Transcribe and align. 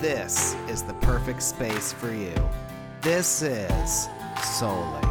this 0.00 0.54
is 0.68 0.82
the 0.82 0.94
perfect 0.94 1.42
space 1.42 1.92
for 1.92 2.12
you. 2.12 2.34
This 3.02 3.42
is 3.42 4.08
Souly. 4.36 5.04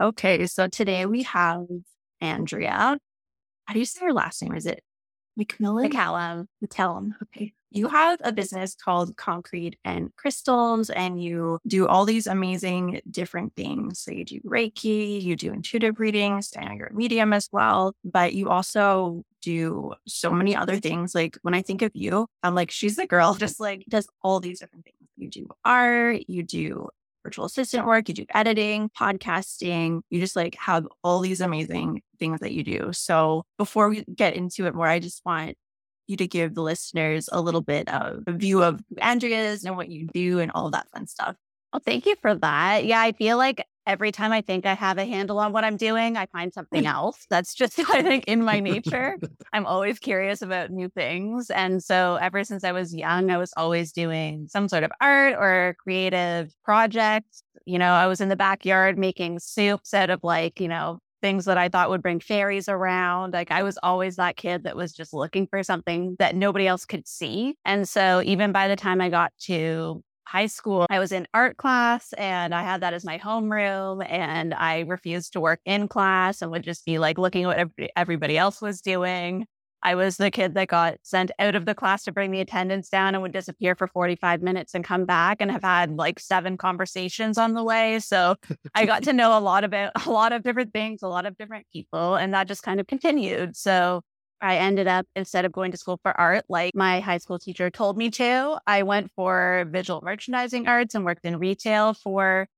Okay, 0.00 0.46
so 0.46 0.66
today 0.66 1.06
we 1.06 1.22
have 1.24 1.66
Andrea. 2.20 2.98
How 3.66 3.74
do 3.74 3.78
you 3.78 3.84
say 3.84 4.00
her 4.00 4.12
last 4.12 4.42
name? 4.42 4.54
Is 4.54 4.66
it 4.66 4.82
McMillan? 5.40 5.90
McCallum? 5.90 6.46
McCallum. 6.64 7.12
Okay. 7.22 7.52
You 7.72 7.88
have 7.88 8.18
a 8.24 8.32
business 8.32 8.74
called 8.74 9.16
Concrete 9.16 9.78
and 9.84 10.14
Crystals, 10.16 10.90
and 10.90 11.22
you 11.22 11.60
do 11.66 11.86
all 11.86 12.04
these 12.04 12.26
amazing 12.26 13.00
different 13.08 13.54
things. 13.54 14.00
So 14.00 14.10
you 14.10 14.24
do 14.24 14.40
Reiki, 14.40 15.22
you 15.22 15.36
do 15.36 15.52
intuitive 15.52 16.00
readings, 16.00 16.52
and 16.56 16.76
you're 16.76 16.88
a 16.88 16.94
medium 16.94 17.32
as 17.32 17.48
well. 17.52 17.94
But 18.04 18.34
you 18.34 18.48
also 18.48 19.24
do 19.40 19.94
so 20.06 20.32
many 20.32 20.56
other 20.56 20.80
things. 20.80 21.14
Like 21.14 21.38
when 21.42 21.54
I 21.54 21.62
think 21.62 21.82
of 21.82 21.92
you, 21.94 22.26
I'm 22.42 22.56
like, 22.56 22.72
she's 22.72 22.96
the 22.96 23.06
girl 23.06 23.34
just 23.38 23.60
like 23.60 23.84
does 23.88 24.08
all 24.22 24.40
these 24.40 24.58
different 24.58 24.84
things. 24.84 24.96
You 25.16 25.28
do 25.28 25.48
art, 25.64 26.28
you 26.28 26.42
do 26.42 26.88
virtual 27.22 27.44
assistant 27.44 27.86
work, 27.86 28.08
you 28.08 28.14
do 28.14 28.26
editing, 28.34 28.90
podcasting, 28.90 30.02
you 30.10 30.20
just 30.20 30.36
like 30.36 30.54
have 30.56 30.86
all 31.04 31.20
these 31.20 31.40
amazing 31.40 32.02
things 32.18 32.40
that 32.40 32.52
you 32.52 32.64
do. 32.64 32.92
So 32.92 33.44
before 33.58 33.88
we 33.88 34.04
get 34.14 34.34
into 34.34 34.66
it 34.66 34.74
more, 34.74 34.86
I 34.86 34.98
just 34.98 35.22
want 35.24 35.56
you 36.06 36.16
to 36.16 36.26
give 36.26 36.54
the 36.54 36.62
listeners 36.62 37.28
a 37.30 37.40
little 37.40 37.60
bit 37.60 37.88
of 37.88 38.24
a 38.26 38.32
view 38.32 38.62
of 38.62 38.80
who 38.88 38.96
Andrea 38.96 39.50
is 39.50 39.64
and 39.64 39.76
what 39.76 39.88
you 39.88 40.08
do 40.12 40.40
and 40.40 40.50
all 40.52 40.70
that 40.70 40.90
fun 40.90 41.06
stuff. 41.06 41.36
Well, 41.72 41.82
thank 41.84 42.06
you 42.06 42.16
for 42.20 42.34
that. 42.34 42.84
Yeah, 42.84 43.00
I 43.00 43.12
feel 43.12 43.36
like 43.36 43.64
every 43.90 44.12
time 44.12 44.30
I 44.30 44.40
think 44.40 44.66
I 44.66 44.74
have 44.74 44.98
a 44.98 45.04
handle 45.04 45.40
on 45.40 45.52
what 45.52 45.64
I'm 45.64 45.76
doing, 45.76 46.16
I 46.16 46.26
find 46.26 46.54
something 46.54 46.84
mm. 46.84 46.92
else. 46.92 47.26
That's 47.28 47.54
just, 47.54 47.78
I 47.90 48.02
think, 48.02 48.24
in 48.28 48.44
my 48.44 48.60
nature. 48.60 49.18
I'm 49.52 49.66
always 49.66 49.98
curious 49.98 50.42
about 50.42 50.70
new 50.70 50.88
things. 50.88 51.50
And 51.50 51.82
so, 51.82 52.16
ever 52.22 52.44
since 52.44 52.62
I 52.62 52.70
was 52.70 52.94
young, 52.94 53.30
I 53.30 53.36
was 53.36 53.52
always 53.56 53.90
doing 53.90 54.46
some 54.48 54.68
sort 54.68 54.84
of 54.84 54.92
art 55.00 55.34
or 55.34 55.74
creative 55.82 56.54
project. 56.64 57.42
You 57.66 57.78
know, 57.78 57.92
I 57.92 58.06
was 58.06 58.20
in 58.20 58.28
the 58.28 58.36
backyard 58.36 58.96
making 58.96 59.40
soups 59.40 59.92
out 59.92 60.08
of 60.10 60.20
like, 60.22 60.60
you 60.60 60.68
know, 60.68 61.00
things 61.20 61.44
that 61.44 61.58
I 61.58 61.68
thought 61.68 61.90
would 61.90 62.02
bring 62.02 62.20
fairies 62.20 62.68
around. 62.68 63.32
Like 63.32 63.50
I 63.50 63.62
was 63.64 63.78
always 63.82 64.16
that 64.16 64.36
kid 64.36 64.64
that 64.64 64.76
was 64.76 64.92
just 64.92 65.12
looking 65.12 65.46
for 65.46 65.62
something 65.62 66.16
that 66.18 66.36
nobody 66.36 66.66
else 66.66 66.86
could 66.86 67.06
see. 67.06 67.56
And 67.64 67.88
so 67.88 68.22
even 68.24 68.52
by 68.52 68.68
the 68.68 68.76
time 68.76 69.00
I 69.00 69.08
got 69.10 69.32
to 69.42 70.02
high 70.30 70.46
school, 70.46 70.86
I 70.88 71.00
was 71.00 71.10
in 71.10 71.26
art 71.34 71.56
class 71.56 72.12
and 72.12 72.54
I 72.54 72.62
had 72.62 72.82
that 72.82 72.94
as 72.94 73.04
my 73.04 73.18
homeroom 73.18 74.08
and 74.08 74.54
I 74.54 74.80
refused 74.80 75.32
to 75.32 75.40
work 75.40 75.60
in 75.64 75.88
class 75.88 76.40
and 76.40 76.52
would 76.52 76.62
just 76.62 76.84
be 76.84 77.00
like 77.00 77.18
looking 77.18 77.44
at 77.46 77.68
what 77.68 77.90
everybody 77.96 78.38
else 78.38 78.62
was 78.62 78.80
doing. 78.80 79.46
I 79.82 79.96
was 79.96 80.18
the 80.18 80.30
kid 80.30 80.54
that 80.54 80.68
got 80.68 80.98
sent 81.02 81.32
out 81.40 81.56
of 81.56 81.64
the 81.64 81.74
class 81.74 82.04
to 82.04 82.12
bring 82.12 82.30
the 82.30 82.40
attendance 82.40 82.88
down 82.90 83.14
and 83.14 83.22
would 83.22 83.32
disappear 83.32 83.74
for 83.74 83.88
45 83.88 84.40
minutes 84.40 84.72
and 84.74 84.84
come 84.84 85.04
back 85.04 85.38
and 85.40 85.50
have 85.50 85.62
had 85.62 85.96
like 85.96 86.20
seven 86.20 86.56
conversations 86.56 87.36
on 87.36 87.54
the 87.54 87.64
way. 87.64 87.98
So 87.98 88.36
I 88.72 88.86
got 88.86 89.02
to 89.04 89.12
know 89.14 89.36
a 89.36 89.40
lot 89.40 89.64
about 89.64 90.06
a 90.06 90.10
lot 90.10 90.32
of 90.32 90.44
different 90.44 90.72
things, 90.72 91.02
a 91.02 91.08
lot 91.08 91.26
of 91.26 91.36
different 91.38 91.66
people, 91.72 92.14
and 92.14 92.34
that 92.34 92.46
just 92.46 92.62
kind 92.62 92.78
of 92.78 92.86
continued. 92.86 93.56
So 93.56 94.02
I 94.42 94.56
ended 94.56 94.86
up, 94.86 95.06
instead 95.14 95.44
of 95.44 95.52
going 95.52 95.70
to 95.72 95.76
school 95.76 95.98
for 96.02 96.18
art, 96.18 96.44
like 96.48 96.74
my 96.74 97.00
high 97.00 97.18
school 97.18 97.38
teacher 97.38 97.70
told 97.70 97.96
me 97.96 98.10
to, 98.10 98.58
I 98.66 98.82
went 98.82 99.10
for 99.14 99.66
visual 99.70 100.00
merchandising 100.02 100.66
arts 100.66 100.94
and 100.94 101.04
worked 101.04 101.24
in 101.24 101.38
retail 101.38 101.94
for 101.94 102.48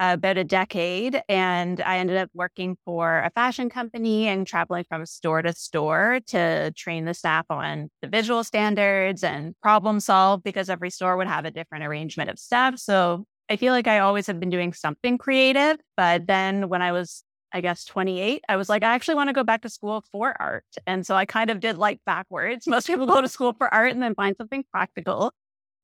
about 0.00 0.38
a 0.38 0.44
decade. 0.44 1.20
And 1.28 1.80
I 1.80 1.98
ended 1.98 2.16
up 2.16 2.30
working 2.32 2.76
for 2.84 3.18
a 3.18 3.30
fashion 3.30 3.68
company 3.68 4.28
and 4.28 4.46
traveling 4.46 4.84
from 4.88 5.04
store 5.06 5.42
to 5.42 5.52
store 5.52 6.20
to 6.28 6.72
train 6.76 7.04
the 7.04 7.14
staff 7.14 7.46
on 7.50 7.90
the 8.00 8.08
visual 8.08 8.44
standards 8.44 9.24
and 9.24 9.54
problem 9.60 10.00
solve 10.00 10.44
because 10.44 10.70
every 10.70 10.90
store 10.90 11.16
would 11.16 11.26
have 11.26 11.44
a 11.44 11.50
different 11.50 11.84
arrangement 11.84 12.30
of 12.30 12.38
stuff. 12.38 12.78
So 12.78 13.24
I 13.50 13.56
feel 13.56 13.72
like 13.72 13.88
I 13.88 14.00
always 14.00 14.26
have 14.28 14.38
been 14.38 14.50
doing 14.50 14.72
something 14.72 15.18
creative. 15.18 15.78
But 15.96 16.26
then 16.26 16.68
when 16.68 16.82
I 16.82 16.92
was, 16.92 17.24
I 17.52 17.60
guess, 17.60 17.84
28, 17.84 18.44
I 18.48 18.56
was 18.56 18.68
like, 18.68 18.82
I 18.82 18.94
actually 18.94 19.14
want 19.14 19.28
to 19.28 19.34
go 19.34 19.44
back 19.44 19.62
to 19.62 19.68
school 19.68 20.04
for 20.12 20.34
art. 20.40 20.64
And 20.86 21.06
so 21.06 21.14
I 21.14 21.24
kind 21.24 21.50
of 21.50 21.60
did 21.60 21.78
like 21.78 22.00
backwards. 22.04 22.66
Most 22.68 22.86
people 22.86 23.06
go 23.06 23.20
to 23.20 23.28
school 23.28 23.54
for 23.54 23.72
art 23.72 23.92
and 23.92 24.02
then 24.02 24.14
find 24.14 24.36
something 24.36 24.64
practical. 24.70 25.32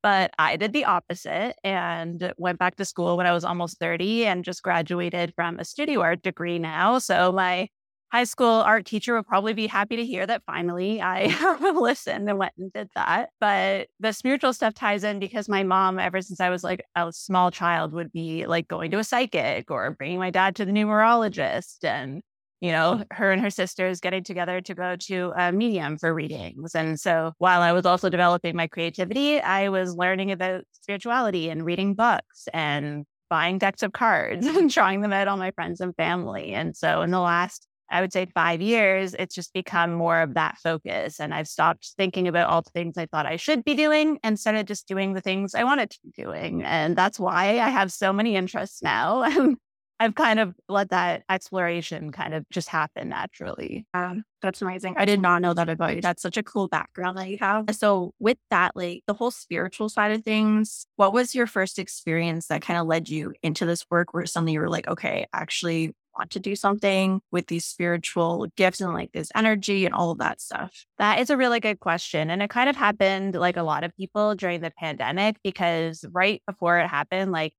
But 0.02 0.32
I 0.38 0.56
did 0.56 0.74
the 0.74 0.84
opposite 0.84 1.56
and 1.64 2.34
went 2.36 2.58
back 2.58 2.76
to 2.76 2.84
school 2.84 3.16
when 3.16 3.26
I 3.26 3.32
was 3.32 3.44
almost 3.44 3.78
30 3.78 4.26
and 4.26 4.44
just 4.44 4.62
graduated 4.62 5.32
from 5.34 5.58
a 5.58 5.64
studio 5.64 6.02
art 6.02 6.22
degree 6.22 6.58
now. 6.58 6.98
So 6.98 7.32
my 7.32 7.68
high 8.14 8.22
school 8.22 8.46
art 8.46 8.86
teacher 8.86 9.16
would 9.16 9.26
probably 9.26 9.54
be 9.54 9.66
happy 9.66 9.96
to 9.96 10.06
hear 10.06 10.24
that 10.24 10.40
finally 10.46 11.02
I 11.02 11.26
listened 11.74 12.28
and 12.30 12.38
went 12.38 12.52
and 12.56 12.72
did 12.72 12.88
that. 12.94 13.30
But 13.40 13.88
the 13.98 14.12
spiritual 14.12 14.52
stuff 14.52 14.72
ties 14.72 15.02
in 15.02 15.18
because 15.18 15.48
my 15.48 15.64
mom, 15.64 15.98
ever 15.98 16.22
since 16.22 16.38
I 16.38 16.48
was 16.48 16.62
like 16.62 16.84
a 16.94 17.12
small 17.12 17.50
child, 17.50 17.92
would 17.92 18.12
be 18.12 18.46
like 18.46 18.68
going 18.68 18.92
to 18.92 19.00
a 19.00 19.04
psychic 19.04 19.68
or 19.68 19.90
bringing 19.90 20.20
my 20.20 20.30
dad 20.30 20.54
to 20.56 20.64
the 20.64 20.70
numerologist 20.70 21.82
and 21.82 22.22
you 22.60 22.70
know, 22.70 23.02
her 23.10 23.32
and 23.32 23.42
her 23.42 23.50
sisters 23.50 23.98
getting 24.00 24.22
together 24.22 24.60
to 24.60 24.74
go 24.74 24.94
to 24.94 25.32
a 25.36 25.50
medium 25.50 25.98
for 25.98 26.14
readings. 26.14 26.76
And 26.76 26.98
so 27.00 27.32
while 27.38 27.62
I 27.62 27.72
was 27.72 27.84
also 27.84 28.08
developing 28.08 28.54
my 28.54 28.68
creativity, 28.68 29.40
I 29.40 29.70
was 29.70 29.96
learning 29.96 30.30
about 30.30 30.62
spirituality 30.70 31.50
and 31.50 31.64
reading 31.64 31.94
books 31.94 32.46
and 32.54 33.06
buying 33.28 33.58
decks 33.58 33.82
of 33.82 33.92
cards 33.92 34.46
and 34.56 34.70
trying 34.70 35.00
them 35.00 35.12
out 35.12 35.26
on 35.26 35.40
my 35.40 35.50
friends 35.50 35.80
and 35.80 35.96
family. 35.96 36.52
And 36.52 36.76
so 36.76 37.02
in 37.02 37.10
the 37.10 37.20
last 37.20 37.66
I 37.90 38.00
would 38.00 38.12
say 38.12 38.26
five 38.34 38.60
years, 38.60 39.14
it's 39.18 39.34
just 39.34 39.52
become 39.52 39.92
more 39.92 40.20
of 40.20 40.34
that 40.34 40.58
focus. 40.58 41.20
And 41.20 41.34
I've 41.34 41.48
stopped 41.48 41.92
thinking 41.96 42.28
about 42.28 42.48
all 42.48 42.62
the 42.62 42.70
things 42.70 42.96
I 42.96 43.06
thought 43.06 43.26
I 43.26 43.36
should 43.36 43.64
be 43.64 43.74
doing 43.74 44.18
and 44.22 44.38
started 44.38 44.66
just 44.66 44.88
doing 44.88 45.12
the 45.12 45.20
things 45.20 45.54
I 45.54 45.64
wanted 45.64 45.90
to 45.90 45.98
be 46.02 46.10
doing. 46.10 46.62
And 46.62 46.96
that's 46.96 47.20
why 47.20 47.60
I 47.60 47.68
have 47.68 47.92
so 47.92 48.12
many 48.12 48.36
interests 48.36 48.82
now. 48.82 49.22
And 49.22 49.56
I've 50.00 50.16
kind 50.16 50.40
of 50.40 50.54
let 50.68 50.90
that 50.90 51.22
exploration 51.30 52.10
kind 52.10 52.34
of 52.34 52.44
just 52.50 52.68
happen 52.68 53.08
naturally. 53.10 53.86
Um, 53.94 54.24
that's 54.42 54.60
amazing. 54.60 54.96
I 54.98 55.04
did 55.04 55.20
not 55.20 55.40
know 55.40 55.54
that 55.54 55.68
about 55.68 55.94
you. 55.94 56.00
That's 56.00 56.20
such 56.20 56.36
a 56.36 56.42
cool 56.42 56.66
background 56.66 57.16
that 57.16 57.28
you 57.28 57.38
have. 57.40 57.66
So, 57.72 58.12
with 58.18 58.38
that, 58.50 58.74
like 58.74 59.04
the 59.06 59.14
whole 59.14 59.30
spiritual 59.30 59.88
side 59.88 60.10
of 60.10 60.24
things, 60.24 60.86
what 60.96 61.12
was 61.12 61.34
your 61.34 61.46
first 61.46 61.78
experience 61.78 62.48
that 62.48 62.60
kind 62.60 62.78
of 62.78 62.88
led 62.88 63.08
you 63.08 63.34
into 63.42 63.66
this 63.66 63.86
work 63.88 64.12
where 64.12 64.26
something 64.26 64.52
you 64.52 64.60
were 64.60 64.68
like, 64.68 64.88
okay, 64.88 65.26
actually 65.32 65.94
want 66.16 66.30
to 66.30 66.40
do 66.40 66.56
something 66.56 67.20
with 67.30 67.46
these 67.46 67.64
spiritual 67.64 68.46
gifts 68.56 68.80
and 68.80 68.92
like 68.92 69.12
this 69.12 69.30
energy 69.34 69.84
and 69.84 69.94
all 69.94 70.10
of 70.10 70.18
that 70.18 70.40
stuff? 70.40 70.84
That 70.98 71.18
is 71.18 71.30
a 71.30 71.36
really 71.36 71.60
good 71.60 71.80
question. 71.80 72.30
And 72.30 72.42
it 72.42 72.50
kind 72.50 72.68
of 72.68 72.76
happened 72.76 73.34
like 73.34 73.56
a 73.56 73.62
lot 73.62 73.84
of 73.84 73.94
people 73.96 74.34
during 74.34 74.60
the 74.60 74.72
pandemic 74.78 75.36
because 75.42 76.04
right 76.12 76.42
before 76.46 76.78
it 76.78 76.88
happened, 76.88 77.32
like 77.32 77.54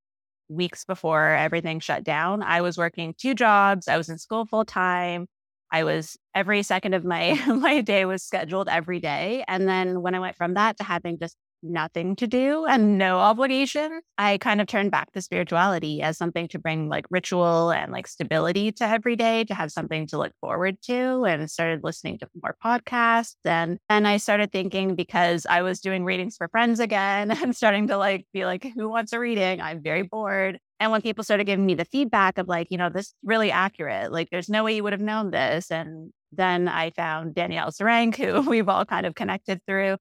weeks 0.50 0.86
before 0.86 1.30
everything 1.30 1.80
shut 1.80 2.04
down, 2.04 2.44
I 2.44 2.62
was 2.62 2.78
working 2.78 3.14
two 3.18 3.36
jobs. 3.36 3.88
I 3.88 3.98
was 3.98 4.10
in 4.10 4.18
school 4.18 4.46
full 4.46 4.66
time. 4.66 5.28
I 5.72 5.84
was 5.84 6.18
every 6.34 6.64
second 6.64 6.94
of 6.94 7.04
my 7.04 7.34
my 7.48 7.82
day 7.82 8.06
was 8.06 8.24
scheduled 8.24 8.70
every 8.70 9.00
day. 9.00 9.44
And 9.48 9.68
then 9.68 10.02
when 10.02 10.16
I 10.16 10.20
went 10.20 10.38
from 10.38 10.54
that 10.54 10.78
to 10.78 10.84
having 10.84 11.20
just 11.20 11.36
nothing 11.66 12.16
to 12.18 12.28
do 12.28 12.66
and 12.66 12.98
no 12.98 13.18
obligation, 13.18 14.02
I 14.18 14.38
kind 14.38 14.62
of 14.62 14.68
turned 14.68 14.92
back 14.92 15.12
to 15.14 15.22
spirituality 15.22 16.02
as 16.02 16.18
something 16.18 16.48
to 16.50 16.60
bring 16.60 16.90
like 16.90 17.06
ritual 17.10 17.72
and 17.72 17.92
like 17.92 18.08
stability 18.08 18.72
to 18.74 18.86
every 18.86 19.16
day, 19.16 19.44
to 19.46 19.54
have 19.54 19.72
something 19.72 20.08
to 20.08 20.18
look 20.18 20.34
forward 20.42 20.82
to, 20.84 21.26
and 21.26 21.50
started 21.50 21.84
listening 21.84 22.20
to 22.20 22.28
more 22.42 22.56
podcasts. 22.64 23.36
And 23.44 23.78
then 23.90 24.06
I 24.06 24.18
started 24.18 24.52
thinking 24.52 24.96
because 24.96 25.46
I 25.50 25.62
was 25.62 25.80
doing 25.80 26.06
readings 26.06 26.38
for 26.38 26.48
friends 26.48 26.80
again 26.80 27.32
and 27.44 27.56
starting 27.56 27.88
to 27.88 27.98
like 27.98 28.26
be 28.34 28.46
like, 28.46 28.66
who 28.76 28.90
wants 28.90 29.14
a 29.14 29.20
reading? 29.20 29.62
I'm 29.62 29.82
very 29.82 30.04
bored. 30.04 30.60
And 30.80 30.92
when 30.92 31.02
people 31.02 31.24
started 31.24 31.46
giving 31.46 31.66
me 31.66 31.76
the 31.76 31.86
feedback 31.86 32.38
of 32.38 32.48
like, 32.48 32.68
you 32.70 32.78
know, 32.78 32.90
this 32.90 33.08
is 33.08 33.14
really 33.24 33.52
accurate, 33.52 34.12
like 34.12 34.30
there's 34.30 34.50
no 34.50 34.64
way 34.64 34.76
you 34.76 34.84
would 34.84 34.94
have 34.94 35.02
known 35.02 35.32
this. 35.32 35.72
And 35.72 36.12
then 36.32 36.68
I 36.68 36.92
found 36.92 37.36
Danielle 37.36 37.72
Sarank, 37.72 38.16
who 38.16 38.42
we've 38.50 38.70
all 38.70 38.86
kind 38.86 39.06
of 39.06 39.16
connected 39.16 39.62
through. 39.66 39.98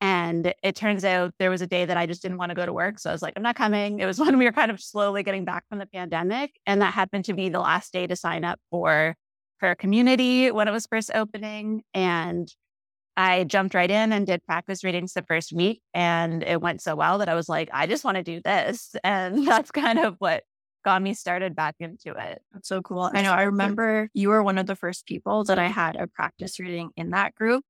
And 0.00 0.54
it 0.62 0.76
turns 0.76 1.04
out 1.04 1.34
there 1.38 1.50
was 1.50 1.60
a 1.60 1.66
day 1.66 1.84
that 1.84 1.96
I 1.96 2.06
just 2.06 2.22
didn't 2.22 2.38
want 2.38 2.50
to 2.50 2.54
go 2.54 2.64
to 2.64 2.72
work. 2.72 2.98
So 2.98 3.10
I 3.10 3.12
was 3.12 3.22
like, 3.22 3.34
I'm 3.36 3.42
not 3.42 3.56
coming. 3.56 4.00
It 4.00 4.06
was 4.06 4.18
when 4.20 4.38
we 4.38 4.44
were 4.44 4.52
kind 4.52 4.70
of 4.70 4.80
slowly 4.80 5.22
getting 5.22 5.44
back 5.44 5.64
from 5.68 5.78
the 5.78 5.86
pandemic. 5.86 6.52
And 6.66 6.82
that 6.82 6.94
happened 6.94 7.24
to 7.26 7.34
be 7.34 7.48
the 7.48 7.60
last 7.60 7.92
day 7.92 8.06
to 8.06 8.16
sign 8.16 8.44
up 8.44 8.60
for 8.70 9.16
prayer 9.58 9.74
community 9.74 10.50
when 10.50 10.68
it 10.68 10.72
was 10.72 10.86
first 10.86 11.10
opening. 11.14 11.82
And 11.94 12.48
I 13.16 13.42
jumped 13.42 13.74
right 13.74 13.90
in 13.90 14.12
and 14.12 14.24
did 14.26 14.46
practice 14.46 14.84
readings 14.84 15.12
the 15.12 15.24
first 15.24 15.52
week. 15.52 15.82
And 15.92 16.44
it 16.44 16.60
went 16.60 16.80
so 16.80 16.94
well 16.94 17.18
that 17.18 17.28
I 17.28 17.34
was 17.34 17.48
like, 17.48 17.68
I 17.72 17.88
just 17.88 18.04
want 18.04 18.16
to 18.16 18.22
do 18.22 18.40
this. 18.44 18.94
And 19.04 19.46
that's 19.46 19.72
kind 19.72 19.98
of 19.98 20.14
what 20.18 20.44
got 20.84 21.02
me 21.02 21.14
started 21.14 21.56
back 21.56 21.74
into 21.80 22.10
it. 22.10 22.40
That's 22.52 22.68
so 22.68 22.80
cool. 22.82 23.10
I 23.12 23.22
know 23.22 23.32
I 23.32 23.42
remember 23.42 24.08
you 24.14 24.28
were 24.28 24.42
one 24.42 24.58
of 24.58 24.66
the 24.66 24.76
first 24.76 25.06
people 25.06 25.42
that 25.44 25.58
I 25.58 25.66
had 25.66 25.96
a 25.96 26.06
practice 26.06 26.60
reading 26.60 26.90
in 26.96 27.10
that 27.10 27.34
group. 27.34 27.64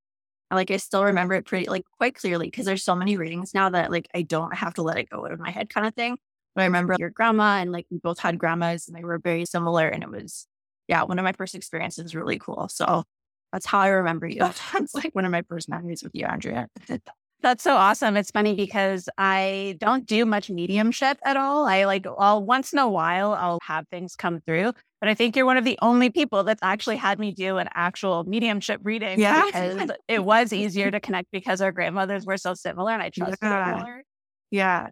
Like 0.51 0.71
I 0.71 0.79
still 0.79 1.05
remember 1.05 1.35
it 1.35 1.45
pretty 1.45 1.69
like 1.69 1.85
quite 1.99 2.15
clearly 2.15 2.47
because 2.47 2.65
there's 2.65 2.85
so 2.85 2.95
many 2.95 3.17
readings 3.17 3.53
now 3.55 3.69
that 3.71 3.91
like 3.91 4.09
I 4.15 4.23
don't 4.23 4.55
have 4.55 4.75
to 4.75 4.83
let 4.83 4.97
it 4.97 5.11
go 5.11 5.25
out 5.25 5.33
of 5.33 5.41
my 5.41 5.51
head 5.51 5.69
kind 5.69 5.87
of 5.87 5.95
thing. 5.95 6.17
But 6.55 6.63
I 6.63 6.65
remember 6.65 6.97
your 6.99 7.11
grandma 7.11 7.59
and 7.59 7.71
like 7.71 7.87
we 7.91 7.99
both 7.99 8.19
had 8.19 8.39
grandmas 8.39 8.89
and 8.89 8.97
they 8.97 9.05
were 9.05 9.19
very 9.19 9.45
similar 9.45 9.87
and 9.87 10.03
it 10.03 10.11
was 10.11 10.47
yeah, 10.89 11.03
one 11.03 11.19
of 11.19 11.23
my 11.23 11.33
first 11.33 11.55
experiences 11.55 12.15
really 12.15 12.39
cool. 12.39 12.69
So 12.69 13.05
that's 13.53 13.67
how 13.67 13.79
I 13.81 13.89
remember 13.89 14.27
you. 14.27 14.41
That's 14.73 14.95
like 14.95 15.15
one 15.15 15.25
of 15.25 15.31
my 15.31 15.43
first 15.49 15.69
memories 15.69 16.03
with 16.03 16.13
you, 16.15 16.27
Andrea. 16.27 16.69
That's 17.41 17.63
so 17.63 17.77
awesome. 17.77 18.17
It's 18.17 18.33
funny 18.33 18.57
because 18.57 19.09
I 19.17 19.77
don't 19.79 20.07
do 20.07 20.27
much 20.27 20.51
mediumship 20.51 21.19
at 21.25 21.37
all. 21.37 21.67
I 21.67 21.85
like, 21.85 22.05
well, 22.05 22.45
once 22.45 22.73
in 22.73 22.81
a 22.81 22.89
while, 22.89 23.33
I'll 23.33 23.61
have 23.63 23.87
things 23.89 24.17
come 24.17 24.41
through. 24.41 24.73
But 25.01 25.09
I 25.09 25.15
think 25.15 25.37
you're 25.37 25.47
one 25.47 25.57
of 25.57 25.65
the 25.65 25.79
only 25.81 26.11
people 26.11 26.43
that's 26.45 26.63
actually 26.63 26.97
had 26.97 27.19
me 27.19 27.33
do 27.33 27.59
an 27.59 27.69
actual 27.75 28.25
mediumship 28.25 28.81
reading. 28.83 29.21
Yeah. 29.21 29.45
Because 29.47 29.91
it 30.09 30.25
was 30.25 30.53
easier 30.53 30.91
to 30.91 30.99
connect 30.99 31.31
because 31.31 31.61
our 31.61 31.71
grandmothers 31.71 32.27
were 32.27 32.37
so 32.37 32.55
similar 32.55 32.93
and 32.93 33.03
I 33.03 33.11
trusted 33.11 33.39
Yeah. 33.43 33.83
more. 33.85 34.03
Yeah, 34.51 34.89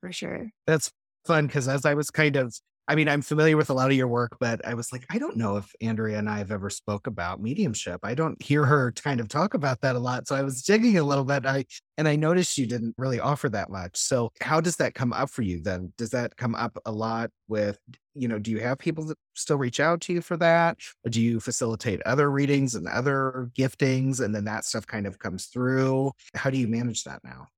for 0.00 0.12
sure. 0.12 0.50
That's 0.66 0.92
fun 1.26 1.46
because 1.46 1.66
as 1.66 1.84
I 1.84 1.94
was 1.94 2.10
kind 2.10 2.36
of, 2.36 2.54
I 2.90 2.94
mean, 2.94 3.08
I'm 3.08 3.20
familiar 3.20 3.56
with 3.56 3.68
a 3.68 3.74
lot 3.74 3.90
of 3.90 3.96
your 3.96 4.08
work, 4.08 4.38
but 4.40 4.64
I 4.64 4.72
was 4.72 4.92
like, 4.92 5.04
I 5.10 5.18
don't 5.18 5.36
know 5.36 5.58
if 5.58 5.70
Andrea 5.82 6.18
and 6.18 6.28
I 6.28 6.38
have 6.38 6.50
ever 6.50 6.70
spoke 6.70 7.06
about 7.06 7.42
mediumship. 7.42 8.00
I 8.02 8.14
don't 8.14 8.40
hear 8.42 8.64
her 8.64 8.92
kind 8.92 9.20
of 9.20 9.28
talk 9.28 9.52
about 9.52 9.82
that 9.82 9.94
a 9.94 9.98
lot. 9.98 10.26
So 10.26 10.34
I 10.34 10.42
was 10.42 10.62
digging 10.62 10.96
a 10.96 11.02
little 11.02 11.24
bit. 11.24 11.44
I 11.44 11.66
and 11.98 12.08
I 12.08 12.16
noticed 12.16 12.56
you 12.56 12.66
didn't 12.66 12.94
really 12.96 13.20
offer 13.20 13.48
that 13.50 13.68
much. 13.70 13.96
So 13.96 14.30
how 14.40 14.60
does 14.60 14.76
that 14.76 14.94
come 14.94 15.12
up 15.12 15.28
for 15.28 15.42
you 15.42 15.60
then? 15.60 15.92
Does 15.98 16.10
that 16.10 16.36
come 16.36 16.54
up 16.54 16.78
a 16.86 16.92
lot 16.92 17.30
with, 17.46 17.78
you 18.18 18.28
know, 18.28 18.38
do 18.38 18.50
you 18.50 18.60
have 18.60 18.78
people 18.78 19.04
that 19.06 19.18
still 19.34 19.56
reach 19.58 19.80
out 19.80 20.00
to 20.02 20.12
you 20.12 20.20
for 20.20 20.36
that? 20.38 20.78
Or 21.04 21.10
do 21.10 21.20
you 21.20 21.40
facilitate 21.40 22.02
other 22.02 22.30
readings 22.30 22.74
and 22.74 22.88
other 22.88 23.50
giftings 23.56 24.20
and 24.20 24.34
then 24.34 24.44
that 24.44 24.64
stuff 24.64 24.86
kind 24.86 25.06
of 25.06 25.18
comes 25.18 25.46
through? 25.46 26.12
How 26.34 26.50
do 26.50 26.58
you 26.58 26.68
manage 26.68 27.04
that 27.04 27.22
now? 27.24 27.48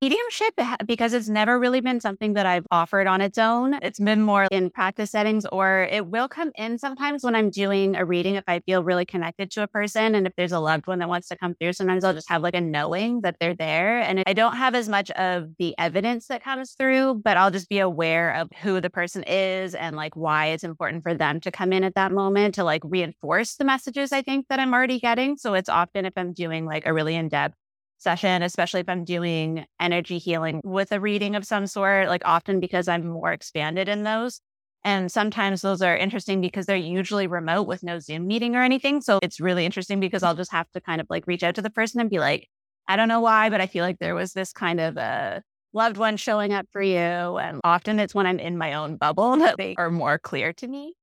Mediumship, 0.00 0.54
because 0.86 1.12
it's 1.12 1.28
never 1.28 1.58
really 1.58 1.80
been 1.80 1.98
something 1.98 2.34
that 2.34 2.46
I've 2.46 2.64
offered 2.70 3.08
on 3.08 3.20
its 3.20 3.36
own. 3.36 3.74
It's 3.82 3.98
been 3.98 4.22
more 4.22 4.46
in 4.52 4.70
practice 4.70 5.10
settings, 5.10 5.44
or 5.46 5.88
it 5.90 6.06
will 6.06 6.28
come 6.28 6.52
in 6.54 6.78
sometimes 6.78 7.24
when 7.24 7.34
I'm 7.34 7.50
doing 7.50 7.96
a 7.96 8.04
reading 8.04 8.36
if 8.36 8.44
I 8.46 8.60
feel 8.60 8.84
really 8.84 9.04
connected 9.04 9.50
to 9.52 9.64
a 9.64 9.66
person. 9.66 10.14
And 10.14 10.24
if 10.24 10.32
there's 10.36 10.52
a 10.52 10.60
loved 10.60 10.86
one 10.86 11.00
that 11.00 11.08
wants 11.08 11.26
to 11.28 11.36
come 11.36 11.56
through, 11.56 11.72
sometimes 11.72 12.04
I'll 12.04 12.14
just 12.14 12.28
have 12.28 12.42
like 12.42 12.54
a 12.54 12.60
knowing 12.60 13.22
that 13.22 13.38
they're 13.40 13.56
there. 13.56 13.98
And 13.98 14.22
I 14.24 14.34
don't 14.34 14.54
have 14.54 14.76
as 14.76 14.88
much 14.88 15.10
of 15.10 15.48
the 15.58 15.74
evidence 15.78 16.28
that 16.28 16.44
comes 16.44 16.74
through, 16.74 17.22
but 17.24 17.36
I'll 17.36 17.50
just 17.50 17.68
be 17.68 17.80
aware 17.80 18.36
of 18.36 18.50
who 18.62 18.80
the 18.80 18.90
person 18.90 19.24
is 19.24 19.74
and 19.74 19.96
like 19.96 20.14
why 20.14 20.46
it's 20.46 20.62
important 20.62 21.02
for 21.02 21.14
them 21.14 21.40
to 21.40 21.50
come 21.50 21.72
in 21.72 21.82
at 21.82 21.96
that 21.96 22.12
moment 22.12 22.54
to 22.54 22.62
like 22.62 22.82
reinforce 22.84 23.56
the 23.56 23.64
messages 23.64 24.12
I 24.12 24.22
think 24.22 24.46
that 24.48 24.60
I'm 24.60 24.72
already 24.72 25.00
getting. 25.00 25.36
So 25.36 25.54
it's 25.54 25.68
often 25.68 26.04
if 26.04 26.12
I'm 26.16 26.34
doing 26.34 26.66
like 26.66 26.86
a 26.86 26.94
really 26.94 27.16
in 27.16 27.28
depth 27.28 27.56
session, 27.98 28.42
especially 28.42 28.80
if 28.80 28.88
I'm 28.88 29.04
doing 29.04 29.66
energy 29.80 30.18
healing 30.18 30.60
with 30.64 30.92
a 30.92 31.00
reading 31.00 31.34
of 31.36 31.44
some 31.44 31.66
sort, 31.66 32.08
like 32.08 32.22
often 32.24 32.60
because 32.60 32.88
I'm 32.88 33.06
more 33.06 33.32
expanded 33.32 33.88
in 33.88 34.04
those. 34.04 34.40
And 34.84 35.10
sometimes 35.10 35.60
those 35.60 35.82
are 35.82 35.96
interesting 35.96 36.40
because 36.40 36.66
they're 36.66 36.76
usually 36.76 37.26
remote 37.26 37.64
with 37.64 37.82
no 37.82 37.98
Zoom 37.98 38.26
meeting 38.26 38.56
or 38.56 38.62
anything. 38.62 39.00
So 39.00 39.18
it's 39.22 39.40
really 39.40 39.64
interesting 39.66 40.00
because 40.00 40.22
I'll 40.22 40.36
just 40.36 40.52
have 40.52 40.70
to 40.70 40.80
kind 40.80 41.00
of 41.00 41.06
like 41.10 41.26
reach 41.26 41.42
out 41.42 41.56
to 41.56 41.62
the 41.62 41.70
person 41.70 42.00
and 42.00 42.08
be 42.08 42.20
like, 42.20 42.48
I 42.86 42.96
don't 42.96 43.08
know 43.08 43.20
why, 43.20 43.50
but 43.50 43.60
I 43.60 43.66
feel 43.66 43.84
like 43.84 43.98
there 43.98 44.14
was 44.14 44.32
this 44.32 44.52
kind 44.52 44.80
of 44.80 44.96
a 44.96 45.42
loved 45.72 45.96
one 45.96 46.16
showing 46.16 46.52
up 46.52 46.66
for 46.72 46.80
you. 46.80 46.96
And 46.96 47.60
often 47.64 47.98
it's 48.00 48.14
when 48.14 48.26
I'm 48.26 48.38
in 48.38 48.56
my 48.56 48.74
own 48.74 48.96
bubble 48.96 49.36
that 49.38 49.56
they 49.58 49.74
are 49.76 49.90
more 49.90 50.18
clear 50.18 50.52
to 50.54 50.68
me. 50.68 50.94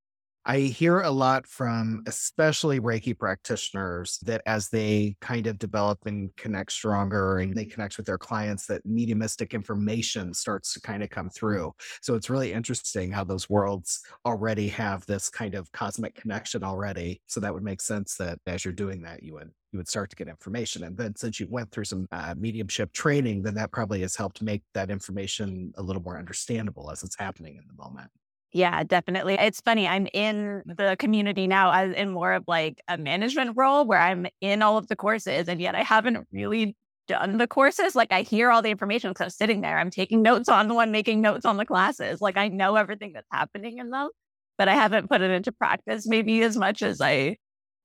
I 0.48 0.60
hear 0.60 1.02
a 1.02 1.10
lot 1.10 1.48
from 1.48 2.04
especially 2.06 2.80
Reiki 2.80 3.18
practitioners 3.18 4.20
that 4.26 4.44
as 4.46 4.70
they 4.70 5.16
kind 5.20 5.48
of 5.48 5.58
develop 5.58 6.06
and 6.06 6.36
connect 6.36 6.72
stronger 6.72 7.40
and 7.40 7.56
they 7.56 7.66
connect 7.66 7.98
with 7.98 8.06
their 8.06 8.20
clients, 8.20 8.68
that 8.68 8.86
mediumistic 8.86 9.56
information 9.56 10.36
starts 10.36 10.74
to 10.74 10.82
kind 10.82 11.02
of 11.02 11.10
come 11.10 11.32
through. 11.32 11.74
So 12.02 12.14
it's 12.14 12.30
really 12.30 12.54
interesting 12.54 13.12
how 13.12 13.24
those 13.24 13.50
worlds 13.50 14.02
already 14.24 14.68
have 14.68 15.04
this 15.08 15.30
kind 15.30 15.56
of 15.56 15.72
cosmic 15.72 16.14
connection 16.14 16.64
already. 16.64 17.22
So 17.26 17.40
that 17.40 17.52
would 17.52 17.64
make 17.64 17.82
sense 17.82 18.16
that 18.18 18.38
as 18.46 18.64
you're 18.64 18.72
doing 18.72 19.02
that, 19.02 19.24
you 19.24 19.34
would 19.34 19.50
you 19.72 19.80
would 19.80 19.90
start 19.90 20.12
to 20.12 20.16
get 20.16 20.30
information. 20.30 20.84
And 20.84 20.96
then 20.96 21.16
since 21.16 21.40
you 21.40 21.48
went 21.50 21.72
through 21.72 21.84
some 21.86 22.08
uh, 22.12 22.36
mediumship 22.38 22.94
training, 22.94 23.42
then 23.42 23.56
that 23.56 23.72
probably 23.72 24.02
has 24.02 24.16
helped 24.16 24.42
make 24.42 24.62
that 24.74 24.92
information 24.92 25.74
a 25.76 25.82
little 25.82 26.04
more 26.04 26.18
understandable 26.18 26.92
as 26.92 27.04
it's 27.04 27.18
happening 27.18 27.58
in 27.58 27.64
the 27.68 27.74
moment. 27.74 28.10
Yeah, 28.56 28.84
definitely. 28.86 29.34
It's 29.38 29.60
funny. 29.60 29.86
I'm 29.86 30.08
in 30.14 30.64
the 30.66 30.96
community 30.98 31.46
now 31.46 31.74
as 31.74 31.94
in 31.94 32.10
more 32.12 32.32
of 32.32 32.46
like 32.48 32.82
a 32.88 32.98
management 32.98 33.58
role 33.58 33.86
where 33.86 34.00
I'm 34.00 34.28
in 34.40 34.62
all 34.62 34.78
of 34.78 34.88
the 34.88 34.96
courses 34.96 35.50
and 35.50 35.60
yet 35.60 35.76
I 35.76 35.84
haven't 35.84 36.26
really 36.32 36.78
done 37.10 37.38
the 37.38 37.48
courses. 37.48 37.96
Like 37.98 38.14
I 38.14 38.22
hear 38.22 38.52
all 38.52 38.62
the 38.62 38.70
information 38.70 39.10
because 39.10 39.26
I'm 39.26 39.30
sitting 39.32 39.60
there. 39.60 39.78
I'm 39.78 39.90
taking 39.90 40.22
notes 40.22 40.48
on 40.48 40.70
the 40.70 40.74
one, 40.74 40.94
making 40.94 41.20
notes 41.20 41.44
on 41.44 41.58
the 41.58 41.66
classes. 41.66 42.22
Like 42.22 42.38
I 42.38 42.48
know 42.48 42.78
everything 42.78 43.12
that's 43.12 43.28
happening 43.30 43.78
in 43.80 43.90
them, 43.90 44.08
but 44.58 44.70
I 44.70 44.74
haven't 44.76 45.10
put 45.10 45.20
it 45.20 45.32
into 45.32 45.52
practice 45.52 46.08
maybe 46.08 46.42
as 46.42 46.56
much 46.56 46.82
as 46.82 47.02
I 47.02 47.36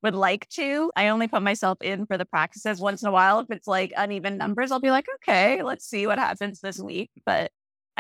would 0.05 0.15
like 0.15 0.49
to. 0.51 0.93
I 0.95 1.09
only 1.09 1.27
put 1.27 1.43
myself 1.43 1.79
in 1.83 2.07
for 2.07 2.17
the 2.17 2.25
practices 2.27 2.79
once 2.81 3.03
in 3.03 3.09
a 3.09 3.13
while. 3.13 3.41
If 3.41 3.51
it's 3.51 3.67
like 3.67 3.93
uneven 3.97 4.39
numbers, 4.39 4.71
I'll 4.71 4.79
be 4.79 4.93
like, 4.93 5.07
okay, 5.17 5.65
let's 5.65 5.85
see 5.85 6.07
what 6.07 6.19
happens 6.21 6.61
this 6.61 6.79
week. 6.79 7.11
But 7.27 7.51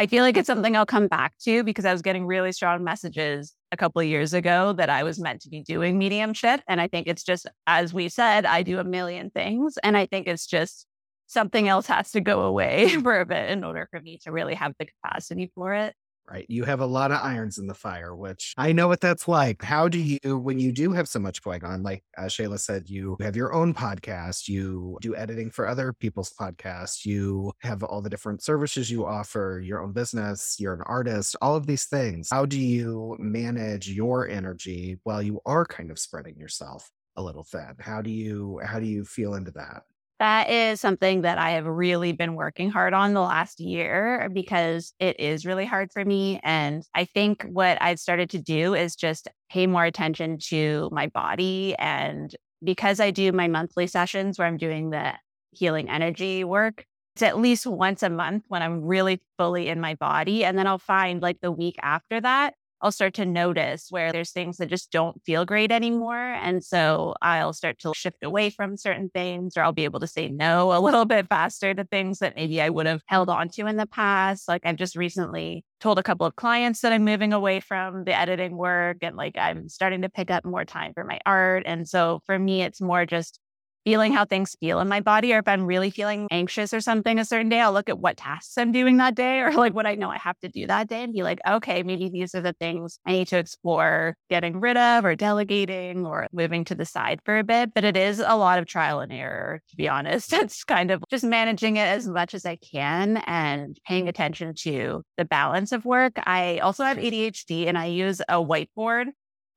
I 0.00 0.06
feel 0.06 0.24
like 0.24 0.38
it's 0.38 0.46
something 0.46 0.74
I'll 0.74 0.86
come 0.86 1.08
back 1.08 1.34
to 1.40 1.62
because 1.62 1.84
I 1.84 1.92
was 1.92 2.00
getting 2.00 2.24
really 2.24 2.52
strong 2.52 2.82
messages 2.82 3.54
a 3.70 3.76
couple 3.76 4.00
of 4.00 4.08
years 4.08 4.32
ago 4.32 4.72
that 4.72 4.88
I 4.88 5.02
was 5.02 5.20
meant 5.20 5.42
to 5.42 5.50
be 5.50 5.60
doing 5.60 5.98
mediumship. 5.98 6.62
And 6.66 6.80
I 6.80 6.88
think 6.88 7.06
it's 7.06 7.22
just, 7.22 7.46
as 7.66 7.92
we 7.92 8.08
said, 8.08 8.46
I 8.46 8.62
do 8.62 8.78
a 8.78 8.84
million 8.84 9.28
things. 9.28 9.76
And 9.82 9.98
I 9.98 10.06
think 10.06 10.26
it's 10.26 10.46
just 10.46 10.86
something 11.26 11.68
else 11.68 11.86
has 11.88 12.12
to 12.12 12.22
go 12.22 12.40
away 12.40 12.88
for 13.02 13.20
a 13.20 13.26
bit 13.26 13.50
in 13.50 13.62
order 13.62 13.88
for 13.90 14.00
me 14.00 14.18
to 14.24 14.32
really 14.32 14.54
have 14.54 14.72
the 14.78 14.86
capacity 14.86 15.52
for 15.54 15.74
it. 15.74 15.94
Right? 16.30 16.46
You 16.48 16.64
have 16.64 16.80
a 16.80 16.86
lot 16.86 17.10
of 17.10 17.20
irons 17.22 17.58
in 17.58 17.66
the 17.66 17.74
fire, 17.74 18.14
which 18.14 18.54
I 18.56 18.72
know 18.72 18.88
what 18.88 19.00
that's 19.00 19.26
like. 19.26 19.62
How 19.62 19.88
do 19.88 19.98
you, 19.98 20.38
when 20.38 20.58
you 20.58 20.72
do 20.72 20.92
have 20.92 21.08
so 21.08 21.18
much 21.18 21.42
going 21.42 21.64
on, 21.64 21.82
like 21.82 22.04
uh, 22.16 22.22
Shayla 22.22 22.60
said, 22.60 22.88
you 22.88 23.16
have 23.20 23.36
your 23.36 23.52
own 23.52 23.74
podcast, 23.74 24.48
you 24.48 24.98
do 25.00 25.16
editing 25.16 25.50
for 25.50 25.66
other 25.66 25.92
people's 25.92 26.32
podcasts, 26.32 27.04
you 27.04 27.52
have 27.62 27.82
all 27.82 28.00
the 28.00 28.10
different 28.10 28.42
services 28.42 28.90
you 28.90 29.04
offer, 29.04 29.60
your 29.64 29.82
own 29.82 29.92
business, 29.92 30.56
you're 30.58 30.74
an 30.74 30.82
artist, 30.86 31.36
all 31.42 31.56
of 31.56 31.66
these 31.66 31.86
things. 31.86 32.28
How 32.30 32.46
do 32.46 32.58
you 32.58 33.16
manage 33.18 33.88
your 33.90 34.28
energy 34.28 34.98
while 35.02 35.22
you 35.22 35.40
are 35.46 35.64
kind 35.64 35.90
of 35.90 35.98
spreading 35.98 36.38
yourself 36.38 36.90
a 37.16 37.22
little 37.22 37.44
thin? 37.44 37.74
How 37.80 38.02
do 38.02 38.10
you, 38.10 38.60
how 38.64 38.78
do 38.78 38.86
you 38.86 39.04
feel 39.04 39.34
into 39.34 39.50
that? 39.52 39.82
That 40.20 40.50
is 40.50 40.82
something 40.82 41.22
that 41.22 41.38
I 41.38 41.52
have 41.52 41.64
really 41.64 42.12
been 42.12 42.34
working 42.34 42.70
hard 42.70 42.92
on 42.92 43.14
the 43.14 43.22
last 43.22 43.58
year 43.58 44.28
because 44.32 44.92
it 45.00 45.18
is 45.18 45.46
really 45.46 45.64
hard 45.64 45.90
for 45.92 46.04
me. 46.04 46.38
And 46.42 46.82
I 46.94 47.06
think 47.06 47.46
what 47.50 47.80
I've 47.80 47.98
started 47.98 48.28
to 48.30 48.38
do 48.38 48.74
is 48.74 48.96
just 48.96 49.28
pay 49.50 49.66
more 49.66 49.84
attention 49.86 50.36
to 50.48 50.90
my 50.92 51.06
body. 51.06 51.74
And 51.78 52.36
because 52.62 53.00
I 53.00 53.10
do 53.12 53.32
my 53.32 53.48
monthly 53.48 53.86
sessions 53.86 54.38
where 54.38 54.46
I'm 54.46 54.58
doing 54.58 54.90
the 54.90 55.14
healing 55.52 55.88
energy 55.88 56.44
work, 56.44 56.84
it's 57.16 57.22
at 57.22 57.38
least 57.38 57.66
once 57.66 58.02
a 58.02 58.10
month 58.10 58.44
when 58.48 58.62
I'm 58.62 58.82
really 58.82 59.22
fully 59.38 59.68
in 59.68 59.80
my 59.80 59.94
body. 59.94 60.44
And 60.44 60.58
then 60.58 60.66
I'll 60.66 60.78
find 60.78 61.22
like 61.22 61.40
the 61.40 61.50
week 61.50 61.76
after 61.82 62.20
that, 62.20 62.54
I'll 62.82 62.92
start 62.92 63.14
to 63.14 63.26
notice 63.26 63.88
where 63.90 64.12
there's 64.12 64.30
things 64.32 64.56
that 64.56 64.68
just 64.70 64.90
don't 64.90 65.20
feel 65.24 65.44
great 65.44 65.70
anymore. 65.72 66.16
And 66.16 66.64
so 66.64 67.14
I'll 67.20 67.52
start 67.52 67.78
to 67.80 67.92
shift 67.94 68.22
away 68.22 68.50
from 68.50 68.76
certain 68.76 69.10
things, 69.10 69.56
or 69.56 69.62
I'll 69.62 69.72
be 69.72 69.84
able 69.84 70.00
to 70.00 70.06
say 70.06 70.28
no 70.28 70.72
a 70.72 70.80
little 70.80 71.04
bit 71.04 71.28
faster 71.28 71.74
to 71.74 71.84
things 71.84 72.20
that 72.20 72.36
maybe 72.36 72.60
I 72.60 72.70
would 72.70 72.86
have 72.86 73.02
held 73.06 73.28
on 73.28 73.48
to 73.50 73.66
in 73.66 73.76
the 73.76 73.86
past. 73.86 74.48
Like 74.48 74.62
I've 74.64 74.76
just 74.76 74.96
recently 74.96 75.64
told 75.80 75.98
a 75.98 76.02
couple 76.02 76.26
of 76.26 76.36
clients 76.36 76.80
that 76.82 76.92
I'm 76.92 77.04
moving 77.04 77.32
away 77.32 77.60
from 77.60 78.04
the 78.04 78.16
editing 78.16 78.56
work 78.56 78.98
and 79.02 79.16
like 79.16 79.36
I'm 79.36 79.68
starting 79.68 80.02
to 80.02 80.08
pick 80.08 80.30
up 80.30 80.44
more 80.44 80.64
time 80.64 80.92
for 80.94 81.04
my 81.04 81.18
art. 81.26 81.64
And 81.66 81.88
so 81.88 82.20
for 82.26 82.38
me, 82.38 82.62
it's 82.62 82.80
more 82.80 83.06
just 83.06 83.39
feeling 83.84 84.12
how 84.12 84.24
things 84.24 84.56
feel 84.60 84.80
in 84.80 84.88
my 84.88 85.00
body, 85.00 85.32
or 85.32 85.38
if 85.38 85.48
I'm 85.48 85.64
really 85.64 85.90
feeling 85.90 86.28
anxious 86.30 86.74
or 86.74 86.80
something 86.80 87.18
a 87.18 87.24
certain 87.24 87.48
day, 87.48 87.60
I'll 87.60 87.72
look 87.72 87.88
at 87.88 87.98
what 87.98 88.16
tasks 88.16 88.56
I'm 88.58 88.72
doing 88.72 88.98
that 88.98 89.14
day 89.14 89.40
or 89.40 89.52
like 89.52 89.74
what 89.74 89.86
I 89.86 89.94
know 89.94 90.10
I 90.10 90.18
have 90.18 90.38
to 90.40 90.48
do 90.48 90.66
that 90.66 90.88
day 90.88 91.02
and 91.02 91.12
be 91.12 91.22
like, 91.22 91.40
okay, 91.48 91.82
maybe 91.82 92.08
these 92.08 92.34
are 92.34 92.40
the 92.40 92.54
things 92.54 92.98
I 93.06 93.12
need 93.12 93.28
to 93.28 93.38
explore 93.38 94.16
getting 94.28 94.60
rid 94.60 94.76
of 94.76 95.04
or 95.04 95.14
delegating 95.14 96.06
or 96.06 96.26
moving 96.32 96.64
to 96.66 96.74
the 96.74 96.84
side 96.84 97.20
for 97.24 97.38
a 97.38 97.44
bit. 97.44 97.72
But 97.74 97.84
it 97.84 97.96
is 97.96 98.20
a 98.20 98.36
lot 98.36 98.58
of 98.58 98.66
trial 98.66 99.00
and 99.00 99.12
error, 99.12 99.60
to 99.70 99.76
be 99.76 99.88
honest. 99.88 100.32
It's 100.40 100.64
kind 100.64 100.90
of 100.90 101.04
just 101.10 101.22
managing 101.22 101.76
it 101.76 101.86
as 101.86 102.08
much 102.08 102.34
as 102.34 102.46
I 102.46 102.56
can 102.56 103.18
and 103.18 103.78
paying 103.86 104.08
attention 104.08 104.54
to 104.60 105.02
the 105.18 105.24
balance 105.24 105.70
of 105.70 105.84
work. 105.84 106.14
I 106.16 106.58
also 106.58 106.82
have 106.82 106.96
ADHD 106.96 107.66
and 107.66 107.76
I 107.76 107.86
use 107.86 108.20
a 108.22 108.36
whiteboard 108.42 109.08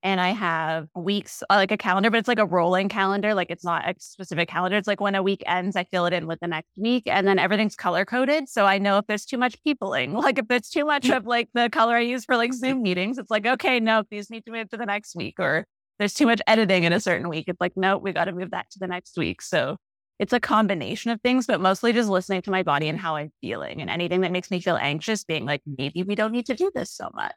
and 0.04 0.20
I 0.20 0.32
have 0.32 0.90
weeks 0.96 1.42
uh, 1.50 1.56
like 1.56 1.72
a 1.72 1.78
calendar, 1.78 2.12
but 2.12 2.18
it's 2.18 2.28
like 2.28 2.38
a 2.40 2.46
rolling 2.46 2.90
calendar. 2.90 3.34
Like 3.34 3.50
it's 3.50 3.64
not 3.64 3.90
a 3.90 3.96
specific 4.00 4.50
calendar. 4.50 4.76
It's 4.76 4.88
like 4.88 5.00
when 5.00 5.16
a 5.16 5.24
week 5.24 5.42
ends, 5.46 5.78
I 5.78 5.86
fill 5.86 6.06
it 6.06 6.14
in 6.14 6.28
with 6.28 6.42
the 6.42 6.48
next 6.48 6.70
week, 6.76 7.04
and 7.08 7.26
then 7.26 7.40
everything's 7.40 7.78
color 7.78 8.04
coded. 8.04 8.50
So 8.50 8.66
I 8.66 8.80
know 8.80 8.98
if 8.98 9.08
there's 9.08 9.26
too 9.26 9.38
much 9.38 9.56
peopling, 9.64 10.14
like 10.14 10.38
if 10.38 10.48
there's 10.50 10.70
too 10.70 10.86
much 10.86 11.10
of 11.10 11.26
like 11.26 11.50
the 11.54 11.70
color 11.70 11.96
I 11.96 12.02
use 12.02 12.26
for 12.26 12.36
like 12.36 12.54
Zoom 12.54 12.84
meetings, 12.84 13.18
it's 13.18 13.32
like 13.32 13.46
okay, 13.46 13.80
no, 13.80 14.04
these 14.12 14.30
need 14.30 14.46
to 14.46 14.52
move 14.52 14.70
to 14.70 14.78
the 14.78 14.86
next 14.86 15.16
week. 15.16 15.36
Or 15.40 15.66
there's 16.00 16.14
too 16.14 16.26
much 16.26 16.42
editing 16.48 16.84
in 16.84 16.92
a 16.92 17.00
certain 17.00 17.30
week. 17.30 17.46
It's 17.48 17.62
like 17.62 17.78
no, 17.78 17.98
we 17.98 18.12
got 18.12 18.26
to 18.26 18.34
move 18.34 18.52
that 18.52 18.70
to 18.72 18.80
the 18.80 18.88
next 18.88 19.18
week. 19.18 19.42
So 19.42 19.78
it's 20.20 20.34
a 20.34 20.40
combination 20.40 21.12
of 21.12 21.22
things, 21.22 21.48
but 21.48 21.62
mostly 21.62 21.94
just 21.94 22.10
listening 22.10 22.42
to 22.44 22.52
my 22.52 22.62
body 22.64 22.90
and 22.90 23.00
how 23.00 23.16
I'm 23.16 23.32
feeling, 23.40 23.80
and 23.80 23.90
anything 23.90 24.22
that 24.22 24.34
makes 24.34 24.52
me 24.52 24.60
feel 24.60 24.76
anxious, 24.76 25.24
being 25.24 25.46
like 25.46 25.62
maybe 25.66 26.04
we 26.04 26.16
don't 26.16 26.34
need 26.34 26.48
to 26.48 26.56
do 26.56 26.72
this 26.76 26.92
so 26.92 27.10
much. 27.16 27.34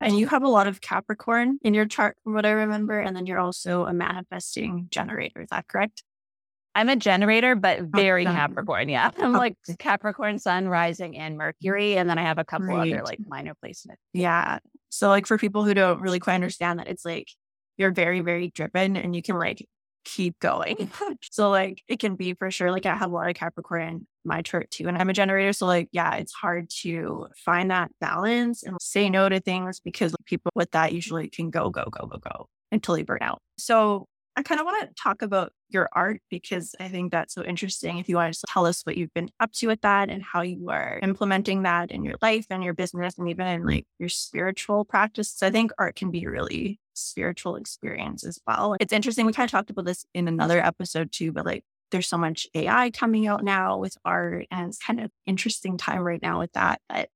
And 0.00 0.18
you 0.18 0.26
have 0.28 0.42
a 0.42 0.48
lot 0.48 0.66
of 0.66 0.80
Capricorn 0.80 1.58
in 1.62 1.74
your 1.74 1.86
chart, 1.86 2.16
from 2.24 2.34
what 2.34 2.46
I 2.46 2.50
remember. 2.50 2.98
And 2.98 3.14
then 3.14 3.26
you're 3.26 3.38
also 3.38 3.84
a 3.84 3.92
manifesting 3.92 4.88
generator. 4.90 5.42
Is 5.42 5.48
that 5.50 5.68
correct? 5.68 6.02
I'm 6.74 6.88
a 6.88 6.96
generator, 6.96 7.54
but 7.54 7.80
oh, 7.80 7.88
very 7.94 8.26
oh, 8.26 8.30
Capricorn. 8.30 8.88
Yeah. 8.88 9.10
I'm 9.18 9.32
like 9.32 9.56
Capricorn, 9.78 10.38
Sun, 10.38 10.68
Rising, 10.68 11.18
and 11.18 11.36
Mercury. 11.36 11.96
And 11.96 12.08
then 12.08 12.18
I 12.18 12.22
have 12.22 12.38
a 12.38 12.44
couple 12.44 12.68
Great. 12.68 12.94
other 12.94 13.02
like 13.04 13.18
minor 13.26 13.54
placements. 13.62 13.96
Yeah. 14.12 14.58
So, 14.88 15.08
like, 15.08 15.26
for 15.26 15.36
people 15.36 15.64
who 15.64 15.74
don't 15.74 16.00
really 16.00 16.18
quite 16.18 16.34
understand 16.34 16.78
that, 16.78 16.88
it's 16.88 17.04
like 17.04 17.28
you're 17.76 17.92
very, 17.92 18.20
very 18.20 18.48
driven 18.48 18.96
and 18.96 19.14
you 19.14 19.22
can 19.22 19.38
like 19.38 19.66
keep 20.04 20.38
going. 20.40 20.90
so 21.30 21.50
like 21.50 21.82
it 21.88 21.98
can 21.98 22.16
be 22.16 22.34
for 22.34 22.50
sure. 22.50 22.70
Like 22.70 22.86
I 22.86 22.94
have 22.94 23.10
a 23.10 23.14
lot 23.14 23.28
of 23.28 23.34
Capricorn 23.34 24.06
my 24.24 24.42
chart 24.42 24.70
too. 24.70 24.86
And 24.86 24.98
I'm 24.98 25.08
a 25.08 25.14
generator. 25.14 25.52
So 25.52 25.66
like, 25.66 25.88
yeah, 25.92 26.16
it's 26.16 26.32
hard 26.32 26.68
to 26.82 27.28
find 27.36 27.70
that 27.70 27.90
balance 28.00 28.62
and 28.62 28.76
say 28.80 29.08
no 29.08 29.28
to 29.28 29.40
things 29.40 29.80
because 29.80 30.14
people 30.26 30.50
with 30.54 30.70
that 30.72 30.92
usually 30.92 31.28
can 31.28 31.50
go, 31.50 31.70
go, 31.70 31.84
go, 31.90 32.06
go, 32.06 32.18
go 32.18 32.48
until 32.70 32.94
they 32.96 33.02
burn 33.02 33.22
out. 33.22 33.40
So 33.58 34.06
I 34.40 34.42
kind 34.42 34.58
of 34.58 34.64
want 34.64 34.88
to 34.88 34.94
talk 34.94 35.20
about 35.20 35.52
your 35.68 35.90
art 35.92 36.22
because 36.30 36.74
I 36.80 36.88
think 36.88 37.12
that's 37.12 37.34
so 37.34 37.44
interesting. 37.44 37.98
If 37.98 38.08
you 38.08 38.16
want 38.16 38.32
to 38.32 38.46
tell 38.48 38.64
us 38.64 38.80
what 38.84 38.96
you've 38.96 39.12
been 39.12 39.28
up 39.38 39.52
to 39.52 39.66
with 39.66 39.82
that 39.82 40.08
and 40.08 40.22
how 40.22 40.40
you 40.40 40.70
are 40.70 40.98
implementing 41.02 41.64
that 41.64 41.90
in 41.90 42.04
your 42.04 42.14
life 42.22 42.46
and 42.48 42.64
your 42.64 42.72
business 42.72 43.18
and 43.18 43.28
even 43.28 43.46
in 43.46 43.66
like 43.66 43.84
your 43.98 44.08
spiritual 44.08 44.86
practice. 44.86 45.42
I 45.42 45.50
think 45.50 45.72
art 45.78 45.94
can 45.94 46.10
be 46.10 46.24
a 46.24 46.30
really 46.30 46.80
spiritual 46.94 47.56
experience 47.56 48.24
as 48.24 48.38
well. 48.46 48.76
It's 48.80 48.94
interesting. 48.94 49.26
We 49.26 49.34
kind 49.34 49.46
of 49.46 49.50
talked 49.50 49.68
about 49.68 49.84
this 49.84 50.06
in 50.14 50.26
another 50.26 50.64
episode 50.64 51.12
too, 51.12 51.32
but 51.32 51.44
like 51.44 51.62
there's 51.90 52.08
so 52.08 52.16
much 52.16 52.46
AI 52.54 52.90
coming 52.92 53.26
out 53.26 53.44
now 53.44 53.76
with 53.76 53.98
art 54.06 54.46
and 54.50 54.68
it's 54.68 54.78
kind 54.78 55.00
of 55.00 55.10
interesting 55.26 55.76
time 55.76 56.00
right 56.00 56.22
now 56.22 56.38
with 56.38 56.52
that. 56.54 56.80
But 56.88 57.10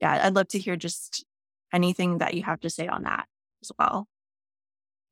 yeah, 0.00 0.20
I'd 0.24 0.34
love 0.34 0.48
to 0.48 0.58
hear 0.58 0.76
just 0.76 1.22
anything 1.70 2.16
that 2.18 2.32
you 2.32 2.44
have 2.44 2.60
to 2.60 2.70
say 2.70 2.88
on 2.88 3.02
that 3.02 3.26
as 3.62 3.72
well. 3.78 4.08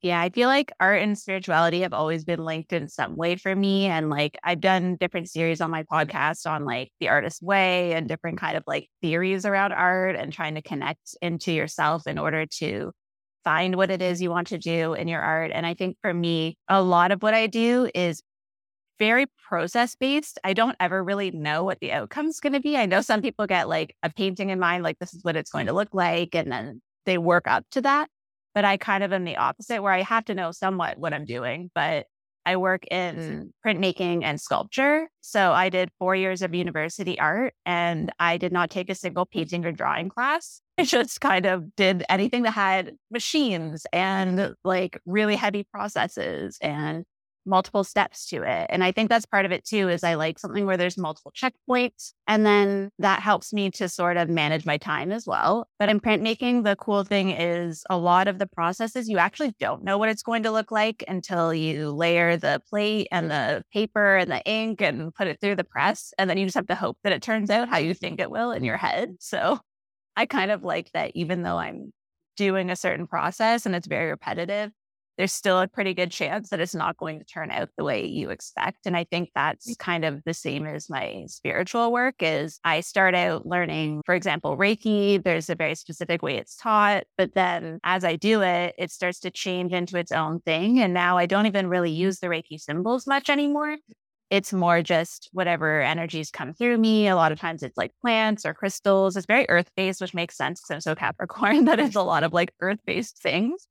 Yeah, 0.04 0.20
I 0.20 0.28
feel 0.28 0.48
like 0.48 0.70
art 0.80 1.00
and 1.00 1.16
spirituality 1.18 1.80
have 1.80 1.94
always 1.94 2.26
been 2.26 2.44
linked 2.44 2.74
in 2.74 2.88
some 2.88 3.16
way 3.16 3.36
for 3.36 3.56
me. 3.56 3.86
And 3.86 4.10
like 4.10 4.36
I've 4.44 4.60
done 4.60 4.96
different 5.00 5.30
series 5.30 5.62
on 5.62 5.70
my 5.70 5.82
podcast 5.84 6.46
on 6.46 6.66
like 6.66 6.90
the 7.00 7.08
artist 7.08 7.42
way 7.42 7.94
and 7.94 8.06
different 8.06 8.38
kind 8.38 8.54
of 8.58 8.64
like 8.66 8.90
theories 9.00 9.46
around 9.46 9.72
art 9.72 10.14
and 10.14 10.30
trying 10.30 10.56
to 10.56 10.62
connect 10.62 11.16
into 11.22 11.52
yourself 11.52 12.06
in 12.06 12.18
order 12.18 12.44
to 12.58 12.92
find 13.44 13.76
what 13.76 13.90
it 13.90 14.02
is 14.02 14.20
you 14.20 14.28
want 14.28 14.48
to 14.48 14.58
do 14.58 14.92
in 14.92 15.08
your 15.08 15.22
art. 15.22 15.52
And 15.54 15.64
I 15.64 15.72
think 15.72 15.96
for 16.02 16.12
me, 16.12 16.58
a 16.68 16.82
lot 16.82 17.10
of 17.10 17.22
what 17.22 17.32
I 17.32 17.46
do 17.46 17.88
is 17.94 18.22
very 18.98 19.24
process 19.48 19.94
based. 19.94 20.38
I 20.44 20.52
don't 20.52 20.76
ever 20.80 21.02
really 21.02 21.30
know 21.30 21.64
what 21.64 21.80
the 21.80 21.92
outcome's 21.92 22.40
going 22.40 22.52
to 22.52 22.60
be. 22.60 22.76
I 22.76 22.84
know 22.84 23.00
some 23.00 23.22
people 23.22 23.46
get 23.46 23.70
like 23.70 23.96
a 24.02 24.10
painting 24.10 24.50
in 24.50 24.58
mind, 24.58 24.84
like 24.84 24.98
this 24.98 25.14
is 25.14 25.24
what 25.24 25.34
it's 25.34 25.50
going 25.50 25.64
to 25.68 25.72
look 25.72 25.94
like. 25.94 26.34
And 26.34 26.52
then 26.52 26.82
they 27.06 27.16
work 27.16 27.48
up 27.48 27.64
to 27.70 27.80
that. 27.80 28.10
But 28.54 28.64
I 28.64 28.76
kind 28.76 29.02
of 29.02 29.12
am 29.12 29.24
the 29.24 29.36
opposite 29.36 29.82
where 29.82 29.92
I 29.92 30.02
have 30.02 30.24
to 30.26 30.34
know 30.34 30.52
somewhat 30.52 30.98
what 30.98 31.12
I'm 31.12 31.24
doing, 31.24 31.70
but 31.74 32.06
I 32.46 32.56
work 32.56 32.84
in 32.90 33.16
mm. 33.16 33.50
printmaking 33.64 34.22
and 34.22 34.40
sculpture. 34.40 35.08
So 35.20 35.52
I 35.52 35.70
did 35.70 35.90
four 35.98 36.14
years 36.14 36.42
of 36.42 36.54
university 36.54 37.18
art 37.18 37.54
and 37.64 38.12
I 38.18 38.36
did 38.36 38.52
not 38.52 38.70
take 38.70 38.90
a 38.90 38.94
single 38.94 39.24
painting 39.24 39.64
or 39.64 39.72
drawing 39.72 40.08
class. 40.08 40.60
I 40.78 40.84
just 40.84 41.20
kind 41.20 41.46
of 41.46 41.74
did 41.76 42.04
anything 42.08 42.42
that 42.42 42.52
had 42.52 42.92
machines 43.10 43.86
and 43.92 44.54
like 44.64 45.00
really 45.06 45.36
heavy 45.36 45.64
processes 45.64 46.58
and 46.60 47.04
multiple 47.46 47.84
steps 47.84 48.26
to 48.28 48.42
it. 48.42 48.66
And 48.70 48.82
I 48.82 48.92
think 48.92 49.08
that's 49.08 49.26
part 49.26 49.44
of 49.44 49.52
it 49.52 49.64
too, 49.64 49.88
is 49.88 50.04
I 50.04 50.14
like 50.14 50.38
something 50.38 50.66
where 50.66 50.76
there's 50.76 50.98
multiple 50.98 51.32
checkpoints. 51.32 52.12
And 52.26 52.44
then 52.44 52.90
that 52.98 53.20
helps 53.20 53.52
me 53.52 53.70
to 53.72 53.88
sort 53.88 54.16
of 54.16 54.28
manage 54.28 54.66
my 54.66 54.76
time 54.76 55.12
as 55.12 55.26
well. 55.26 55.68
But 55.78 55.88
in 55.88 56.00
printmaking, 56.00 56.64
the 56.64 56.76
cool 56.76 57.04
thing 57.04 57.30
is 57.30 57.84
a 57.90 57.96
lot 57.96 58.28
of 58.28 58.38
the 58.38 58.46
processes, 58.46 59.08
you 59.08 59.18
actually 59.18 59.54
don't 59.58 59.84
know 59.84 59.98
what 59.98 60.08
it's 60.08 60.22
going 60.22 60.42
to 60.44 60.50
look 60.50 60.70
like 60.70 61.04
until 61.08 61.52
you 61.52 61.90
layer 61.90 62.36
the 62.36 62.60
plate 62.68 63.08
and 63.10 63.30
the 63.30 63.64
paper 63.72 64.16
and 64.16 64.30
the 64.30 64.42
ink 64.44 64.80
and 64.80 65.14
put 65.14 65.26
it 65.26 65.40
through 65.40 65.56
the 65.56 65.64
press. 65.64 66.12
And 66.18 66.28
then 66.28 66.38
you 66.38 66.46
just 66.46 66.56
have 66.56 66.66
to 66.68 66.74
hope 66.74 66.98
that 67.04 67.12
it 67.12 67.22
turns 67.22 67.50
out 67.50 67.68
how 67.68 67.78
you 67.78 67.94
think 67.94 68.20
it 68.20 68.30
will 68.30 68.52
in 68.52 68.64
your 68.64 68.76
head. 68.76 69.16
So 69.20 69.60
I 70.16 70.26
kind 70.26 70.50
of 70.50 70.62
like 70.62 70.90
that 70.92 71.12
even 71.14 71.42
though 71.42 71.58
I'm 71.58 71.92
doing 72.36 72.70
a 72.70 72.76
certain 72.76 73.06
process 73.06 73.66
and 73.66 73.74
it's 73.74 73.86
very 73.86 74.10
repetitive, 74.10 74.70
there's 75.16 75.32
still 75.32 75.60
a 75.60 75.68
pretty 75.68 75.94
good 75.94 76.10
chance 76.10 76.50
that 76.50 76.60
it's 76.60 76.74
not 76.74 76.96
going 76.96 77.18
to 77.18 77.24
turn 77.24 77.50
out 77.50 77.68
the 77.76 77.84
way 77.84 78.04
you 78.04 78.30
expect 78.30 78.86
and 78.86 78.96
i 78.96 79.04
think 79.04 79.30
that's 79.34 79.70
mm. 79.70 79.78
kind 79.78 80.04
of 80.04 80.22
the 80.24 80.34
same 80.34 80.66
as 80.66 80.90
my 80.90 81.24
spiritual 81.26 81.92
work 81.92 82.16
is 82.20 82.58
i 82.64 82.80
start 82.80 83.14
out 83.14 83.46
learning 83.46 84.02
for 84.04 84.14
example 84.14 84.56
reiki 84.56 85.22
there's 85.22 85.50
a 85.50 85.54
very 85.54 85.74
specific 85.74 86.22
way 86.22 86.36
it's 86.36 86.56
taught 86.56 87.04
but 87.16 87.34
then 87.34 87.78
as 87.84 88.04
i 88.04 88.16
do 88.16 88.42
it 88.42 88.74
it 88.78 88.90
starts 88.90 89.20
to 89.20 89.30
change 89.30 89.72
into 89.72 89.98
its 89.98 90.12
own 90.12 90.40
thing 90.40 90.80
and 90.80 90.94
now 90.94 91.16
i 91.16 91.26
don't 91.26 91.46
even 91.46 91.68
really 91.68 91.90
use 91.90 92.20
the 92.20 92.26
reiki 92.26 92.58
symbols 92.58 93.06
much 93.06 93.28
anymore 93.28 93.76
it's 94.30 94.52
more 94.52 94.82
just 94.82 95.28
whatever 95.32 95.80
energies 95.80 96.30
come 96.30 96.54
through 96.54 96.78
me. 96.78 97.06
A 97.06 97.14
lot 97.14 97.30
of 97.30 97.38
times 97.38 97.62
it's 97.62 97.76
like 97.76 97.92
plants 98.00 98.44
or 98.44 98.54
crystals. 98.54 99.16
It's 99.16 99.26
very 99.26 99.46
earth 99.48 99.70
based, 99.76 100.00
which 100.00 100.14
makes 100.14 100.36
sense 100.36 100.60
because 100.60 100.74
I'm 100.74 100.80
so 100.80 100.94
Capricorn 100.94 101.64
that 101.66 101.78
it's 101.78 101.94
a 101.94 102.02
lot 102.02 102.24
of 102.24 102.32
like 102.32 102.52
earth 102.60 102.80
based 102.84 103.18
things 103.22 103.68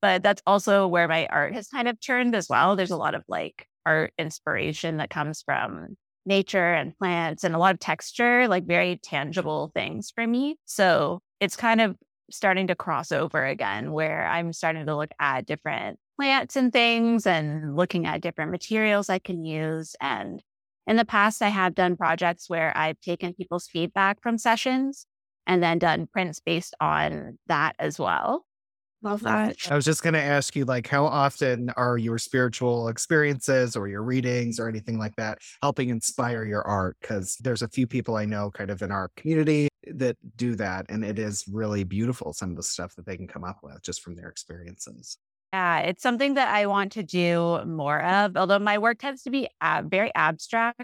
but 0.00 0.22
that's 0.22 0.42
also 0.46 0.86
where 0.86 1.08
my 1.08 1.26
art 1.26 1.54
has 1.54 1.68
kind 1.68 1.88
of 1.88 2.00
turned 2.00 2.34
as 2.34 2.48
well. 2.48 2.76
There's 2.76 2.90
a 2.90 2.96
lot 2.96 3.14
of 3.14 3.22
like 3.28 3.66
art 3.84 4.12
inspiration 4.18 4.98
that 4.98 5.10
comes 5.10 5.42
from 5.42 5.96
nature 6.26 6.74
and 6.74 6.96
plants 6.98 7.44
and 7.44 7.54
a 7.54 7.58
lot 7.58 7.74
of 7.74 7.80
texture, 7.80 8.48
like 8.48 8.66
very 8.66 8.96
tangible 8.96 9.70
things 9.74 10.10
for 10.14 10.26
me. 10.26 10.56
So 10.64 11.20
it's 11.40 11.56
kind 11.56 11.80
of 11.80 11.96
starting 12.30 12.66
to 12.66 12.74
cross 12.74 13.12
over 13.12 13.44
again 13.44 13.92
where 13.92 14.26
I'm 14.26 14.52
starting 14.52 14.86
to 14.86 14.96
look 14.96 15.10
at 15.20 15.46
different 15.46 15.98
plants 16.16 16.56
and 16.56 16.72
things 16.72 17.26
and 17.26 17.76
looking 17.76 18.06
at 18.06 18.20
different 18.20 18.50
materials 18.50 19.08
I 19.08 19.20
can 19.20 19.44
use. 19.44 19.94
And 20.00 20.42
in 20.86 20.96
the 20.96 21.04
past, 21.04 21.42
I 21.42 21.48
have 21.48 21.74
done 21.74 21.96
projects 21.96 22.48
where 22.48 22.76
I've 22.76 23.00
taken 23.00 23.34
people's 23.34 23.68
feedback 23.68 24.20
from 24.22 24.38
sessions 24.38 25.06
and 25.46 25.62
then 25.62 25.78
done 25.78 26.08
prints 26.12 26.40
based 26.40 26.74
on 26.80 27.38
that 27.46 27.76
as 27.78 27.98
well. 27.98 28.46
Love 29.06 29.22
that. 29.22 29.70
I 29.70 29.76
was 29.76 29.84
just 29.84 30.02
going 30.02 30.14
to 30.14 30.20
ask 30.20 30.56
you, 30.56 30.64
like, 30.64 30.88
how 30.88 31.06
often 31.06 31.70
are 31.76 31.96
your 31.96 32.18
spiritual 32.18 32.88
experiences 32.88 33.76
or 33.76 33.86
your 33.86 34.02
readings 34.02 34.58
or 34.58 34.68
anything 34.68 34.98
like 34.98 35.14
that 35.14 35.38
helping 35.62 35.90
inspire 35.90 36.44
your 36.44 36.62
art? 36.62 36.96
Because 37.00 37.36
there's 37.38 37.62
a 37.62 37.68
few 37.68 37.86
people 37.86 38.16
I 38.16 38.24
know 38.24 38.50
kind 38.50 38.68
of 38.68 38.82
in 38.82 38.90
our 38.90 39.12
community 39.16 39.68
that 39.86 40.16
do 40.36 40.56
that. 40.56 40.86
And 40.88 41.04
it 41.04 41.20
is 41.20 41.44
really 41.46 41.84
beautiful, 41.84 42.32
some 42.32 42.50
of 42.50 42.56
the 42.56 42.64
stuff 42.64 42.96
that 42.96 43.06
they 43.06 43.16
can 43.16 43.28
come 43.28 43.44
up 43.44 43.60
with 43.62 43.80
just 43.80 44.02
from 44.02 44.16
their 44.16 44.28
experiences. 44.28 45.18
Yeah, 45.52 45.78
it's 45.78 46.02
something 46.02 46.34
that 46.34 46.52
I 46.52 46.66
want 46.66 46.90
to 46.92 47.04
do 47.04 47.64
more 47.64 48.02
of, 48.02 48.36
although 48.36 48.58
my 48.58 48.78
work 48.78 48.98
tends 48.98 49.22
to 49.22 49.30
be 49.30 49.48
ab- 49.60 49.88
very 49.88 50.12
abstract. 50.16 50.82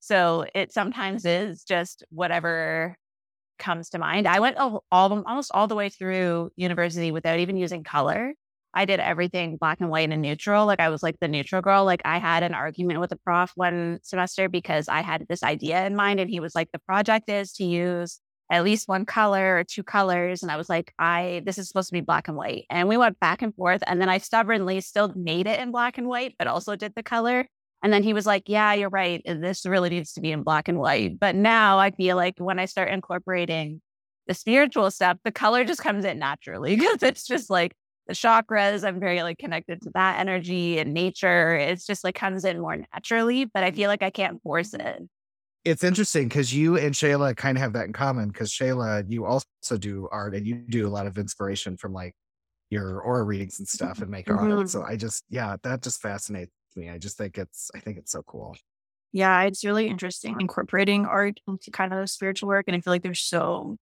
So 0.00 0.44
it 0.56 0.72
sometimes 0.72 1.24
is 1.24 1.62
just 1.62 2.02
whatever 2.10 2.96
comes 3.60 3.90
to 3.90 3.98
mind. 3.98 4.26
I 4.26 4.40
went 4.40 4.56
all, 4.56 4.84
all 4.90 5.22
almost 5.26 5.52
all 5.54 5.68
the 5.68 5.76
way 5.76 5.88
through 5.88 6.50
university 6.56 7.12
without 7.12 7.38
even 7.38 7.56
using 7.56 7.84
color. 7.84 8.34
I 8.72 8.84
did 8.84 9.00
everything 9.00 9.56
black 9.56 9.80
and 9.80 9.90
white 9.90 10.10
and 10.10 10.22
neutral. 10.22 10.66
Like 10.66 10.80
I 10.80 10.88
was 10.88 11.02
like 11.02 11.18
the 11.20 11.28
neutral 11.28 11.62
girl. 11.62 11.84
Like 11.84 12.02
I 12.04 12.18
had 12.18 12.42
an 12.42 12.54
argument 12.54 13.00
with 13.00 13.12
a 13.12 13.16
prof 13.16 13.52
one 13.54 13.98
semester 14.02 14.48
because 14.48 14.88
I 14.88 15.02
had 15.02 15.26
this 15.28 15.42
idea 15.42 15.86
in 15.86 15.96
mind 15.96 16.20
and 16.20 16.30
he 16.30 16.40
was 16.40 16.54
like, 16.54 16.70
the 16.72 16.78
project 16.78 17.28
is 17.28 17.52
to 17.54 17.64
use 17.64 18.20
at 18.50 18.64
least 18.64 18.88
one 18.88 19.04
color 19.06 19.56
or 19.56 19.64
two 19.64 19.82
colors. 19.82 20.42
And 20.42 20.50
I 20.50 20.56
was 20.56 20.68
like, 20.68 20.92
I, 20.98 21.42
this 21.46 21.58
is 21.58 21.68
supposed 21.68 21.88
to 21.88 21.92
be 21.92 22.00
black 22.00 22.28
and 22.28 22.36
white. 22.36 22.66
And 22.68 22.88
we 22.88 22.96
went 22.96 23.20
back 23.20 23.42
and 23.42 23.54
forth. 23.54 23.82
And 23.86 24.00
then 24.00 24.08
I 24.08 24.18
stubbornly 24.18 24.80
still 24.80 25.12
made 25.14 25.46
it 25.46 25.60
in 25.60 25.70
black 25.70 25.98
and 25.98 26.08
white, 26.08 26.34
but 26.38 26.48
also 26.48 26.74
did 26.76 26.94
the 26.96 27.02
color. 27.02 27.46
And 27.82 27.92
then 27.92 28.02
he 28.02 28.12
was 28.12 28.26
like, 28.26 28.44
Yeah, 28.46 28.72
you're 28.74 28.90
right. 28.90 29.22
This 29.24 29.64
really 29.66 29.90
needs 29.90 30.12
to 30.14 30.20
be 30.20 30.32
in 30.32 30.42
black 30.42 30.68
and 30.68 30.78
white. 30.78 31.18
But 31.18 31.34
now 31.34 31.78
I 31.78 31.90
feel 31.90 32.16
like 32.16 32.34
when 32.38 32.58
I 32.58 32.66
start 32.66 32.90
incorporating 32.90 33.80
the 34.26 34.34
spiritual 34.34 34.90
stuff, 34.90 35.18
the 35.24 35.32
color 35.32 35.64
just 35.64 35.80
comes 35.80 36.04
in 36.04 36.18
naturally 36.18 36.76
because 36.76 37.02
it's 37.02 37.26
just 37.26 37.50
like 37.50 37.74
the 38.06 38.14
chakras. 38.14 38.86
I'm 38.86 39.00
very 39.00 39.22
like 39.22 39.38
connected 39.38 39.80
to 39.82 39.90
that 39.94 40.20
energy 40.20 40.78
and 40.78 40.92
nature. 40.92 41.56
It's 41.56 41.86
just 41.86 42.04
like 42.04 42.14
comes 42.14 42.44
in 42.44 42.60
more 42.60 42.76
naturally, 42.92 43.44
but 43.46 43.64
I 43.64 43.70
feel 43.70 43.88
like 43.88 44.02
I 44.02 44.10
can't 44.10 44.42
force 44.42 44.74
it. 44.74 45.02
It's 45.64 45.84
interesting 45.84 46.28
because 46.28 46.54
you 46.54 46.78
and 46.78 46.94
Shayla 46.94 47.36
kind 47.36 47.58
of 47.58 47.62
have 47.62 47.74
that 47.74 47.84
in 47.84 47.92
common 47.92 48.28
because 48.28 48.50
Shayla, 48.50 49.04
you 49.08 49.26
also 49.26 49.46
do 49.78 50.08
art 50.10 50.34
and 50.34 50.46
you 50.46 50.54
do 50.54 50.86
a 50.86 50.88
lot 50.88 51.06
of 51.06 51.18
inspiration 51.18 51.76
from 51.76 51.92
like 51.92 52.14
your 52.70 53.00
aura 53.00 53.24
readings 53.24 53.58
and 53.58 53.68
stuff 53.68 54.00
and 54.00 54.10
make 54.10 54.30
art. 54.30 54.40
Mhm. 54.40 54.68
So 54.68 54.82
I 54.82 54.96
just, 54.96 55.24
yeah, 55.28 55.56
that 55.62 55.82
just 55.82 56.00
fascinates 56.00 56.52
me. 56.76 56.88
I 56.88 56.98
just 56.98 57.16
think 57.16 57.38
it's, 57.38 57.70
I 57.74 57.80
think 57.80 57.98
it's 57.98 58.12
so 58.12 58.22
cool. 58.22 58.56
Yeah, 59.12 59.42
it's 59.42 59.64
really 59.64 59.88
interesting 59.88 60.36
incorporating 60.40 61.04
art 61.04 61.40
into 61.48 61.70
kind 61.70 61.92
of 61.92 62.00
the 62.00 62.06
spiritual 62.06 62.48
work. 62.48 62.66
And 62.68 62.76
I 62.76 62.80
feel 62.80 62.92
like 62.92 63.02
they're 63.02 63.14
so 63.14 63.76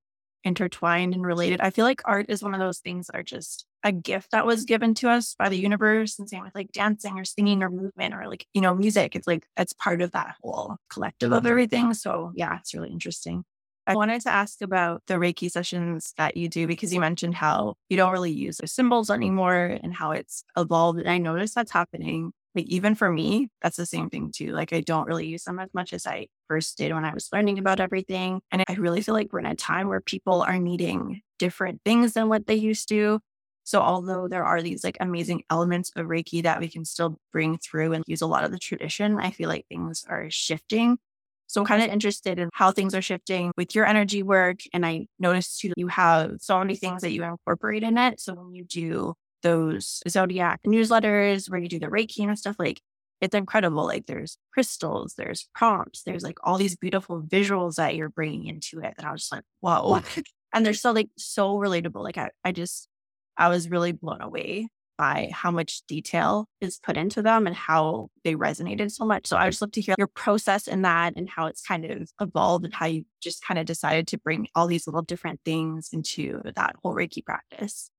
intertwined 0.44 1.14
and 1.14 1.24
related. 1.24 1.60
I 1.60 1.70
feel 1.70 1.84
like 1.84 2.00
art 2.04 2.26
is 2.28 2.42
one 2.42 2.54
of 2.54 2.60
those 2.60 2.78
things 2.78 3.08
that 3.08 3.16
are 3.16 3.22
just 3.22 3.66
a 3.84 3.92
gift 3.92 4.30
that 4.30 4.46
was 4.46 4.64
given 4.64 4.94
to 4.94 5.10
us 5.10 5.34
by 5.38 5.48
the 5.48 5.58
universe. 5.58 6.18
And 6.18 6.28
same 6.28 6.42
with 6.42 6.54
like 6.54 6.72
dancing 6.72 7.18
or 7.18 7.24
singing 7.24 7.62
or 7.62 7.70
movement 7.70 8.14
or 8.14 8.26
like, 8.28 8.46
you 8.54 8.60
know, 8.60 8.74
music. 8.74 9.14
It's 9.14 9.26
like 9.26 9.46
it's 9.56 9.72
part 9.74 10.00
of 10.00 10.12
that 10.12 10.34
whole 10.42 10.76
collective 10.90 11.32
of 11.32 11.42
mm-hmm. 11.42 11.48
everything. 11.48 11.94
So 11.94 12.32
yeah, 12.34 12.58
it's 12.58 12.74
really 12.74 12.90
interesting. 12.90 13.44
I 13.86 13.94
wanted 13.94 14.20
to 14.22 14.30
ask 14.30 14.60
about 14.60 15.02
the 15.06 15.14
Reiki 15.14 15.50
sessions 15.50 16.12
that 16.18 16.36
you 16.36 16.48
do 16.48 16.66
because 16.66 16.92
you 16.92 17.00
mentioned 17.00 17.34
how 17.34 17.76
you 17.88 17.96
don't 17.96 18.12
really 18.12 18.30
use 18.30 18.58
the 18.58 18.66
symbols 18.66 19.08
anymore 19.08 19.78
and 19.82 19.94
how 19.94 20.10
it's 20.10 20.44
evolved. 20.58 20.98
And 20.98 21.08
I 21.08 21.16
noticed 21.16 21.54
that's 21.54 21.72
happening. 21.72 22.32
Like 22.58 22.66
even 22.66 22.96
for 22.96 23.08
me, 23.08 23.50
that's 23.62 23.76
the 23.76 23.86
same 23.86 24.10
thing 24.10 24.32
too. 24.34 24.50
Like 24.50 24.72
I 24.72 24.80
don't 24.80 25.06
really 25.06 25.28
use 25.28 25.44
them 25.44 25.60
as 25.60 25.72
much 25.72 25.92
as 25.92 26.08
I 26.08 26.26
first 26.48 26.76
did 26.76 26.92
when 26.92 27.04
I 27.04 27.14
was 27.14 27.28
learning 27.32 27.60
about 27.60 27.78
everything. 27.78 28.40
And 28.50 28.64
I 28.68 28.72
really 28.72 29.00
feel 29.00 29.14
like 29.14 29.32
we're 29.32 29.38
in 29.38 29.46
a 29.46 29.54
time 29.54 29.86
where 29.86 30.00
people 30.00 30.42
are 30.42 30.58
needing 30.58 31.20
different 31.38 31.82
things 31.84 32.14
than 32.14 32.28
what 32.28 32.48
they 32.48 32.56
used 32.56 32.88
to. 32.88 33.20
So 33.62 33.80
although 33.80 34.26
there 34.26 34.42
are 34.44 34.60
these 34.60 34.82
like 34.82 34.96
amazing 34.98 35.44
elements 35.50 35.92
of 35.94 36.06
Reiki 36.06 36.42
that 36.42 36.58
we 36.58 36.66
can 36.66 36.84
still 36.84 37.20
bring 37.32 37.58
through 37.58 37.92
and 37.92 38.02
use 38.08 38.22
a 38.22 38.26
lot 38.26 38.42
of 38.42 38.50
the 38.50 38.58
tradition, 38.58 39.20
I 39.20 39.30
feel 39.30 39.48
like 39.48 39.66
things 39.68 40.04
are 40.08 40.28
shifting. 40.28 40.98
So 41.46 41.60
I'm 41.60 41.66
kind 41.68 41.84
of 41.84 41.90
interested 41.90 42.40
in 42.40 42.48
how 42.54 42.72
things 42.72 42.92
are 42.92 43.02
shifting 43.02 43.52
with 43.56 43.76
your 43.76 43.86
energy 43.86 44.24
work. 44.24 44.58
And 44.72 44.84
I 44.84 45.06
noticed 45.20 45.60
too, 45.60 45.74
you 45.76 45.86
have 45.86 46.38
so 46.40 46.58
many 46.58 46.74
things 46.74 47.02
that 47.02 47.12
you 47.12 47.22
incorporate 47.22 47.84
in 47.84 47.98
it. 47.98 48.20
So 48.20 48.34
when 48.34 48.52
you 48.52 48.64
do 48.64 49.14
those 49.42 50.02
zodiac 50.08 50.60
newsletters 50.66 51.50
where 51.50 51.60
you 51.60 51.68
do 51.68 51.78
the 51.78 51.86
Reiki 51.86 52.26
and 52.26 52.38
stuff, 52.38 52.56
like 52.58 52.80
it's 53.20 53.34
incredible. 53.34 53.84
Like 53.84 54.06
there's 54.06 54.38
crystals, 54.52 55.14
there's 55.16 55.48
prompts, 55.54 56.02
there's 56.04 56.22
like 56.22 56.38
all 56.44 56.58
these 56.58 56.76
beautiful 56.76 57.22
visuals 57.22 57.76
that 57.76 57.96
you're 57.96 58.08
bringing 58.08 58.46
into 58.46 58.80
it 58.80 58.94
And 58.96 59.06
I 59.06 59.12
was 59.12 59.22
just 59.22 59.32
like, 59.32 59.44
whoa. 59.60 60.00
and 60.52 60.64
they're 60.64 60.74
so 60.74 60.92
like 60.92 61.10
so 61.16 61.56
relatable. 61.56 62.02
Like 62.02 62.18
I, 62.18 62.30
I 62.44 62.52
just, 62.52 62.88
I 63.36 63.48
was 63.48 63.70
really 63.70 63.92
blown 63.92 64.20
away 64.20 64.68
by 64.96 65.30
how 65.32 65.50
much 65.50 65.82
detail 65.86 66.48
is 66.60 66.80
put 66.82 66.96
into 66.96 67.22
them 67.22 67.46
and 67.46 67.54
how 67.54 68.08
they 68.24 68.34
resonated 68.34 68.90
so 68.90 69.04
much. 69.04 69.28
So 69.28 69.36
I 69.36 69.48
just 69.48 69.62
love 69.62 69.70
to 69.72 69.80
hear 69.80 69.94
your 69.96 70.08
process 70.08 70.66
in 70.66 70.82
that 70.82 71.14
and 71.16 71.30
how 71.30 71.46
it's 71.46 71.62
kind 71.62 71.84
of 71.84 72.10
evolved 72.20 72.64
and 72.64 72.74
how 72.74 72.86
you 72.86 73.04
just 73.20 73.44
kind 73.46 73.60
of 73.60 73.66
decided 73.66 74.08
to 74.08 74.18
bring 74.18 74.48
all 74.56 74.66
these 74.66 74.88
little 74.88 75.02
different 75.02 75.40
things 75.44 75.90
into 75.92 76.42
that 76.56 76.74
whole 76.82 76.94
Reiki 76.94 77.24
practice. 77.24 77.90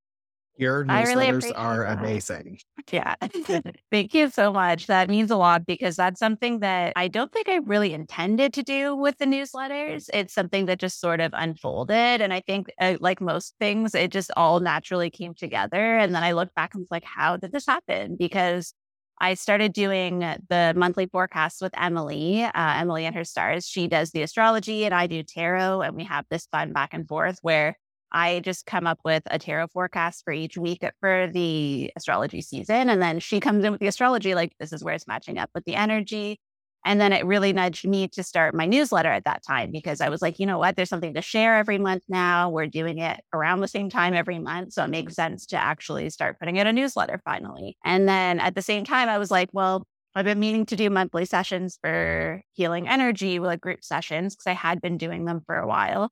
Your 0.60 0.86
I 0.90 1.04
really 1.04 1.28
newsletters 1.28 1.54
are 1.56 1.86
that. 1.86 2.00
amazing. 2.00 2.60
Yeah. 2.92 3.16
Thank 3.92 4.14
you 4.14 4.30
so 4.30 4.52
much. 4.52 4.88
That 4.88 5.10
means 5.10 5.32
a 5.32 5.38
lot 5.38 5.66
because 5.66 5.96
that's 5.96 6.20
something 6.20 6.60
that 6.60 6.92
I 6.98 7.08
don't 7.08 7.32
think 7.32 7.48
I 7.48 7.60
really 7.66 7.94
intended 7.94 8.54
to 8.56 8.64
do 8.64 8.94
with 8.94 9.18
the 9.20 9.26
newsletters. 9.26 10.10
It's 10.14 10.34
something 10.34 10.66
that 10.66 10.78
just 10.78 11.00
sort 11.00 11.22
of 11.22 11.32
unfolded. 11.34 12.20
And 12.20 12.34
I 12.34 12.42
think, 12.42 12.74
uh, 12.78 12.98
like 13.00 13.22
most 13.22 13.56
things, 13.58 13.96
it 13.96 14.12
just 14.12 14.32
all 14.36 14.60
naturally 14.60 15.10
came 15.10 15.34
together. 15.34 15.98
And 15.98 16.14
then 16.14 16.24
I 16.24 16.34
look 16.34 16.54
back 16.56 16.74
and 16.74 16.82
was 16.82 16.92
like, 16.92 17.06
how 17.06 17.38
did 17.38 17.54
this 17.54 17.66
happen? 17.66 18.18
Because 18.20 18.74
I 19.22 19.36
started 19.36 19.72
doing 19.72 20.20
the 20.20 20.74
monthly 20.76 21.06
forecasts 21.06 21.62
with 21.62 21.72
Emily, 21.80 22.44
uh, 22.44 22.52
Emily 22.54 23.06
and 23.06 23.16
her 23.16 23.24
stars. 23.24 23.66
She 23.66 23.88
does 23.88 24.12
the 24.12 24.24
astrology 24.24 24.84
and 24.84 24.94
I 24.94 25.08
do 25.08 25.24
tarot. 25.24 25.84
And 25.84 25.96
we 25.96 26.04
have 26.04 26.26
this 26.30 26.48
fun 26.52 26.74
back 26.74 26.90
and 26.92 27.08
forth 27.08 27.40
where 27.42 27.78
I 28.12 28.40
just 28.42 28.66
come 28.66 28.88
up 28.88 29.00
with 29.04 29.24
a 29.28 29.40
tarot 29.40 29.68
forecast 29.68 30.24
for 30.24 30.34
each 30.34 30.58
week 30.58 30.84
for 31.00 31.28
the 31.32 31.92
astrology 31.96 32.42
season. 32.42 32.90
And 32.90 33.02
then 33.02 33.20
she 33.20 33.40
comes 33.40 33.64
in 33.64 33.72
with 33.72 33.82
the 33.82 33.88
astrology, 33.88 34.36
like, 34.36 34.54
this 34.60 34.74
is 34.74 34.84
where 34.84 34.96
it's 34.96 35.08
matching 35.08 35.38
up 35.38 35.50
with 35.54 35.66
the 35.66 35.76
energy. 35.76 36.40
And 36.86 37.00
then 37.00 37.12
it 37.12 37.26
really 37.26 37.52
nudged 37.52 37.86
me 37.86 38.08
to 38.10 38.24
start 38.24 38.56
my 38.56 38.66
newsletter 38.66 39.10
at 39.10 39.26
that 39.26 39.44
time 39.46 39.72
because 39.72 40.00
I 40.00 40.10
was 40.10 40.22
like, 40.22 40.40
you 40.40 40.46
know 40.46 40.58
what? 40.58 40.76
There's 40.76 40.90
something 40.90 41.14
to 41.14 41.22
share 41.22 41.58
every 41.58 41.78
month 41.78 42.04
now. 42.08 42.50
We're 42.50 42.68
doing 42.68 43.00
it 43.00 43.20
around 43.34 43.60
the 43.60 43.68
same 43.68 43.90
time 43.90 44.14
every 44.14 44.40
month. 44.40 44.74
So 44.74 44.84
it 44.86 44.90
makes 44.90 45.14
sense 45.14 45.46
to 45.48 45.58
actually 45.58 46.10
start 46.10 46.40
putting 46.40 46.56
in 46.56 46.68
a 46.68 46.74
newsletter 46.74 47.22
finally. 47.26 47.78
And 47.84 48.08
then 48.08 48.40
at 48.40 48.56
the 48.56 48.62
same 48.62 48.86
time, 48.86 49.10
I 49.10 49.18
was 49.18 49.30
like, 49.30 49.50
well, 49.52 49.86
I've 50.16 50.26
been 50.26 50.40
meaning 50.40 50.66
to 50.68 50.76
do 50.76 50.90
monthly 50.90 51.26
sessions 51.26 51.78
for 51.82 52.42
healing 52.54 52.88
energy, 52.88 53.40
like 53.40 53.62
group 53.62 53.84
sessions, 53.84 54.36
because 54.36 54.48
I 54.48 54.54
had 54.54 54.82
been 54.82 54.98
doing 54.98 55.26
them 55.26 55.42
for 55.46 55.56
a 55.56 55.68
while. 55.68 56.10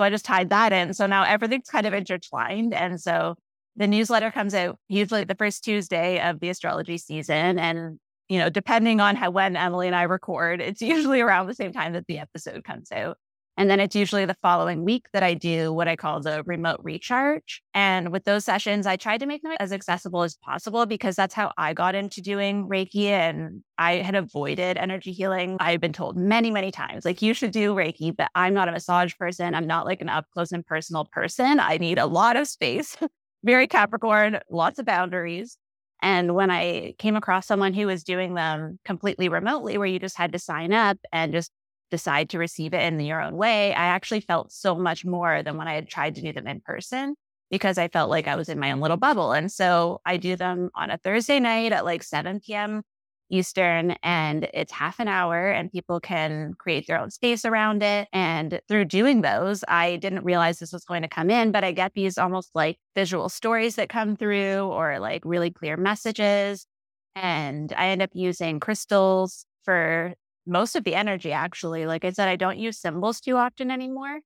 So 0.00 0.04
I 0.04 0.08
just 0.08 0.24
tied 0.24 0.48
that 0.48 0.72
in. 0.72 0.94
So 0.94 1.04
now 1.04 1.24
everything's 1.24 1.68
kind 1.68 1.86
of 1.86 1.92
intertwined. 1.92 2.72
And 2.72 2.98
so 2.98 3.34
the 3.76 3.86
newsletter 3.86 4.30
comes 4.30 4.54
out 4.54 4.78
usually 4.88 5.24
the 5.24 5.34
first 5.34 5.62
Tuesday 5.62 6.18
of 6.26 6.40
the 6.40 6.48
astrology 6.48 6.96
season. 6.96 7.58
And, 7.58 8.00
you 8.30 8.38
know, 8.38 8.48
depending 8.48 9.02
on 9.02 9.14
how 9.14 9.30
when 9.30 9.56
Emily 9.56 9.88
and 9.88 9.94
I 9.94 10.04
record, 10.04 10.62
it's 10.62 10.80
usually 10.94 11.20
around 11.20 11.48
the 11.48 11.54
same 11.54 11.74
time 11.74 11.92
that 11.92 12.06
the 12.06 12.18
episode 12.18 12.64
comes 12.64 12.90
out. 12.90 13.18
And 13.60 13.68
then 13.68 13.78
it's 13.78 13.94
usually 13.94 14.24
the 14.24 14.32
following 14.40 14.86
week 14.86 15.04
that 15.12 15.22
I 15.22 15.34
do 15.34 15.70
what 15.70 15.86
I 15.86 15.94
call 15.94 16.22
the 16.22 16.42
remote 16.44 16.80
recharge. 16.82 17.60
And 17.74 18.10
with 18.10 18.24
those 18.24 18.42
sessions, 18.42 18.86
I 18.86 18.96
tried 18.96 19.20
to 19.20 19.26
make 19.26 19.42
them 19.42 19.52
as 19.60 19.70
accessible 19.70 20.22
as 20.22 20.34
possible 20.34 20.86
because 20.86 21.14
that's 21.14 21.34
how 21.34 21.52
I 21.58 21.74
got 21.74 21.94
into 21.94 22.22
doing 22.22 22.66
Reiki. 22.66 23.08
And 23.08 23.62
I 23.76 23.96
had 23.96 24.14
avoided 24.14 24.78
energy 24.78 25.12
healing. 25.12 25.58
I've 25.60 25.82
been 25.82 25.92
told 25.92 26.16
many, 26.16 26.50
many 26.50 26.70
times, 26.70 27.04
like, 27.04 27.20
you 27.20 27.34
should 27.34 27.50
do 27.50 27.74
Reiki, 27.74 28.16
but 28.16 28.30
I'm 28.34 28.54
not 28.54 28.70
a 28.70 28.72
massage 28.72 29.14
person. 29.18 29.54
I'm 29.54 29.66
not 29.66 29.84
like 29.84 30.00
an 30.00 30.08
up 30.08 30.24
close 30.32 30.52
and 30.52 30.64
personal 30.64 31.04
person. 31.12 31.60
I 31.60 31.76
need 31.76 31.98
a 31.98 32.06
lot 32.06 32.36
of 32.36 32.48
space, 32.48 32.96
very 33.44 33.66
Capricorn, 33.66 34.40
lots 34.48 34.78
of 34.78 34.86
boundaries. 34.86 35.58
And 36.00 36.34
when 36.34 36.50
I 36.50 36.94
came 36.98 37.14
across 37.14 37.46
someone 37.46 37.74
who 37.74 37.88
was 37.88 38.04
doing 38.04 38.32
them 38.32 38.78
completely 38.86 39.28
remotely, 39.28 39.76
where 39.76 39.86
you 39.86 39.98
just 39.98 40.16
had 40.16 40.32
to 40.32 40.38
sign 40.38 40.72
up 40.72 40.96
and 41.12 41.30
just 41.30 41.52
decide 41.90 42.30
to 42.30 42.38
receive 42.38 42.74
it 42.74 42.82
in 42.82 43.00
your 43.00 43.20
own 43.20 43.36
way, 43.36 43.74
I 43.74 43.86
actually 43.86 44.20
felt 44.20 44.52
so 44.52 44.74
much 44.74 45.04
more 45.04 45.42
than 45.42 45.56
when 45.56 45.68
I 45.68 45.74
had 45.74 45.88
tried 45.88 46.14
to 46.16 46.22
do 46.22 46.32
them 46.32 46.46
in 46.46 46.60
person 46.60 47.14
because 47.50 47.78
I 47.78 47.88
felt 47.88 48.10
like 48.10 48.28
I 48.28 48.36
was 48.36 48.48
in 48.48 48.58
my 48.58 48.72
own 48.72 48.80
little 48.80 48.96
bubble. 48.96 49.32
And 49.32 49.50
so 49.50 50.00
I 50.06 50.16
do 50.16 50.36
them 50.36 50.70
on 50.74 50.90
a 50.90 50.98
Thursday 50.98 51.40
night 51.40 51.72
at 51.72 51.84
like 51.84 52.02
7 52.02 52.40
p.m. 52.40 52.82
Eastern, 53.30 53.92
and 54.02 54.48
it's 54.52 54.72
half 54.72 54.98
an 54.98 55.06
hour, 55.06 55.50
and 55.50 55.70
people 55.70 56.00
can 56.00 56.52
create 56.54 56.86
their 56.86 56.98
own 56.98 57.10
space 57.10 57.44
around 57.44 57.82
it. 57.82 58.08
And 58.12 58.60
through 58.68 58.86
doing 58.86 59.22
those, 59.22 59.64
I 59.68 59.96
didn't 59.96 60.24
realize 60.24 60.58
this 60.58 60.72
was 60.72 60.84
going 60.84 61.02
to 61.02 61.08
come 61.08 61.30
in, 61.30 61.52
but 61.52 61.62
I 61.62 61.72
get 61.72 61.94
these 61.94 62.18
almost 62.18 62.50
like 62.54 62.78
visual 62.96 63.28
stories 63.28 63.76
that 63.76 63.88
come 63.88 64.16
through 64.16 64.62
or 64.62 64.98
like 64.98 65.22
really 65.24 65.50
clear 65.50 65.76
messages. 65.76 66.66
And 67.14 67.72
I 67.76 67.88
end 67.88 68.02
up 68.02 68.10
using 68.14 68.60
crystals 68.60 69.46
for 69.64 70.14
most 70.50 70.76
of 70.76 70.84
the 70.84 70.94
energy, 70.94 71.32
actually. 71.32 71.86
Like 71.86 72.04
I 72.04 72.10
said, 72.10 72.28
I 72.28 72.36
don't 72.36 72.58
use 72.58 72.78
symbols 72.78 73.20
too 73.20 73.36
often 73.36 73.70
anymore, 73.70 74.20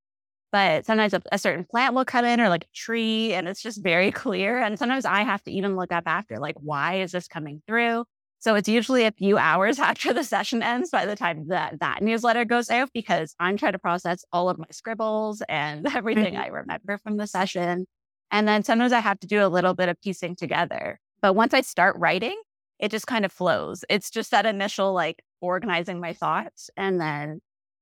but 0.51 0.87
sometimes 0.87 1.15
a, 1.15 1.23
a, 1.31 1.39
certain 1.39 1.65
plant 1.65 1.95
will 1.95 2.05
come 2.05 2.25
in 2.25 2.41
or 2.41 2.49
like 2.49 2.65
a 2.65 2.75
tree 2.75 3.35
and 3.35 3.47
it's 3.47 3.63
just 3.63 3.83
very 3.83 4.11
clear. 4.23 4.59
And 4.59 4.79
sometimes 4.79 5.05
I 5.05 5.23
have 5.23 5.43
to 5.45 5.53
even 5.53 5.77
look 5.77 5.93
up 5.93 6.05
after, 6.07 6.39
like, 6.39 6.57
why 6.59 7.01
is 7.01 7.13
this 7.13 7.29
coming 7.29 7.63
through? 7.67 8.05
So 8.41 8.55
it's 8.57 8.69
usually 8.69 9.05
a 9.05 9.13
few 9.13 9.39
hours 9.51 9.79
after 9.79 10.13
the 10.13 10.25
session 10.25 10.63
ends 10.63 10.91
by 10.91 11.07
the 11.07 11.17
time 11.17 11.49
that 11.49 11.81
that 11.81 12.03
newsletter 12.03 12.45
goes 12.45 12.71
out 12.71 12.91
because 12.93 13.35
I'm 13.39 13.57
trying 13.57 13.73
to 13.73 13.79
process 13.79 14.25
all 14.33 14.49
of 14.49 14.59
my 14.59 14.67
scribbles 14.71 15.43
and 15.49 15.87
everything 15.95 16.35
mm-hmm. 16.35 16.43
I 16.43 16.47
remember 16.49 16.99
from 16.99 17.17
the 17.17 17.27
session. 17.27 17.87
And 18.31 18.49
then 18.49 18.65
sometimes 18.65 18.93
I 18.93 19.01
have 19.01 19.21
to 19.21 19.27
do 19.27 19.45
a 19.45 19.49
little 19.49 19.75
bit 19.75 19.89
of 19.89 20.01
piecing 20.01 20.37
together. 20.37 20.99
But 21.23 21.35
once 21.35 21.55
I 21.55 21.61
start 21.61 21.97
writing, 21.99 22.41
it 22.79 22.91
just 22.91 23.07
kind 23.07 23.25
of 23.25 23.33
flows. 23.33 23.85
It's 23.89 24.11
just 24.11 24.31
that 24.33 24.47
initial 24.47 24.93
like 24.93 25.23
organizing 25.45 26.01
my 26.01 26.13
thoughts. 26.13 26.71
And 26.77 27.01
then 27.01 27.41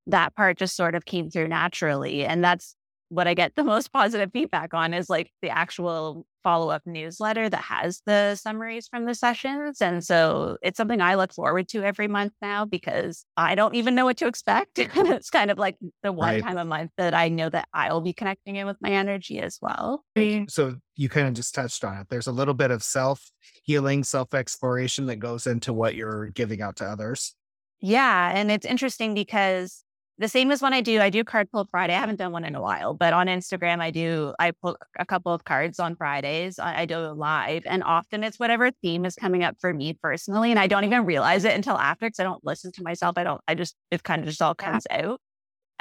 that 0.09 0.35
part 0.35 0.59
just 0.59 0.77
sort 0.77 0.95
of 0.95 1.05
came 1.05 1.31
through 1.31 1.49
naturally. 1.49 2.25
And 2.25 2.43
that's 2.43 2.75
what 3.09 3.29
I 3.29 3.35
get 3.35 3.55
the 3.55 3.65
most 3.75 3.93
positive 3.93 4.31
feedback 4.33 4.75
on 4.75 4.95
is 4.95 5.09
like 5.11 5.31
the 5.43 5.51
actual 5.51 6.27
follow 6.43 6.71
up 6.71 6.83
newsletter 6.87 7.49
that 7.49 7.63
has 7.63 8.03
the 8.05 8.35
summaries 8.35 8.89
from 8.89 9.05
the 9.05 9.15
sessions. 9.15 9.81
And 9.81 10.03
so 10.03 10.57
it's 10.61 10.77
something 10.77 11.01
I 11.01 11.15
look 11.15 11.33
forward 11.33 11.69
to 11.69 11.85
every 11.85 12.09
month 12.09 12.33
now 12.43 12.65
because 12.65 13.25
I 13.37 13.55
don't 13.55 13.77
even 13.77 13.95
know 13.95 14.07
what 14.07 14.17
to 14.17 14.27
expect. 14.27 14.71
it's 14.79 15.31
kind 15.31 15.53
of 15.53 15.59
like 15.59 15.77
the 16.03 16.11
one 16.13 16.37
Right. 16.37 16.43
time 16.43 16.59
a 16.59 16.65
month 16.65 16.91
that 16.97 17.15
I 17.15 17.29
know 17.29 17.49
that 17.49 17.69
I'll 17.73 18.01
be 18.01 18.13
connecting 18.13 18.57
in 18.57 18.67
with 18.67 18.79
my 18.81 18.91
energy 18.91 19.39
as 19.39 19.59
well. 19.63 20.05
So 20.49 20.77
you 20.97 21.09
kind 21.09 21.29
of 21.29 21.35
just 21.35 21.55
touched 21.55 21.85
on 21.85 21.99
it. 21.99 22.09
There's 22.11 22.27
a 22.27 22.33
little 22.33 22.55
bit 22.55 22.71
of 22.71 22.83
self 22.83 23.31
healing, 23.63 24.05
self 24.05 24.35
exploration 24.35 25.07
that 25.07 25.17
goes 25.17 25.47
into 25.47 25.73
what 25.73 25.95
you're 25.95 26.27
giving 26.29 26.61
out 26.61 26.77
to 26.77 26.85
others. 26.85 27.35
Yeah. 27.83 28.33
And 28.35 28.51
it's 28.51 28.65
interesting 28.65 29.13
because 29.13 29.85
the 30.19 30.29
same 30.29 30.53
as 30.53 30.63
when 30.63 30.73
I 30.73 30.83
do, 30.83 31.01
I 31.01 31.11
do 31.11 31.25
card 31.25 31.51
pull 31.51 31.67
Friday. 31.71 31.95
I 31.95 31.99
haven't 31.99 32.17
done 32.17 32.31
one 32.31 32.45
in 32.45 32.55
a 32.55 32.61
while, 32.61 32.95
but 32.95 33.13
on 33.13 33.27
Instagram, 33.27 33.81
I 33.81 33.91
do, 33.91 34.35
I 34.39 34.53
pull 34.53 34.77
a 34.99 35.05
couple 35.05 35.35
of 35.35 35.45
cards 35.45 35.81
on 35.81 35.97
Fridays. 35.97 36.61
I, 36.61 36.83
I 36.83 36.87
do 36.87 36.97
it 37.07 37.17
live. 37.17 37.65
And 37.67 37.83
often 37.83 38.23
it's 38.23 38.39
whatever 38.39 38.71
theme 38.83 39.05
is 39.05 39.17
coming 39.17 39.43
up 39.43 39.57
for 39.61 39.75
me 39.75 39.95
personally. 40.01 40.53
And 40.53 40.61
I 40.61 40.69
don't 40.69 40.85
even 40.85 41.07
realize 41.07 41.45
it 41.45 41.55
until 41.55 41.77
after 41.77 42.07
because 42.07 42.21
I 42.21 42.25
don't 42.25 42.45
listen 42.45 42.71
to 42.73 42.83
myself. 42.85 43.19
I 43.19 43.25
don't, 43.25 43.41
I 43.49 43.57
just, 43.57 43.75
it 43.91 44.05
kind 44.05 44.23
of 44.23 44.29
just 44.29 44.41
all 44.43 44.55
comes 44.55 44.87
out. 44.91 45.21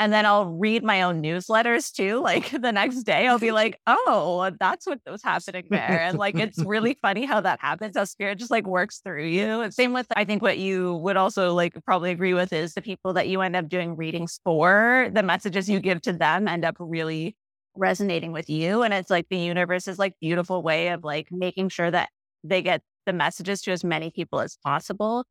And 0.02 0.12
then 0.12 0.26
I'll 0.26 0.48
read 0.48 0.84
my 0.84 1.04
own 1.04 1.22
newsletters 1.22 1.94
too. 1.94 2.22
Like 2.22 2.50
the 2.60 2.72
next 2.72 3.04
day, 3.04 3.28
I'll 3.28 3.38
be 3.38 3.52
like, 3.62 3.80
oh, 3.86 4.50
that's 4.60 4.88
what 4.88 5.00
was 5.06 5.22
happening 5.22 5.66
there. 5.70 6.02
And 6.02 6.18
like, 6.18 6.40
it's 6.40 6.58
really 6.66 6.98
funny 7.04 7.24
how 7.24 7.40
that 7.42 7.62
happens, 7.62 7.96
how 7.96 8.06
spirit 8.06 8.40
just 8.40 8.50
like 8.50 8.66
works 8.66 8.98
through 9.06 9.28
you. 9.28 9.62
And 9.62 9.72
same 9.72 9.94
with, 9.94 10.08
I 10.16 10.26
think 10.26 10.42
what 10.42 10.58
you 10.58 10.96
would 10.96 11.18
also 11.18 11.54
like 11.54 11.76
probably 11.86 12.10
agree 12.10 12.34
with 12.34 12.52
is 12.52 12.74
the 12.74 12.82
people 12.82 13.14
that 13.14 13.28
you 13.28 13.42
end 13.42 13.56
up 13.56 13.70
doing 13.70 13.96
readings 13.96 14.40
for, 14.44 15.12
the 15.14 15.22
messages 15.22 15.70
you 15.70 15.80
give 15.80 16.02
to 16.02 16.14
them 16.14 16.48
end 16.48 16.66
up 16.66 16.78
really 16.80 17.36
resonating 17.76 18.32
with 18.32 18.50
you. 18.50 18.82
And 18.82 18.96
it's 18.96 19.12
like 19.12 19.28
the 19.30 19.38
universe 19.38 19.88
is 19.88 20.00
like 20.00 20.16
beautiful 20.20 20.64
way 20.64 20.88
of 20.88 21.04
like 21.04 21.28
making 21.30 21.70
sure 21.70 21.92
that 21.92 22.10
they 22.44 22.64
get 22.64 22.82
the 23.06 23.14
messages 23.14 23.62
to 23.62 23.72
as 23.72 23.84
many 23.84 24.10
people 24.10 24.40
as 24.40 24.58
possible 24.64 25.26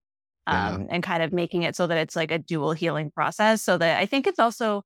um, 0.51 0.83
yeah. 0.83 0.87
and 0.91 1.03
kind 1.03 1.23
of 1.23 1.33
making 1.33 1.63
it 1.63 1.77
so 1.77 1.87
that 1.87 1.99
it's 1.99 2.17
like 2.17 2.31
a 2.31 2.39
dual 2.39 2.73
healing 2.73 3.11
process. 3.11 3.63
So 3.63 3.79
that 3.79 3.99
I 3.99 4.07
think 4.07 4.27
it's 4.27 4.39
also 4.39 4.83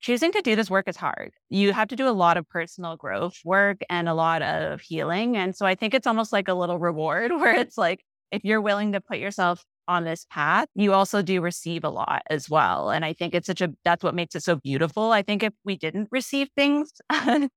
choosing 0.00 0.32
to 0.32 0.42
do 0.42 0.56
this 0.56 0.68
work 0.68 0.88
is 0.88 0.96
hard. 0.96 1.32
You 1.48 1.72
have 1.72 1.88
to 1.88 1.96
do 1.96 2.08
a 2.08 2.10
lot 2.10 2.36
of 2.36 2.48
personal 2.48 2.96
growth 2.96 3.38
work 3.44 3.78
and 3.88 4.08
a 4.08 4.14
lot 4.14 4.42
of 4.42 4.80
healing. 4.80 5.36
And 5.36 5.56
so 5.56 5.64
I 5.64 5.74
think 5.74 5.94
it's 5.94 6.06
almost 6.06 6.32
like 6.32 6.48
a 6.48 6.54
little 6.54 6.78
reward 6.78 7.30
where 7.32 7.54
it's 7.54 7.78
like, 7.78 8.04
if 8.30 8.44
you're 8.44 8.60
willing 8.60 8.92
to 8.92 9.00
put 9.00 9.18
yourself 9.18 9.64
on 9.86 10.04
this 10.04 10.26
path, 10.28 10.66
you 10.74 10.92
also 10.92 11.22
do 11.22 11.40
receive 11.40 11.84
a 11.84 11.88
lot 11.88 12.22
as 12.28 12.50
well. 12.50 12.90
And 12.90 13.04
I 13.04 13.12
think 13.12 13.34
it's 13.34 13.46
such 13.46 13.60
a, 13.60 13.72
that's 13.84 14.02
what 14.02 14.14
makes 14.14 14.34
it 14.34 14.42
so 14.42 14.56
beautiful. 14.56 15.12
I 15.12 15.22
think 15.22 15.42
if 15.42 15.52
we 15.64 15.76
didn't 15.76 16.08
receive 16.10 16.48
things 16.56 16.90
when 17.24 17.50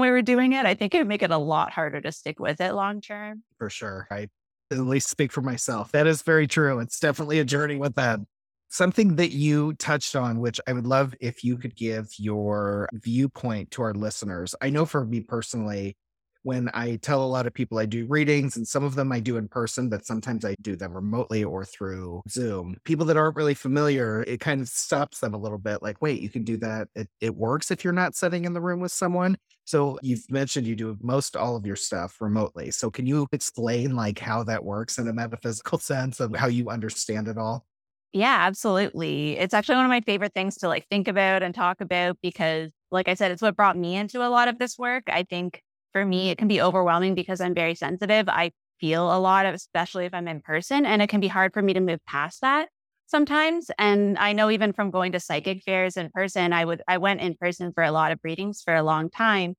we 0.00 0.10
were 0.10 0.22
doing 0.22 0.52
it, 0.52 0.64
I 0.64 0.74
think 0.74 0.94
it 0.94 0.98
would 0.98 1.08
make 1.08 1.22
it 1.22 1.30
a 1.30 1.38
lot 1.38 1.72
harder 1.72 2.00
to 2.00 2.10
stick 2.12 2.40
with 2.40 2.60
it 2.60 2.72
long 2.72 3.00
term. 3.00 3.42
For 3.58 3.68
sure. 3.68 4.08
I 4.10 4.28
at 4.72 4.86
least 4.86 5.08
speak 5.08 5.32
for 5.32 5.42
myself. 5.42 5.92
That 5.92 6.06
is 6.06 6.22
very 6.22 6.46
true. 6.46 6.78
It's 6.80 6.98
definitely 6.98 7.38
a 7.38 7.44
journey 7.44 7.76
with 7.76 7.94
that. 7.96 8.20
Something 8.68 9.16
that 9.16 9.32
you 9.32 9.74
touched 9.74 10.16
on, 10.16 10.40
which 10.40 10.60
I 10.66 10.72
would 10.72 10.86
love 10.86 11.14
if 11.20 11.44
you 11.44 11.58
could 11.58 11.76
give 11.76 12.08
your 12.18 12.88
viewpoint 12.92 13.70
to 13.72 13.82
our 13.82 13.92
listeners. 13.92 14.54
I 14.62 14.70
know 14.70 14.86
for 14.86 15.04
me 15.04 15.20
personally, 15.20 15.96
when 16.42 16.70
I 16.74 16.96
tell 16.96 17.24
a 17.24 17.26
lot 17.26 17.46
of 17.46 17.54
people 17.54 17.78
I 17.78 17.86
do 17.86 18.06
readings, 18.06 18.56
and 18.56 18.66
some 18.66 18.84
of 18.84 18.94
them 18.94 19.12
I 19.12 19.20
do 19.20 19.36
in 19.36 19.48
person, 19.48 19.88
but 19.88 20.06
sometimes 20.06 20.44
I 20.44 20.56
do 20.60 20.74
them 20.76 20.92
remotely 20.92 21.44
or 21.44 21.64
through 21.64 22.22
Zoom. 22.28 22.76
People 22.84 23.06
that 23.06 23.16
aren't 23.16 23.36
really 23.36 23.54
familiar, 23.54 24.24
it 24.26 24.40
kind 24.40 24.60
of 24.60 24.68
stops 24.68 25.20
them 25.20 25.34
a 25.34 25.38
little 25.38 25.58
bit 25.58 25.82
like, 25.82 26.02
wait, 26.02 26.20
you 26.20 26.28
can 26.28 26.42
do 26.42 26.56
that. 26.58 26.88
It, 26.94 27.08
it 27.20 27.36
works 27.36 27.70
if 27.70 27.84
you're 27.84 27.92
not 27.92 28.14
sitting 28.14 28.44
in 28.44 28.54
the 28.54 28.60
room 28.60 28.80
with 28.80 28.92
someone. 28.92 29.36
So 29.64 29.98
you've 30.02 30.28
mentioned 30.30 30.66
you 30.66 30.76
do 30.76 30.96
most 31.00 31.36
all 31.36 31.56
of 31.56 31.64
your 31.66 31.76
stuff 31.76 32.20
remotely. 32.20 32.70
So 32.70 32.90
can 32.90 33.06
you 33.06 33.26
explain 33.32 33.94
like 33.94 34.18
how 34.18 34.42
that 34.44 34.64
works 34.64 34.98
in 34.98 35.08
a 35.08 35.12
metaphysical 35.12 35.78
sense 35.92 36.20
of 36.20 36.34
how 36.34 36.48
you 36.48 36.68
understand 36.68 37.28
it 37.28 37.38
all? 37.38 37.66
Yeah, 38.12 38.38
absolutely. 38.42 39.38
It's 39.38 39.54
actually 39.54 39.76
one 39.76 39.86
of 39.86 39.90
my 39.90 40.02
favorite 40.02 40.34
things 40.34 40.58
to 40.58 40.68
like 40.68 40.86
think 40.88 41.08
about 41.08 41.42
and 41.42 41.54
talk 41.54 41.80
about 41.80 42.18
because 42.22 42.70
like 42.90 43.08
I 43.08 43.14
said, 43.14 43.30
it's 43.30 43.40
what 43.40 43.56
brought 43.56 43.76
me 43.76 43.96
into 43.96 44.26
a 44.26 44.28
lot 44.28 44.48
of 44.48 44.58
this 44.58 44.78
work. 44.78 45.04
I 45.08 45.22
think 45.22 45.62
for 45.92 46.04
me, 46.04 46.30
it 46.30 46.36
can 46.36 46.48
be 46.48 46.60
overwhelming 46.60 47.14
because 47.14 47.40
I'm 47.40 47.54
very 47.54 47.74
sensitive. 47.74 48.28
I 48.28 48.52
feel 48.80 49.14
a 49.14 49.18
lot 49.18 49.46
of, 49.46 49.54
especially 49.54 50.04
if 50.04 50.12
I'm 50.12 50.28
in 50.28 50.40
person, 50.42 50.84
and 50.84 51.00
it 51.00 51.08
can 51.08 51.20
be 51.20 51.28
hard 51.28 51.54
for 51.54 51.62
me 51.62 51.72
to 51.72 51.80
move 51.80 52.00
past 52.06 52.42
that 52.42 52.68
sometimes. 53.12 53.70
And 53.78 54.18
I 54.18 54.32
know 54.32 54.50
even 54.50 54.72
from 54.72 54.90
going 54.90 55.12
to 55.12 55.20
psychic 55.20 55.62
fairs 55.62 55.96
in 55.96 56.10
person, 56.10 56.52
I 56.52 56.64
would 56.64 56.82
I 56.88 56.98
went 56.98 57.20
in 57.20 57.36
person 57.36 57.72
for 57.72 57.84
a 57.84 57.92
lot 57.92 58.10
of 58.10 58.18
readings 58.24 58.62
for 58.62 58.74
a 58.74 58.82
long 58.82 59.10
time. 59.10 59.54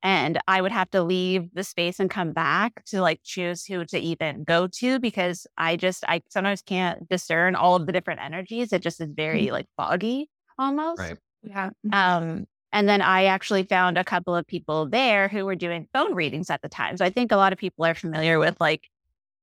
And 0.00 0.38
I 0.46 0.60
would 0.60 0.70
have 0.70 0.90
to 0.90 1.02
leave 1.02 1.52
the 1.54 1.64
space 1.64 1.98
and 1.98 2.08
come 2.08 2.32
back 2.32 2.84
to 2.86 3.00
like 3.00 3.20
choose 3.24 3.64
who 3.64 3.84
to 3.86 3.98
even 3.98 4.44
go 4.44 4.68
to 4.78 5.00
because 5.00 5.46
I 5.56 5.74
just 5.74 6.04
I 6.06 6.22
sometimes 6.28 6.62
can't 6.62 7.08
discern 7.08 7.56
all 7.56 7.74
of 7.74 7.86
the 7.86 7.92
different 7.92 8.20
energies. 8.20 8.72
It 8.72 8.82
just 8.82 9.00
is 9.00 9.08
very 9.10 9.46
mm-hmm. 9.46 9.54
like 9.54 9.66
foggy 9.76 10.30
almost. 10.56 11.00
Right. 11.00 11.16
Yeah. 11.42 11.70
Um, 11.92 12.46
and 12.72 12.88
then 12.88 13.00
I 13.00 13.24
actually 13.24 13.62
found 13.62 13.96
a 13.96 14.04
couple 14.04 14.36
of 14.36 14.46
people 14.46 14.86
there 14.86 15.28
who 15.28 15.46
were 15.46 15.56
doing 15.56 15.88
phone 15.92 16.14
readings 16.14 16.50
at 16.50 16.62
the 16.62 16.68
time. 16.68 16.98
So 16.98 17.04
I 17.04 17.10
think 17.10 17.32
a 17.32 17.36
lot 17.36 17.52
of 17.52 17.58
people 17.58 17.84
are 17.86 17.94
familiar 17.94 18.38
with 18.38 18.60
like 18.60 18.82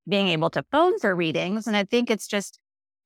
being 0.07 0.27
able 0.27 0.51
to 0.51 0.63
phone 0.71 0.99
for 0.99 1.15
readings. 1.15 1.65
And 1.65 1.75
I 1.75 1.83
think 1.83 2.11
it's 2.11 2.27
just 2.27 2.59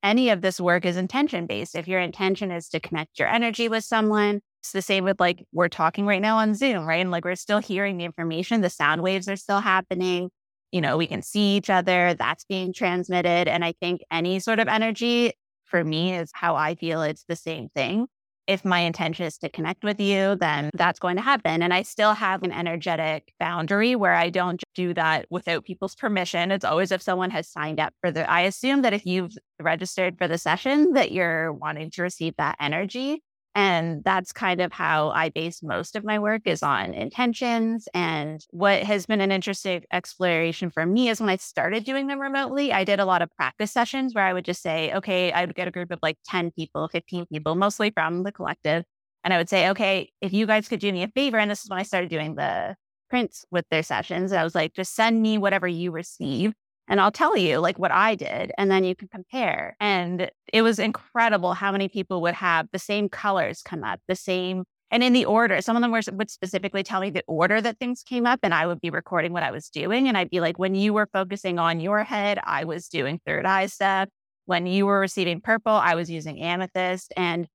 any 0.04 0.30
of 0.30 0.42
this 0.42 0.60
work 0.60 0.86
is 0.86 0.98
intention 0.98 1.46
based. 1.46 1.76
If 1.76 1.88
your 1.88 2.00
intention 2.00 2.52
is 2.52 2.70
to 2.70 2.80
connect 2.80 3.20
your 3.20 3.28
energy 3.28 3.70
with 3.70 3.84
someone, 3.84 4.42
it's 4.62 4.72
the 4.72 4.82
same 4.82 5.04
with 5.04 5.20
like 5.20 5.46
we're 5.54 5.70
talking 5.70 6.06
right 6.06 6.22
now 6.22 6.38
on 6.38 6.54
Zoom, 6.56 6.86
right? 6.86 7.02
And 7.02 7.12
like 7.12 7.26
we're 7.26 7.36
still 7.36 7.60
hearing 7.60 7.98
the 7.98 8.06
information, 8.06 8.62
the 8.62 8.70
sound 8.70 9.02
waves 9.02 9.30
are 9.30 9.36
still 9.36 9.62
happening. 9.62 10.30
You 10.72 10.82
know, 10.82 10.98
we 10.98 11.08
can 11.08 11.22
see 11.22 11.56
each 11.58 11.70
other, 11.70 12.14
that's 12.14 12.46
being 12.46 12.74
transmitted. 12.74 13.48
And 13.48 13.64
I 13.66 13.74
think 13.80 14.02
any 14.12 14.40
sort 14.40 14.60
of 14.60 14.68
energy 14.68 15.34
for 15.66 15.84
me 15.84 16.16
is 16.16 16.32
how 16.34 16.56
I 16.56 16.76
feel 16.76 17.02
it's 17.02 17.26
the 17.28 17.36
same 17.36 17.70
thing 17.70 18.08
if 18.50 18.66
my 18.66 18.80
intention 18.80 19.28
is 19.28 19.38
to 19.38 19.48
connect 19.48 19.84
with 19.84 20.00
you, 20.00 20.36
then 20.36 20.72
that's 20.74 20.98
going 20.98 21.16
to 21.18 21.22
happen. 21.22 21.62
And 21.62 21.72
I 21.72 21.84
still 21.84 22.16
have 22.16 22.42
an 22.42 22.52
energetic 22.52 23.32
boundary 23.40 23.96
where 23.96 24.16
I 24.16 24.32
don't 24.32 24.62
do 24.74 24.92
that 24.96 25.28
without 25.30 25.66
people's 25.66 25.94
permission. 25.94 26.50
It's 26.50 26.66
always 26.66 26.92
if 26.92 27.04
someone 27.04 27.30
has 27.30 27.48
signed 27.48 27.80
up 27.80 27.94
for 28.02 28.12
the, 28.12 28.30
I 28.30 28.42
assume 28.42 28.82
that 28.82 28.94
if 28.94 29.06
you've 29.06 29.38
registered 29.60 30.18
for 30.18 30.28
the 30.28 30.40
session, 30.40 30.94
that 30.94 31.12
you're 31.12 31.54
wanting 31.54 31.92
to 31.92 32.02
receive 32.02 32.34
that 32.38 32.58
energy. 32.60 33.22
And 33.60 34.06
that's 34.06 34.32
kind 34.32 34.62
of 34.62 34.72
how 34.72 35.10
I 35.10 35.28
base 35.28 35.62
most 35.62 35.98
of 35.98 36.06
my 36.06 36.17
work 36.17 36.43
is 36.45 36.63
on 36.63 36.93
intentions. 36.93 37.89
And 37.93 38.39
what 38.52 38.84
has 38.84 39.06
been 39.06 39.19
an 39.19 39.34
interesting 39.34 39.84
exploration 39.91 40.69
for 40.69 40.86
me 40.86 41.10
is 41.10 41.19
when 41.19 41.28
I 41.28 41.36
started 41.36 41.84
doing 41.84 42.08
them 42.08 42.22
remotely, 42.22 42.72
I 42.72 42.86
did 42.86 43.02
a 43.02 43.06
lot 43.06 43.22
of 43.22 43.30
practice 43.36 43.74
sessions 43.74 44.15
where 44.15 44.24
I 44.24 44.32
would 44.32 44.45
just 44.45 44.62
say, 44.62 44.93
okay, 44.93 45.34
I 45.34 45.43
would 45.43 45.56
get 45.56 45.67
a 45.67 45.72
group 45.72 45.91
of 45.91 46.00
like 46.02 46.17
10 46.26 46.52
people, 46.52 46.88
15 46.88 47.26
people, 47.26 47.56
mostly 47.56 47.91
from 47.91 48.24
the 48.24 48.32
collective. 48.32 48.86
And 49.26 49.34
I 49.34 49.38
would 49.38 49.50
say, 49.50 49.67
okay, 49.72 50.10
if 50.22 50.32
you 50.32 50.48
guys 50.48 50.69
could 50.69 50.80
do 50.80 50.93
me 50.93 51.04
a 51.04 51.10
favor, 51.10 51.38
and 51.38 51.52
this 51.52 51.62
is 51.62 51.69
when 51.69 51.80
I 51.80 51.84
started 51.84 52.10
doing 52.10 52.36
the 52.36 52.78
prints 53.10 53.43
with 53.52 53.65
their 53.69 53.84
sessions, 53.84 54.32
I 54.32 54.45
was 54.45 54.56
like, 54.56 54.74
just 54.74 54.95
send 54.95 55.22
me 55.22 55.38
whatever 55.38 55.67
you 55.67 55.91
receive 55.91 56.54
and 56.89 56.99
I'll 56.99 57.12
tell 57.12 57.38
you 57.38 57.60
like 57.60 57.78
what 57.78 57.91
I 57.91 58.15
did 58.15 58.52
and 58.58 58.69
then 58.69 58.84
you 58.84 58.95
can 58.95 59.08
compare. 59.08 59.78
And 59.80 60.30
it 60.52 60.63
was 60.63 60.80
incredible 60.80 61.54
how 61.54 61.71
many 61.71 61.88
people 61.88 62.21
would 62.23 62.34
have 62.34 62.67
the 62.71 62.80
same 62.80 63.08
colors 63.08 63.62
come 63.62 63.84
up, 63.84 64.02
the 64.08 64.15
same 64.15 64.65
and 64.91 65.04
in 65.04 65.13
the 65.13 65.25
order. 65.25 65.62
Some 65.62 65.75
of 65.75 65.84
them 65.84 65.91
were, 65.91 66.02
would 66.13 66.32
specifically 66.32 66.82
tell 66.82 66.99
me 66.99 67.12
the 67.12 67.23
order 67.28 67.62
that 67.62 67.78
things 67.78 68.02
came 68.02 68.25
up 68.25 68.39
and 68.41 68.56
I 68.56 68.65
would 68.65 68.82
be 68.82 68.89
recording 68.89 69.32
what 69.34 69.43
I 69.43 69.52
was 69.52 69.69
doing 69.69 70.08
and 70.08 70.17
I'd 70.17 70.32
be 70.32 70.41
like 70.41 70.58
when 70.58 70.73
you 70.73 70.93
were 70.93 71.08
focusing 71.13 71.60
on 71.60 71.80
your 71.80 72.04
head, 72.04 72.39
I 72.43 72.63
was 72.65 72.88
doing 72.89 73.21
third 73.25 73.45
eye 73.45 73.67
stuff. 73.67 74.10
When 74.47 74.65
you 74.65 74.88
were 74.88 74.99
receiving 74.99 75.41
purple, 75.41 75.73
I 75.73 75.93
was 75.93 76.10
using 76.10 76.41
amethyst 76.41 77.13
and 77.15 77.47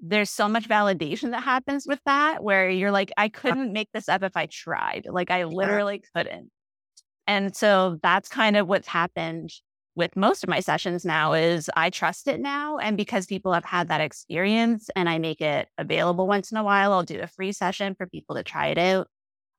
there's 0.00 0.30
so 0.30 0.48
much 0.48 0.68
validation 0.68 1.32
that 1.32 1.42
happens 1.42 1.86
with 1.86 2.00
that 2.06 2.42
where 2.42 2.70
you're 2.70 2.90
like, 2.90 3.12
I 3.18 3.28
uh 3.44 3.52
couldn't 3.52 3.74
make 3.74 3.90
this 3.92 4.08
up 4.08 4.22
if 4.22 4.34
I 4.36 4.46
tried. 4.46 5.06
Like, 5.10 5.30
I 5.30 5.44
literally 5.44 6.02
couldn't. 6.14 6.50
And 7.30 7.54
so 7.54 7.96
that's 8.02 8.28
kind 8.28 8.56
of 8.56 8.66
what's 8.66 8.88
happened 8.88 9.52
with 9.94 10.16
most 10.16 10.42
of 10.42 10.48
my 10.48 10.58
sessions 10.58 11.04
now 11.04 11.32
is 11.32 11.70
I 11.76 11.88
trust 11.88 12.26
it 12.26 12.40
now. 12.40 12.78
And 12.78 12.96
because 12.96 13.24
people 13.26 13.52
have 13.52 13.64
had 13.64 13.86
that 13.86 14.00
experience 14.00 14.90
and 14.96 15.08
I 15.08 15.18
make 15.18 15.40
it 15.40 15.68
available 15.78 16.26
once 16.26 16.50
in 16.50 16.56
a 16.56 16.64
while, 16.64 16.92
I'll 16.92 17.04
do 17.04 17.20
a 17.20 17.28
free 17.28 17.52
session 17.52 17.94
for 17.94 18.08
people 18.08 18.34
to 18.34 18.42
try 18.42 18.66
it 18.66 18.78
out. 18.78 19.06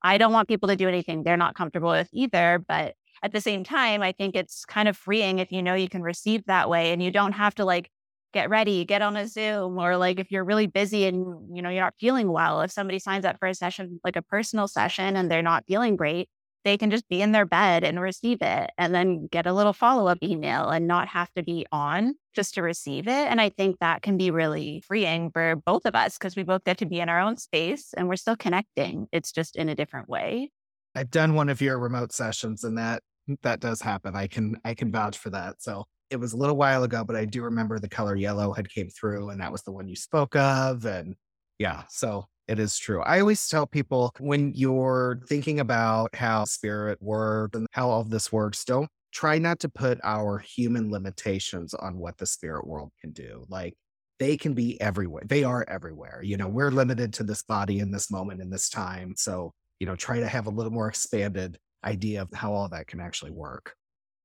I 0.02 0.18
don't 0.18 0.34
want 0.34 0.48
people 0.48 0.68
to 0.68 0.76
do 0.76 0.86
anything 0.86 1.22
they're 1.22 1.38
not 1.38 1.54
comfortable 1.54 1.88
with 1.88 2.10
either. 2.12 2.62
But 2.68 2.94
at 3.22 3.32
the 3.32 3.40
same 3.40 3.64
time, 3.64 4.02
I 4.02 4.12
think 4.12 4.36
it's 4.36 4.66
kind 4.66 4.86
of 4.86 4.94
freeing 4.94 5.38
if 5.38 5.50
you 5.50 5.62
know 5.62 5.74
you 5.74 5.88
can 5.88 6.02
receive 6.02 6.44
that 6.48 6.68
way 6.68 6.92
and 6.92 7.02
you 7.02 7.10
don't 7.10 7.32
have 7.32 7.54
to 7.54 7.64
like 7.64 7.88
get 8.34 8.50
ready, 8.50 8.84
get 8.84 9.00
on 9.00 9.16
a 9.16 9.26
Zoom, 9.26 9.78
or 9.78 9.96
like 9.96 10.20
if 10.20 10.30
you're 10.30 10.44
really 10.44 10.66
busy 10.66 11.06
and 11.06 11.56
you 11.56 11.62
know 11.62 11.70
you're 11.70 11.84
not 11.84 11.94
feeling 11.98 12.30
well, 12.30 12.60
if 12.60 12.70
somebody 12.70 12.98
signs 12.98 13.24
up 13.24 13.38
for 13.38 13.48
a 13.48 13.54
session, 13.54 13.98
like 14.04 14.16
a 14.16 14.22
personal 14.22 14.68
session 14.68 15.16
and 15.16 15.30
they're 15.30 15.40
not 15.40 15.64
feeling 15.66 15.96
great, 15.96 16.28
they 16.64 16.76
can 16.76 16.90
just 16.90 17.08
be 17.08 17.22
in 17.22 17.32
their 17.32 17.44
bed 17.44 17.84
and 17.84 18.00
receive 18.00 18.38
it 18.40 18.70
and 18.78 18.94
then 18.94 19.26
get 19.30 19.46
a 19.46 19.52
little 19.52 19.72
follow 19.72 20.08
up 20.08 20.18
email 20.22 20.68
and 20.68 20.86
not 20.86 21.08
have 21.08 21.32
to 21.34 21.42
be 21.42 21.66
on 21.72 22.14
just 22.34 22.54
to 22.54 22.62
receive 22.62 23.08
it. 23.08 23.10
And 23.10 23.40
I 23.40 23.48
think 23.50 23.78
that 23.80 24.02
can 24.02 24.16
be 24.16 24.30
really 24.30 24.82
freeing 24.86 25.30
for 25.30 25.56
both 25.56 25.84
of 25.84 25.94
us 25.94 26.18
because 26.18 26.36
we 26.36 26.42
both 26.42 26.64
get 26.64 26.78
to 26.78 26.86
be 26.86 27.00
in 27.00 27.08
our 27.08 27.20
own 27.20 27.36
space 27.36 27.92
and 27.94 28.08
we're 28.08 28.16
still 28.16 28.36
connecting. 28.36 29.08
It's 29.12 29.32
just 29.32 29.56
in 29.56 29.68
a 29.68 29.74
different 29.74 30.08
way. 30.08 30.50
I've 30.94 31.10
done 31.10 31.34
one 31.34 31.48
of 31.48 31.60
your 31.60 31.78
remote 31.78 32.12
sessions 32.12 32.64
and 32.64 32.76
that 32.78 33.02
that 33.42 33.60
does 33.60 33.80
happen. 33.80 34.16
I 34.16 34.26
can 34.26 34.56
I 34.64 34.74
can 34.74 34.90
vouch 34.90 35.16
for 35.16 35.30
that. 35.30 35.62
So 35.62 35.84
it 36.10 36.16
was 36.16 36.32
a 36.32 36.36
little 36.36 36.56
while 36.56 36.84
ago, 36.84 37.04
but 37.04 37.16
I 37.16 37.24
do 37.24 37.42
remember 37.42 37.78
the 37.78 37.88
color 37.88 38.14
yellow 38.14 38.52
had 38.52 38.68
came 38.68 38.88
through 38.88 39.30
and 39.30 39.40
that 39.40 39.52
was 39.52 39.62
the 39.62 39.72
one 39.72 39.88
you 39.88 39.96
spoke 39.96 40.36
of. 40.36 40.84
And 40.84 41.14
yeah, 41.58 41.84
so 41.88 42.26
it 42.52 42.60
is 42.60 42.78
true. 42.78 43.02
I 43.02 43.18
always 43.18 43.48
tell 43.48 43.66
people 43.66 44.12
when 44.20 44.52
you're 44.54 45.20
thinking 45.26 45.58
about 45.58 46.14
how 46.14 46.44
spirit 46.44 46.98
works 47.00 47.56
and 47.56 47.66
how 47.72 47.88
all 47.88 48.04
this 48.04 48.30
works, 48.30 48.64
don't 48.64 48.90
try 49.10 49.38
not 49.38 49.58
to 49.60 49.68
put 49.70 49.98
our 50.04 50.38
human 50.38 50.90
limitations 50.90 51.72
on 51.72 51.98
what 51.98 52.18
the 52.18 52.26
spirit 52.26 52.66
world 52.66 52.90
can 53.00 53.12
do. 53.12 53.46
Like 53.48 53.74
they 54.18 54.36
can 54.36 54.52
be 54.52 54.80
everywhere. 54.80 55.22
They 55.26 55.44
are 55.44 55.64
everywhere. 55.66 56.20
You 56.22 56.36
know, 56.36 56.48
we're 56.48 56.70
limited 56.70 57.14
to 57.14 57.24
this 57.24 57.42
body 57.42 57.78
in 57.78 57.90
this 57.90 58.10
moment 58.10 58.42
in 58.42 58.50
this 58.50 58.68
time. 58.68 59.14
So, 59.16 59.52
you 59.80 59.86
know, 59.86 59.96
try 59.96 60.20
to 60.20 60.28
have 60.28 60.46
a 60.46 60.50
little 60.50 60.72
more 60.72 60.88
expanded 60.88 61.58
idea 61.84 62.22
of 62.22 62.28
how 62.34 62.52
all 62.52 62.68
that 62.68 62.86
can 62.86 63.00
actually 63.00 63.32
work. 63.32 63.74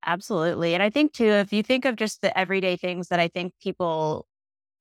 Absolutely. 0.06 0.74
And 0.74 0.84
I 0.84 0.90
think 0.90 1.14
too, 1.14 1.26
if 1.26 1.54
you 1.54 1.64
think 1.64 1.86
of 1.86 1.96
just 1.96 2.22
the 2.22 2.38
everyday 2.38 2.76
things 2.76 3.08
that 3.08 3.20
I 3.20 3.30
think 3.30 3.54
people 3.62 4.28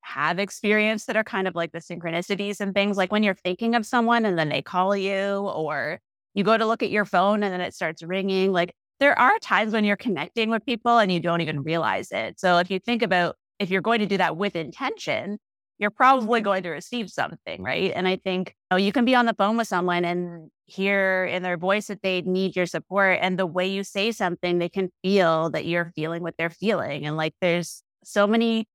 have 0.07 0.39
experienced 0.39 1.07
that 1.07 1.17
are 1.17 1.23
kind 1.23 1.47
of 1.47 1.55
like 1.55 1.73
the 1.73 1.79
synchronicities 1.79 2.61
and 2.61 2.73
things 2.73 2.95
like 2.95 3.11
when 3.11 3.23
you're 3.23 3.33
thinking 3.33 3.75
of 3.75 3.85
someone 3.85 4.25
and 4.25 4.39
then 4.39 4.47
they 4.47 4.61
call 4.61 4.95
you 4.95 5.39
or 5.39 5.99
you 6.33 6.43
go 6.43 6.57
to 6.57 6.65
look 6.65 6.81
at 6.81 6.89
your 6.89 7.03
phone 7.03 7.43
and 7.43 7.53
then 7.53 7.59
it 7.59 7.73
starts 7.73 8.01
ringing. 8.01 8.53
Like 8.53 8.73
there 8.99 9.17
are 9.19 9.37
times 9.39 9.73
when 9.73 9.83
you're 9.83 9.97
connecting 9.97 10.49
with 10.49 10.65
people 10.65 10.97
and 10.97 11.11
you 11.11 11.19
don't 11.19 11.41
even 11.41 11.61
realize 11.61 12.11
it. 12.11 12.39
So 12.39 12.57
if 12.59 12.71
you 12.71 12.79
think 12.79 13.01
about 13.01 13.35
if 13.59 13.69
you're 13.69 13.81
going 13.81 13.99
to 13.99 14.05
do 14.05 14.17
that 14.17 14.37
with 14.37 14.55
intention, 14.55 15.39
you're 15.77 15.89
probably 15.89 16.39
mm-hmm. 16.39 16.45
going 16.45 16.63
to 16.63 16.69
receive 16.69 17.09
something, 17.09 17.61
right? 17.61 17.91
And 17.93 18.07
I 18.07 18.15
think 18.15 18.55
you, 18.71 18.75
know, 18.75 18.77
you 18.77 18.93
can 18.93 19.03
be 19.03 19.13
on 19.13 19.25
the 19.25 19.33
phone 19.33 19.57
with 19.57 19.67
someone 19.67 20.05
and 20.05 20.49
hear 20.65 21.25
in 21.25 21.43
their 21.43 21.57
voice 21.57 21.87
that 21.87 22.01
they 22.01 22.21
need 22.21 22.55
your 22.55 22.65
support. 22.65 23.19
And 23.21 23.37
the 23.37 23.45
way 23.45 23.67
you 23.67 23.83
say 23.83 24.13
something, 24.13 24.57
they 24.57 24.69
can 24.69 24.89
feel 25.03 25.49
that 25.49 25.65
you're 25.65 25.91
feeling 25.95 26.23
what 26.23 26.35
they're 26.37 26.49
feeling. 26.49 27.05
And 27.05 27.17
like 27.17 27.33
there's 27.41 27.83
so 28.05 28.25
many 28.25 28.67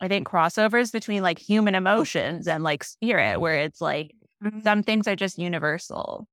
I 0.00 0.08
think 0.08 0.28
crossovers 0.28 0.92
between 0.92 1.22
like 1.22 1.38
human 1.38 1.74
emotions 1.74 2.48
and 2.48 2.64
like 2.64 2.84
spirit, 2.84 3.40
where 3.40 3.56
it's 3.56 3.80
like 3.80 4.14
mm-hmm. 4.42 4.60
some 4.60 4.82
things 4.82 5.06
are 5.06 5.16
just 5.16 5.38
universal. 5.38 6.26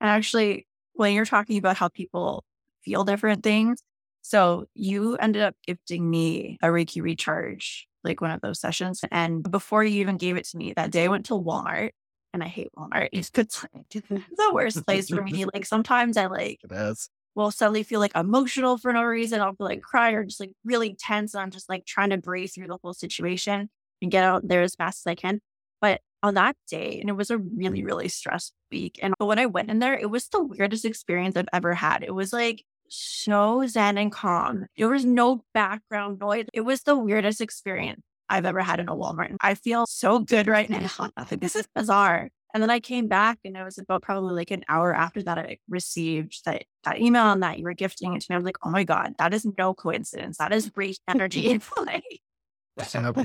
And 0.00 0.10
actually, 0.10 0.66
when 0.94 1.14
you're 1.14 1.24
talking 1.24 1.58
about 1.58 1.76
how 1.76 1.88
people 1.88 2.44
feel 2.84 3.04
different 3.04 3.42
things, 3.42 3.82
so 4.22 4.66
you 4.74 5.16
ended 5.16 5.42
up 5.42 5.56
gifting 5.66 6.08
me 6.08 6.58
a 6.62 6.68
Reiki 6.68 7.02
recharge, 7.02 7.88
like 8.04 8.20
one 8.20 8.30
of 8.30 8.40
those 8.40 8.60
sessions. 8.60 9.00
And 9.10 9.48
before 9.50 9.82
you 9.82 10.00
even 10.00 10.16
gave 10.16 10.36
it 10.36 10.46
to 10.48 10.56
me 10.56 10.72
that 10.74 10.92
day, 10.92 11.04
I 11.04 11.08
went 11.08 11.26
to 11.26 11.34
Walmart 11.34 11.90
and 12.32 12.42
I 12.42 12.46
hate 12.46 12.70
Walmart. 12.76 13.08
It's 13.12 13.30
the 13.30 14.50
worst 14.52 14.86
place 14.86 15.08
for 15.08 15.22
me. 15.22 15.44
Like 15.52 15.66
sometimes 15.66 16.16
I 16.16 16.26
like 16.26 16.60
it 16.64 16.72
is 16.72 17.08
will 17.34 17.50
suddenly 17.50 17.82
feel 17.82 18.00
like 18.00 18.14
emotional 18.14 18.78
for 18.78 18.92
no 18.92 19.02
reason. 19.02 19.40
I'll 19.40 19.54
feel 19.54 19.66
like 19.66 19.82
cry 19.82 20.12
or 20.12 20.24
just 20.24 20.40
like 20.40 20.52
really 20.64 20.94
tense. 20.94 21.34
And 21.34 21.42
I'm 21.42 21.50
just 21.50 21.68
like 21.68 21.86
trying 21.86 22.10
to 22.10 22.18
breathe 22.18 22.50
through 22.54 22.68
the 22.68 22.78
whole 22.82 22.94
situation 22.94 23.70
and 24.00 24.10
get 24.10 24.24
out 24.24 24.46
there 24.46 24.62
as 24.62 24.74
fast 24.74 25.06
as 25.06 25.10
I 25.10 25.14
can. 25.14 25.40
But 25.80 26.00
on 26.22 26.34
that 26.34 26.56
day, 26.68 26.98
and 27.00 27.08
it 27.08 27.14
was 27.14 27.30
a 27.30 27.38
really, 27.38 27.82
really 27.82 28.08
stressful 28.08 28.54
week. 28.70 28.98
And 29.02 29.14
when 29.18 29.38
I 29.38 29.46
went 29.46 29.70
in 29.70 29.78
there, 29.80 29.94
it 29.94 30.10
was 30.10 30.28
the 30.28 30.42
weirdest 30.42 30.84
experience 30.84 31.36
I've 31.36 31.48
ever 31.52 31.74
had. 31.74 32.04
It 32.04 32.14
was 32.14 32.32
like 32.32 32.64
so 32.88 33.66
zen 33.66 33.98
and 33.98 34.12
calm. 34.12 34.66
There 34.76 34.88
was 34.88 35.04
no 35.04 35.44
background 35.54 36.20
noise. 36.20 36.46
It 36.52 36.60
was 36.60 36.82
the 36.82 36.96
weirdest 36.96 37.40
experience 37.40 38.02
I've 38.28 38.46
ever 38.46 38.60
had 38.60 38.80
in 38.80 38.88
a 38.88 38.94
Walmart. 38.94 39.36
I 39.40 39.54
feel 39.54 39.86
so 39.86 40.18
good 40.20 40.46
right 40.46 40.70
now. 40.70 40.88
this 41.30 41.56
is 41.56 41.66
bizarre. 41.74 42.30
And 42.54 42.62
then 42.62 42.70
I 42.70 42.80
came 42.80 43.08
back 43.08 43.38
and 43.44 43.56
it 43.56 43.64
was 43.64 43.78
about 43.78 44.02
probably 44.02 44.34
like 44.34 44.50
an 44.50 44.64
hour 44.68 44.94
after 44.94 45.22
that 45.22 45.38
I 45.38 45.58
received 45.68 46.42
that, 46.44 46.64
that 46.84 47.00
email 47.00 47.32
and 47.32 47.42
that 47.42 47.58
you 47.58 47.64
were 47.64 47.74
gifting 47.74 48.14
it 48.14 48.20
to 48.22 48.26
me. 48.30 48.34
I 48.34 48.38
was 48.38 48.44
like, 48.44 48.58
oh 48.62 48.70
my 48.70 48.84
God, 48.84 49.14
that 49.18 49.32
is 49.32 49.46
no 49.56 49.72
coincidence. 49.72 50.38
That 50.38 50.52
is 50.52 50.68
great 50.68 50.98
energy 51.08 51.48
in 51.48 51.60
play. 51.60 52.02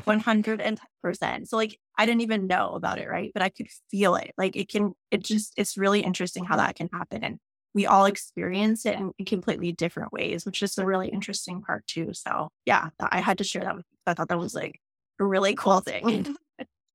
110%. 0.06 1.48
So 1.48 1.58
like 1.58 1.80
I 1.98 2.06
didn't 2.06 2.22
even 2.22 2.48
know 2.48 2.72
about 2.72 3.00
it, 3.00 3.08
right? 3.10 3.32
But 3.34 3.44
I 3.44 3.50
could 3.50 3.68
feel 3.92 4.16
it. 4.16 4.32
Like 4.38 4.56
it 4.56 4.70
can, 4.70 4.94
it 5.12 5.24
just, 5.24 5.54
it's 5.58 5.78
really 5.78 6.02
interesting 6.02 6.46
how 6.46 6.58
that 6.58 6.76
can 6.76 6.90
happen. 6.94 7.24
And 7.24 7.40
we 7.74 7.86
all 7.86 8.06
experience 8.06 8.86
it 8.86 8.98
in 8.98 9.14
completely 9.26 9.72
different 9.72 10.12
ways, 10.12 10.46
which 10.46 10.64
is 10.64 10.78
a 10.78 10.86
really 10.86 11.10
interesting 11.10 11.62
part 11.62 11.86
too. 11.86 12.10
So 12.14 12.50
yeah, 12.66 12.90
I 13.00 13.20
had 13.20 13.38
to 13.40 13.44
share 13.44 13.64
that 13.64 13.76
with 13.76 13.86
you. 13.92 13.98
I 14.08 14.14
thought 14.14 14.30
that 14.30 14.40
was 14.40 14.56
like 14.56 14.80
a 15.20 15.26
really 15.26 15.54
cool 15.54 15.82
thing. 15.82 16.36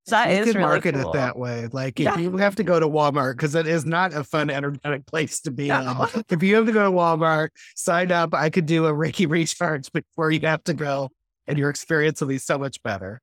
That 0.06 0.30
you 0.30 0.36
is 0.38 0.46
could 0.46 0.56
really 0.56 0.68
market 0.68 0.94
cool. 0.94 1.10
it 1.10 1.12
that 1.14 1.38
way. 1.38 1.68
Like 1.72 2.00
if 2.00 2.04
yeah. 2.04 2.18
you 2.18 2.36
have 2.38 2.56
to 2.56 2.64
go 2.64 2.80
to 2.80 2.88
Walmart 2.88 3.36
because 3.36 3.54
it 3.54 3.66
is 3.66 3.84
not 3.84 4.12
a 4.12 4.24
fun, 4.24 4.50
energetic 4.50 5.06
place 5.06 5.40
to 5.42 5.50
be 5.50 5.68
no. 5.68 6.08
in. 6.14 6.24
If 6.28 6.42
you 6.42 6.56
have 6.56 6.66
to 6.66 6.72
go 6.72 6.84
to 6.84 6.90
Walmart, 6.90 7.50
sign 7.76 8.10
up. 8.10 8.34
I 8.34 8.50
could 8.50 8.66
do 8.66 8.86
a 8.86 8.92
Reiki 8.92 9.28
recharge 9.28 9.92
before 9.92 10.30
you 10.30 10.40
have 10.40 10.64
to 10.64 10.74
go, 10.74 11.10
and 11.46 11.56
your 11.56 11.70
experience 11.70 12.20
will 12.20 12.28
be 12.28 12.38
so 12.38 12.58
much 12.58 12.82
better. 12.82 13.20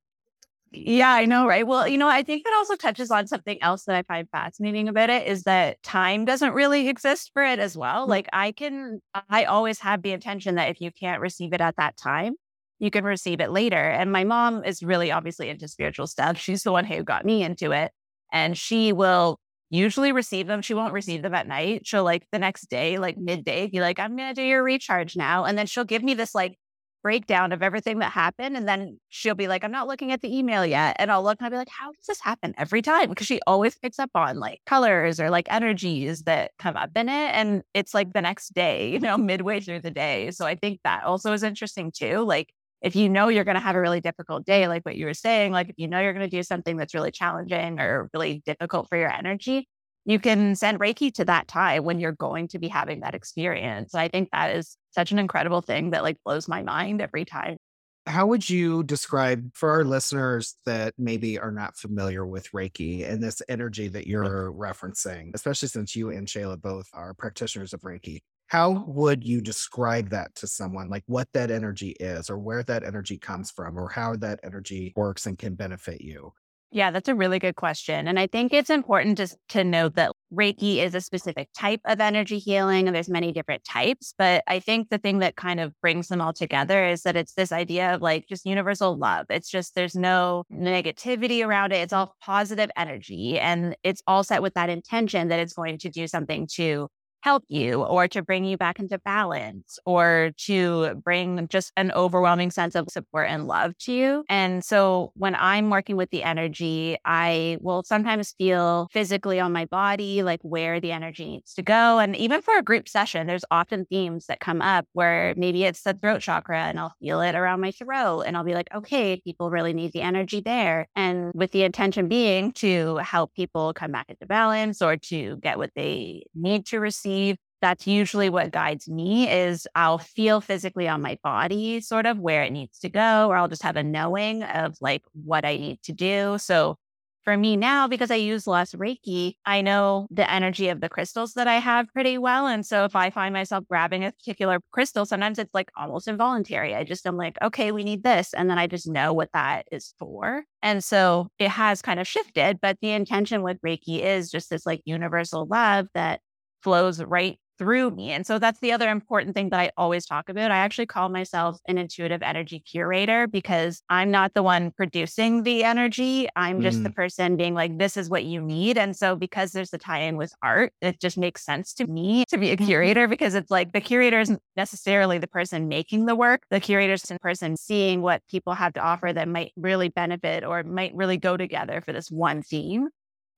Yeah, 0.71 1.11
I 1.11 1.25
know, 1.25 1.47
right? 1.47 1.65
Well, 1.65 1.87
you 1.87 1.97
know, 1.97 2.07
I 2.07 2.21
think 2.21 2.43
it 2.45 2.53
also 2.55 2.75
touches 2.75 3.09
on 3.09 3.25
something 3.25 3.61
else 3.61 3.85
that 3.85 3.95
I 3.95 4.03
find 4.03 4.29
fascinating 4.29 4.87
about 4.87 5.09
it 5.09 5.27
is 5.27 5.43
that 5.43 5.81
time 5.81 6.25
doesn't 6.25 6.53
really 6.53 6.89
exist 6.89 7.31
for 7.33 7.43
it 7.43 7.57
as 7.57 7.75
well. 7.75 8.05
Mm. 8.05 8.09
Like 8.09 8.29
I 8.31 8.51
can, 8.51 9.01
I 9.29 9.45
always 9.45 9.79
have 9.79 10.03
the 10.03 10.11
intention 10.11 10.55
that 10.55 10.69
if 10.69 10.79
you 10.79 10.91
can't 10.91 11.21
receive 11.21 11.53
it 11.53 11.61
at 11.61 11.77
that 11.77 11.97
time, 11.97 12.35
you 12.79 12.89
can 12.89 13.03
receive 13.03 13.41
it 13.41 13.51
later. 13.51 13.75
And 13.75 14.11
my 14.11 14.23
mom 14.23 14.63
is 14.63 14.81
really 14.81 15.11
obviously 15.11 15.49
into 15.49 15.67
spiritual 15.67 16.07
stuff. 16.07 16.37
She's 16.37 16.63
the 16.63 16.71
one 16.71 16.85
who 16.85 17.03
got 17.03 17.25
me 17.25 17.43
into 17.43 17.71
it. 17.71 17.91
And 18.31 18.57
she 18.57 18.93
will 18.93 19.39
usually 19.69 20.11
receive 20.11 20.47
them. 20.47 20.61
She 20.61 20.73
won't 20.73 20.93
receive 20.93 21.21
them 21.21 21.35
at 21.35 21.47
night. 21.47 21.85
She'll 21.85 22.03
like 22.03 22.25
the 22.31 22.39
next 22.39 22.69
day, 22.69 22.97
like 22.97 23.17
midday, 23.17 23.67
be 23.67 23.81
like, 23.81 23.99
I'm 23.99 24.15
going 24.15 24.33
to 24.33 24.41
do 24.41 24.45
your 24.45 24.63
recharge 24.63 25.15
now. 25.15 25.45
And 25.45 25.57
then 25.57 25.67
she'll 25.67 25.83
give 25.83 26.03
me 26.03 26.13
this 26.13 26.33
like 26.33 26.57
breakdown 27.01 27.51
of 27.51 27.63
everything 27.63 27.99
that 27.99 28.11
happened. 28.11 28.57
And 28.57 28.67
then 28.67 28.99
she'll 29.09 29.35
be 29.35 29.47
like, 29.47 29.63
I'm 29.63 29.71
not 29.71 29.87
looking 29.87 30.11
at 30.11 30.21
the 30.21 30.35
email 30.35 30.65
yet. 30.65 30.95
And 30.99 31.11
I'll 31.11 31.23
look 31.23 31.37
and 31.39 31.45
I'll 31.45 31.51
be 31.51 31.57
like, 31.57 31.69
how 31.69 31.91
does 31.91 32.05
this 32.07 32.21
happen 32.21 32.53
every 32.57 32.81
time? 32.81 33.09
Because 33.09 33.27
she 33.27 33.39
always 33.47 33.77
picks 33.77 33.99
up 33.99 34.11
on 34.15 34.39
like 34.39 34.59
colors 34.65 35.19
or 35.19 35.29
like 35.29 35.47
energies 35.51 36.23
that 36.23 36.51
come 36.59 36.75
up 36.75 36.91
in 36.95 37.09
it. 37.09 37.31
And 37.33 37.63
it's 37.73 37.93
like 37.93 38.13
the 38.13 38.21
next 38.21 38.53
day, 38.53 38.89
you 38.93 38.99
know, 38.99 39.17
midway 39.17 39.59
through 39.59 39.81
the 39.81 39.91
day. 39.91 40.31
So 40.31 40.45
I 40.45 40.55
think 40.55 40.81
that 40.83 41.03
also 41.03 41.33
is 41.33 41.43
interesting 41.43 41.91
too. 41.91 42.19
Like 42.19 42.53
if 42.81 42.95
you 42.95 43.09
know 43.09 43.27
you're 43.27 43.43
going 43.43 43.55
to 43.55 43.61
have 43.61 43.75
a 43.75 43.81
really 43.81 44.01
difficult 44.01 44.45
day, 44.45 44.67
like 44.67 44.85
what 44.85 44.95
you 44.95 45.05
were 45.05 45.13
saying, 45.13 45.51
like 45.51 45.69
if 45.69 45.75
you 45.77 45.87
know 45.87 45.99
you're 45.99 46.13
going 46.13 46.29
to 46.29 46.35
do 46.35 46.43
something 46.43 46.77
that's 46.77 46.93
really 46.93 47.11
challenging 47.11 47.79
or 47.79 48.09
really 48.13 48.41
difficult 48.45 48.87
for 48.87 48.97
your 48.97 49.11
energy, 49.11 49.67
you 50.05 50.19
can 50.19 50.55
send 50.55 50.79
Reiki 50.79 51.13
to 51.15 51.25
that 51.25 51.47
time 51.47 51.83
when 51.83 51.99
you're 51.99 52.13
going 52.13 52.47
to 52.49 52.59
be 52.59 52.67
having 52.67 53.01
that 53.01 53.15
experience. 53.15 53.93
I 53.93 54.07
think 54.07 54.29
that 54.31 54.55
is 54.55 54.77
such 54.91 55.11
an 55.11 55.19
incredible 55.19 55.61
thing 55.61 55.91
that 55.91 56.03
like 56.03 56.17
blows 56.23 56.47
my 56.47 56.63
mind 56.63 57.01
every 57.01 57.25
time. 57.25 57.57
How 58.05 58.25
would 58.25 58.49
you 58.49 58.81
describe 58.83 59.51
for 59.53 59.69
our 59.69 59.83
listeners 59.83 60.55
that 60.65 60.93
maybe 60.97 61.37
are 61.37 61.51
not 61.51 61.77
familiar 61.77 62.25
with 62.25 62.51
Reiki 62.53 63.07
and 63.07 63.21
this 63.21 63.41
energy 63.47 63.87
that 63.89 64.07
you're 64.07 64.51
referencing, 64.51 65.31
especially 65.35 65.67
since 65.67 65.95
you 65.95 66.09
and 66.09 66.25
Shayla 66.25 66.59
both 66.59 66.87
are 66.93 67.13
practitioners 67.13 67.73
of 67.73 67.81
Reiki? 67.81 68.21
How 68.49 68.83
would 68.87 69.23
you 69.23 69.41
describe 69.41 70.09
that 70.09 70.33
to 70.35 70.47
someone? 70.47 70.89
Like 70.89 71.03
what 71.05 71.27
that 71.33 71.51
energy 71.51 71.95
is 71.99 72.29
or 72.29 72.37
where 72.37 72.63
that 72.63 72.83
energy 72.83 73.17
comes 73.17 73.51
from 73.51 73.77
or 73.77 73.89
how 73.89 74.15
that 74.17 74.39
energy 74.43 74.91
works 74.95 75.27
and 75.27 75.37
can 75.37 75.53
benefit 75.55 76.01
you? 76.01 76.33
Yeah 76.71 76.91
that's 76.91 77.09
a 77.09 77.15
really 77.15 77.39
good 77.39 77.55
question 77.55 78.07
and 78.07 78.19
i 78.19 78.27
think 78.27 78.53
it's 78.53 78.69
important 78.69 79.17
to, 79.17 79.27
to 79.47 79.63
note 79.63 79.95
that 79.95 80.11
reiki 80.31 80.77
is 80.77 80.93
a 80.93 81.01
specific 81.01 81.49
type 81.57 81.81
of 81.85 81.99
energy 81.99 82.37
healing 82.37 82.85
and 82.85 82.95
there's 82.95 83.09
many 83.09 83.31
different 83.31 83.63
types 83.63 84.13
but 84.19 84.43
i 84.45 84.59
think 84.59 84.89
the 84.89 84.99
thing 84.99 85.17
that 85.17 85.35
kind 85.35 85.59
of 85.59 85.73
brings 85.81 86.09
them 86.09 86.21
all 86.21 86.31
together 86.31 86.85
is 86.85 87.01
that 87.01 87.15
it's 87.15 87.33
this 87.33 87.51
idea 87.51 87.95
of 87.95 88.03
like 88.03 88.27
just 88.27 88.45
universal 88.45 88.95
love. 88.95 89.25
It's 89.31 89.49
just 89.49 89.73
there's 89.73 89.95
no 89.95 90.43
negativity 90.53 91.43
around 91.43 91.71
it 91.71 91.77
it's 91.77 91.93
all 91.93 92.15
positive 92.21 92.69
energy 92.77 93.39
and 93.39 93.75
it's 93.81 94.03
all 94.05 94.23
set 94.23 94.43
with 94.43 94.53
that 94.53 94.69
intention 94.69 95.29
that 95.29 95.39
it's 95.39 95.53
going 95.53 95.79
to 95.79 95.89
do 95.89 96.05
something 96.07 96.47
to 96.53 96.87
help 97.21 97.43
you 97.47 97.83
or 97.83 98.07
to 98.07 98.21
bring 98.21 98.45
you 98.45 98.57
back 98.57 98.79
into 98.79 98.97
balance 98.99 99.77
or 99.85 100.31
to 100.37 100.95
bring 101.03 101.47
just 101.49 101.71
an 101.75 101.91
overwhelming 101.91 102.51
sense 102.51 102.75
of 102.75 102.87
support 102.89 103.27
and 103.29 103.47
love 103.47 103.77
to 103.79 103.91
you. 103.91 104.23
And 104.29 104.63
so 104.63 105.11
when 105.15 105.35
I'm 105.35 105.69
working 105.69 105.97
with 105.97 106.09
the 106.11 106.23
energy, 106.23 106.97
I 107.05 107.57
will 107.61 107.83
sometimes 107.83 108.33
feel 108.37 108.87
physically 108.91 109.39
on 109.39 109.51
my 109.51 109.65
body, 109.65 110.23
like 110.23 110.39
where 110.43 110.79
the 110.79 110.91
energy 110.91 111.25
needs 111.25 111.53
to 111.55 111.61
go. 111.61 111.99
And 111.99 112.15
even 112.15 112.41
for 112.41 112.57
a 112.57 112.63
group 112.63 112.87
session, 112.87 113.27
there's 113.27 113.45
often 113.51 113.85
themes 113.85 114.27
that 114.27 114.39
come 114.39 114.61
up 114.61 114.85
where 114.93 115.33
maybe 115.35 115.65
it's 115.65 115.83
the 115.83 115.93
throat 115.93 116.21
chakra 116.21 116.63
and 116.63 116.79
I'll 116.79 116.93
feel 117.01 117.21
it 117.21 117.35
around 117.35 117.61
my 117.61 117.71
throat 117.71 118.21
and 118.21 118.37
I'll 118.37 118.43
be 118.43 118.53
like, 118.53 118.69
okay, 118.73 119.21
people 119.23 119.49
really 119.49 119.73
need 119.73 119.91
the 119.91 120.01
energy 120.01 120.39
there. 120.39 120.87
And 120.95 121.31
with 121.33 121.51
the 121.51 121.63
intention 121.63 122.07
being 122.07 122.53
to 122.53 122.97
help 122.97 123.33
people 123.33 123.73
come 123.73 123.91
back 123.91 124.05
into 124.09 124.25
balance 124.25 124.81
or 124.81 124.95
to 124.97 125.37
get 125.37 125.57
what 125.57 125.71
they 125.75 126.23
need 126.33 126.65
to 126.67 126.79
receive 126.79 127.08
receive 127.09 127.37
that's 127.61 127.85
usually 127.85 128.29
what 128.29 128.51
guides 128.51 128.87
me 128.87 129.29
is 129.29 129.67
I'll 129.75 129.97
feel 129.97 130.39
physically 130.39 130.87
on 130.87 131.01
my 131.01 131.17
body 131.23 131.81
sort 131.81 132.05
of 132.05 132.17
where 132.17 132.43
it 132.43 132.53
needs 132.53 132.79
to 132.79 132.89
go 132.89 133.27
or 133.27 133.35
I'll 133.35 133.49
just 133.49 133.63
have 133.63 133.75
a 133.75 133.83
knowing 133.83 134.43
of 134.43 134.77
like 134.79 135.03
what 135.11 135.43
I 135.43 135.57
need 135.57 135.83
to 135.83 135.91
do. 135.91 136.37
So 136.39 136.77
for 137.25 137.35
me 137.35 137.57
now 137.57 137.85
because 137.85 138.11
I 138.11 138.15
use 138.15 138.47
less 138.47 138.73
Reiki, 138.73 139.33
I 139.45 139.61
know 139.61 140.07
the 140.09 140.31
energy 140.31 140.69
of 140.69 140.79
the 140.79 140.87
crystals 140.87 141.33
that 141.33 141.49
I 141.49 141.55
have 141.55 141.89
pretty 141.89 142.17
well 142.17 142.47
and 142.47 142.65
so 142.65 142.85
if 142.85 142.95
I 142.95 143.09
find 143.09 143.33
myself 143.33 143.65
grabbing 143.67 144.05
a 144.05 144.13
particular 144.13 144.61
crystal 144.71 145.05
sometimes 145.05 145.37
it's 145.37 145.53
like 145.53 145.69
almost 145.75 146.07
involuntary. 146.07 146.73
I 146.73 146.85
just 146.85 147.05
am 147.05 147.17
like 147.17 147.37
okay, 147.41 147.73
we 147.73 147.83
need 147.83 148.03
this 148.03 148.33
and 148.33 148.49
then 148.49 148.57
I 148.57 148.67
just 148.67 148.87
know 148.87 149.11
what 149.11 149.33
that 149.33 149.65
is 149.69 149.93
for. 149.99 150.45
And 150.61 150.81
so 150.81 151.27
it 151.39 151.49
has 151.49 151.81
kind 151.81 151.99
of 151.99 152.07
shifted, 152.07 152.59
but 152.61 152.77
the 152.81 152.91
intention 152.91 153.43
with 153.43 153.59
Reiki 153.61 153.99
is 153.99 154.31
just 154.31 154.49
this 154.49 154.65
like 154.65 154.81
universal 154.85 155.45
love 155.45 155.87
that 155.93 156.21
flows 156.61 157.01
right 157.01 157.39
through 157.59 157.91
me. 157.91 158.11
And 158.11 158.25
so 158.25 158.39
that's 158.39 158.61
the 158.61 158.71
other 158.71 158.89
important 158.89 159.35
thing 159.35 159.49
that 159.49 159.59
I 159.59 159.71
always 159.75 160.05
talk 160.05 160.29
about. 160.29 160.49
I 160.49 160.57
actually 160.57 160.85
call 160.85 161.09
myself 161.09 161.59
an 161.67 161.77
intuitive 161.77 162.23
energy 162.23 162.61
curator 162.61 163.27
because 163.27 163.83
I'm 163.89 164.09
not 164.09 164.33
the 164.33 164.41
one 164.41 164.71
producing 164.71 165.43
the 165.43 165.65
energy. 165.65 166.29
I'm 166.37 166.61
just 166.61 166.79
mm. 166.79 166.83
the 166.83 166.89
person 166.89 167.35
being 167.35 167.53
like, 167.53 167.77
this 167.77 167.97
is 167.97 168.09
what 168.09 168.23
you 168.23 168.41
need. 168.41 168.77
And 168.77 168.95
so 168.95 169.15
because 169.17 169.51
there's 169.51 169.71
the 169.71 169.77
tie 169.77 169.99
in 169.99 170.15
with 170.15 170.33
art, 170.41 170.71
it 170.81 171.01
just 171.01 171.17
makes 171.17 171.43
sense 171.43 171.73
to 171.75 171.85
me 171.85 172.23
to 172.29 172.37
be 172.37 172.51
a 172.51 172.57
curator 172.57 173.09
because 173.09 173.35
it's 173.35 173.51
like 173.51 173.73
the 173.73 173.81
curator 173.81 174.21
isn't 174.21 174.41
necessarily 174.55 175.17
the 175.17 175.27
person 175.27 175.67
making 175.67 176.05
the 176.05 176.15
work. 176.15 176.43
The 176.49 176.61
curator 176.61 176.93
is 176.93 177.03
the 177.03 177.19
person 177.19 177.57
seeing 177.57 178.01
what 178.01 178.21
people 178.29 178.53
have 178.53 178.71
to 178.73 178.79
offer 178.79 179.11
that 179.11 179.27
might 179.27 179.51
really 179.57 179.89
benefit 179.89 180.45
or 180.45 180.63
might 180.63 180.95
really 180.95 181.17
go 181.17 181.35
together 181.35 181.81
for 181.85 181.91
this 181.91 182.09
one 182.09 182.41
theme. 182.41 182.87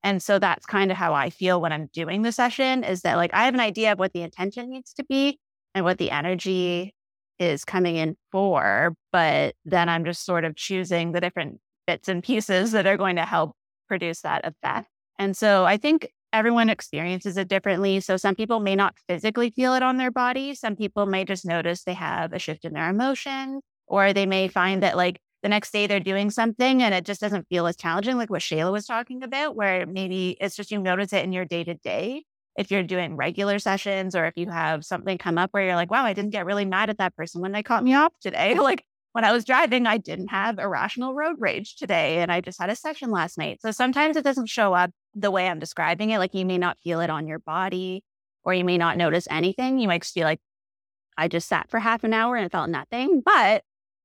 And 0.04 0.22
so 0.22 0.40
that's 0.40 0.66
kind 0.66 0.92
of 0.92 0.98
how 0.98 1.14
I 1.14 1.30
feel 1.30 1.62
when 1.62 1.72
I'm 1.72 1.90
doing 1.94 2.24
the 2.24 2.32
session 2.32 2.84
is 2.84 3.02
that 3.02 3.18
like 3.18 3.34
I 3.34 3.46
have 3.46 3.54
an 3.54 3.60
idea 3.60 3.92
of 3.92 4.00
what 4.00 4.14
the 4.14 4.22
intention 4.22 4.70
needs 4.70 4.94
to 4.94 5.04
be 5.04 5.40
and 5.76 5.86
what 5.86 5.98
the 5.98 6.12
energy 6.12 6.96
is 7.40 7.66
coming 7.66 7.96
in 7.96 8.16
for, 8.32 8.96
but 9.12 9.56
then 9.66 9.90
I'm 9.90 10.06
just 10.06 10.26
sort 10.26 10.46
of 10.46 10.56
choosing 10.56 11.12
the 11.12 11.22
different 11.22 11.60
bits 11.88 12.08
and 12.08 12.24
pieces 12.24 12.72
that 12.72 12.88
are 12.88 12.98
going 12.98 13.16
to 13.16 13.26
help 13.26 13.56
produce 13.88 14.22
that 14.22 14.46
effect. 14.46 14.88
And 15.18 15.36
so 15.36 15.66
I 15.66 15.78
think 15.78 16.12
everyone 16.34 16.70
experiences 16.70 17.38
it 17.38 17.48
differently. 17.48 18.00
So 18.00 18.18
some 18.18 18.36
people 18.36 18.60
may 18.60 18.76
not 18.76 18.96
physically 19.08 19.50
feel 19.50 19.74
it 19.74 19.84
on 19.84 19.98
their 19.98 20.12
body. 20.12 20.56
Some 20.56 20.76
people 20.76 21.06
may 21.06 21.26
just 21.26 21.46
notice 21.46 21.84
they 21.84 21.94
have 21.94 22.34
a 22.34 22.40
shift 22.40 22.64
in 22.64 22.74
their 22.74 22.90
emotion, 22.90 23.62
or 23.88 24.14
they 24.14 24.26
may 24.26 24.48
find 24.48 24.82
that 24.84 24.96
like 24.96 25.20
the 25.41 25.49
next 25.49 25.71
day 25.71 25.88
they're 25.88 25.99
doing 25.99 26.30
something 26.30 26.84
and 26.84 26.93
it 26.93 27.06
just 27.06 27.21
doesn't 27.21 27.47
feel 27.47 27.67
as 27.67 27.75
challenging, 27.75 28.17
like 28.17 28.30
what 28.30 28.41
Shayla 28.41 28.71
was 28.71 28.86
talking 28.86 29.23
about, 29.23 29.56
where 29.56 29.86
maybe 29.86 30.38
it's 30.39 30.56
just 30.56 30.71
you 30.71 30.80
notice 30.80 31.13
it 31.13 31.23
in 31.23 31.32
your 31.32 31.45
day 31.45 31.63
to 31.63 31.75
day. 31.75 32.23
If 32.58 32.69
you're 32.69 32.84
doing 32.84 33.15
regular 33.15 33.60
sessions 33.60 34.15
or 34.15 34.25
if 34.25 34.34
you 34.36 34.49
have 34.49 34.84
something 34.84 35.17
come 35.17 35.38
up 35.38 35.49
where 35.51 35.65
you're 35.65 35.75
like, 35.75 35.89
wow, 35.89 36.04
I 36.04 36.13
didn't 36.13 36.32
get 36.32 36.45
really 36.45 36.65
mad 36.65 36.89
at 36.89 36.97
that 36.97 37.15
person 37.15 37.41
when 37.41 37.54
they 37.54 37.63
caught 37.63 37.84
me 37.84 37.93
off 37.93 38.12
today. 38.21 38.54
like 38.60 38.84
when 39.13 39.23
I 39.23 39.32
was 39.32 39.45
driving, 39.45 39.88
I 39.88 39.97
didn't 39.97 40.27
have 40.27 40.60
irrational 40.60 41.13
road 41.13 41.38
rage 41.39 41.75
today 41.75 42.19
and 42.19 42.32
I 42.32 42.41
just 42.41 42.60
had 42.60 42.69
a 42.69 42.75
session 42.75 43.10
last 43.10 43.38
night. 43.38 43.62
So 43.62 43.71
sometimes 43.71 44.17
it 44.17 44.23
doesn't 44.23 44.47
show 44.47 44.73
up 44.73 44.91
the 45.15 45.32
way 45.32 45.47
I'm 45.47 45.60
describing 45.60 46.12
it. 46.12 46.19
Like 46.19 46.34
you 46.34 46.45
may 46.45 46.58
not 46.58 46.77
feel 46.84 46.99
it 46.99 47.10
on 47.10 47.27
your 47.27 47.39
body 47.39 48.04
or 48.43 48.54
you 48.54 48.63
may 48.63 48.77
not 48.77 48.97
notice 48.97 49.27
anything. 49.30 49.80
You 49.80 49.88
might 49.88 50.01
just 50.01 50.13
feel 50.13 50.25
like, 50.25 50.39
I 51.17 51.27
just 51.27 51.47
sat 51.47 51.69
for 51.69 51.80
half 51.80 52.04
an 52.04 52.13
hour 52.13 52.36
and 52.36 52.51
felt 52.51 52.69
nothing. 52.69 53.21
But 53.23 53.63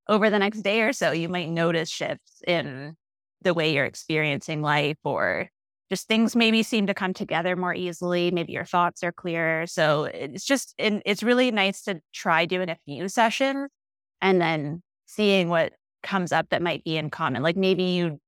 over 0.09 0.31
the 0.31 0.39
next 0.39 0.63
day 0.63 0.83
or 0.83 0.93
so, 0.93 1.13
you 1.13 1.29
might 1.29 1.49
notice 1.49 1.89
shifts 1.89 2.43
in 2.47 2.97
the 3.43 3.55
way 3.55 3.73
you're 3.73 3.85
experiencing 3.85 4.63
life 4.63 4.99
or 5.05 5.51
just 5.89 6.09
things 6.09 6.35
maybe 6.35 6.63
seem 6.63 6.87
to 6.89 6.95
come 6.95 7.15
together 7.15 7.55
more 7.55 7.75
easily. 7.75 8.31
Maybe 8.31 8.53
your 8.53 8.65
thoughts 8.65 9.05
are 9.05 9.13
clearer. 9.13 9.67
So 9.67 10.05
it's 10.05 10.45
just, 10.45 10.75
it's 10.79 11.23
really 11.23 11.51
nice 11.51 11.83
to 11.83 12.01
try 12.13 12.45
doing 12.45 12.69
a 12.69 12.79
few 12.87 13.09
sessions 13.09 13.69
and 14.21 14.41
then 14.41 14.83
seeing 15.07 15.49
what 15.49 15.73
comes 16.03 16.33
up 16.33 16.49
that 16.51 16.63
might 16.63 16.83
be 16.83 16.97
in 16.97 17.11
common. 17.11 17.43
Like 17.43 17.57
maybe 17.57 17.85
you 17.85 18.21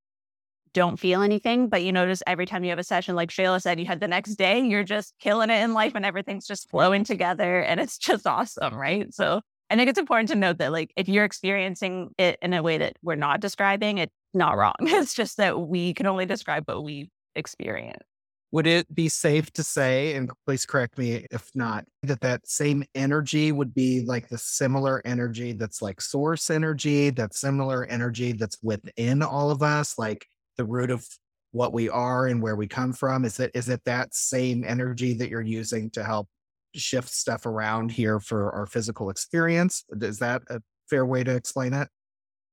don't 0.74 0.98
feel 0.98 1.22
anything, 1.22 1.68
but 1.68 1.82
you 1.82 1.90
notice 1.90 2.22
every 2.26 2.46
time 2.46 2.62
you 2.62 2.70
have 2.70 2.78
a 2.78 2.84
session, 2.84 3.16
like 3.16 3.30
Shayla 3.30 3.60
said, 3.60 3.80
you 3.80 3.86
had 3.86 4.00
the 4.00 4.06
next 4.06 4.36
day, 4.36 4.60
you're 4.60 4.84
just 4.84 5.14
killing 5.18 5.50
it 5.50 5.62
in 5.62 5.74
life 5.74 5.94
and 5.96 6.04
everything's 6.04 6.46
just 6.46 6.70
flowing 6.70 7.02
together 7.02 7.60
and 7.60 7.80
it's 7.80 7.98
just 7.98 8.26
awesome. 8.26 8.74
Right. 8.74 9.12
So 9.12 9.40
I 9.70 9.76
think 9.76 9.90
it's 9.90 9.98
important 9.98 10.28
to 10.30 10.34
note 10.34 10.58
that, 10.58 10.72
like, 10.72 10.92
if 10.96 11.08
you're 11.08 11.24
experiencing 11.24 12.10
it 12.16 12.38
in 12.40 12.54
a 12.54 12.62
way 12.62 12.78
that 12.78 12.96
we're 13.02 13.16
not 13.16 13.40
describing, 13.40 13.98
it's 13.98 14.12
not 14.34 14.56
wrong. 14.56 14.74
It's 14.80 15.14
just 15.14 15.36
that 15.36 15.60
we 15.60 15.94
can 15.94 16.06
only 16.06 16.26
describe 16.26 16.64
what 16.66 16.82
we 16.82 17.10
experience. 17.34 18.02
Would 18.50 18.66
it 18.66 18.92
be 18.94 19.10
safe 19.10 19.50
to 19.52 19.62
say, 19.62 20.14
and 20.14 20.30
please 20.46 20.64
correct 20.64 20.96
me 20.96 21.26
if 21.30 21.50
not, 21.54 21.84
that 22.02 22.22
that 22.22 22.48
same 22.48 22.82
energy 22.94 23.52
would 23.52 23.74
be 23.74 24.02
like 24.06 24.30
the 24.30 24.38
similar 24.38 25.02
energy 25.04 25.52
that's 25.52 25.82
like 25.82 26.00
source 26.00 26.48
energy, 26.48 27.10
that 27.10 27.34
similar 27.34 27.84
energy 27.84 28.32
that's 28.32 28.56
within 28.62 29.22
all 29.22 29.50
of 29.50 29.62
us, 29.62 29.98
like 29.98 30.24
the 30.56 30.64
root 30.64 30.90
of 30.90 31.06
what 31.52 31.74
we 31.74 31.90
are 31.90 32.26
and 32.26 32.40
where 32.40 32.56
we 32.56 32.66
come 32.66 32.94
from? 32.94 33.26
Is 33.26 33.38
it 33.38 33.50
is 33.54 33.68
it 33.68 33.82
that 33.84 34.14
same 34.14 34.64
energy 34.66 35.12
that 35.14 35.28
you're 35.28 35.42
using 35.42 35.90
to 35.90 36.02
help 36.02 36.26
shift 36.74 37.10
stuff 37.10 37.46
around 37.46 37.92
here 37.92 38.20
for 38.20 38.52
our 38.52 38.66
physical 38.66 39.10
experience. 39.10 39.84
Is 40.00 40.18
that 40.18 40.42
a 40.48 40.60
fair 40.88 41.04
way 41.04 41.24
to 41.24 41.34
explain 41.34 41.72
it? 41.72 41.88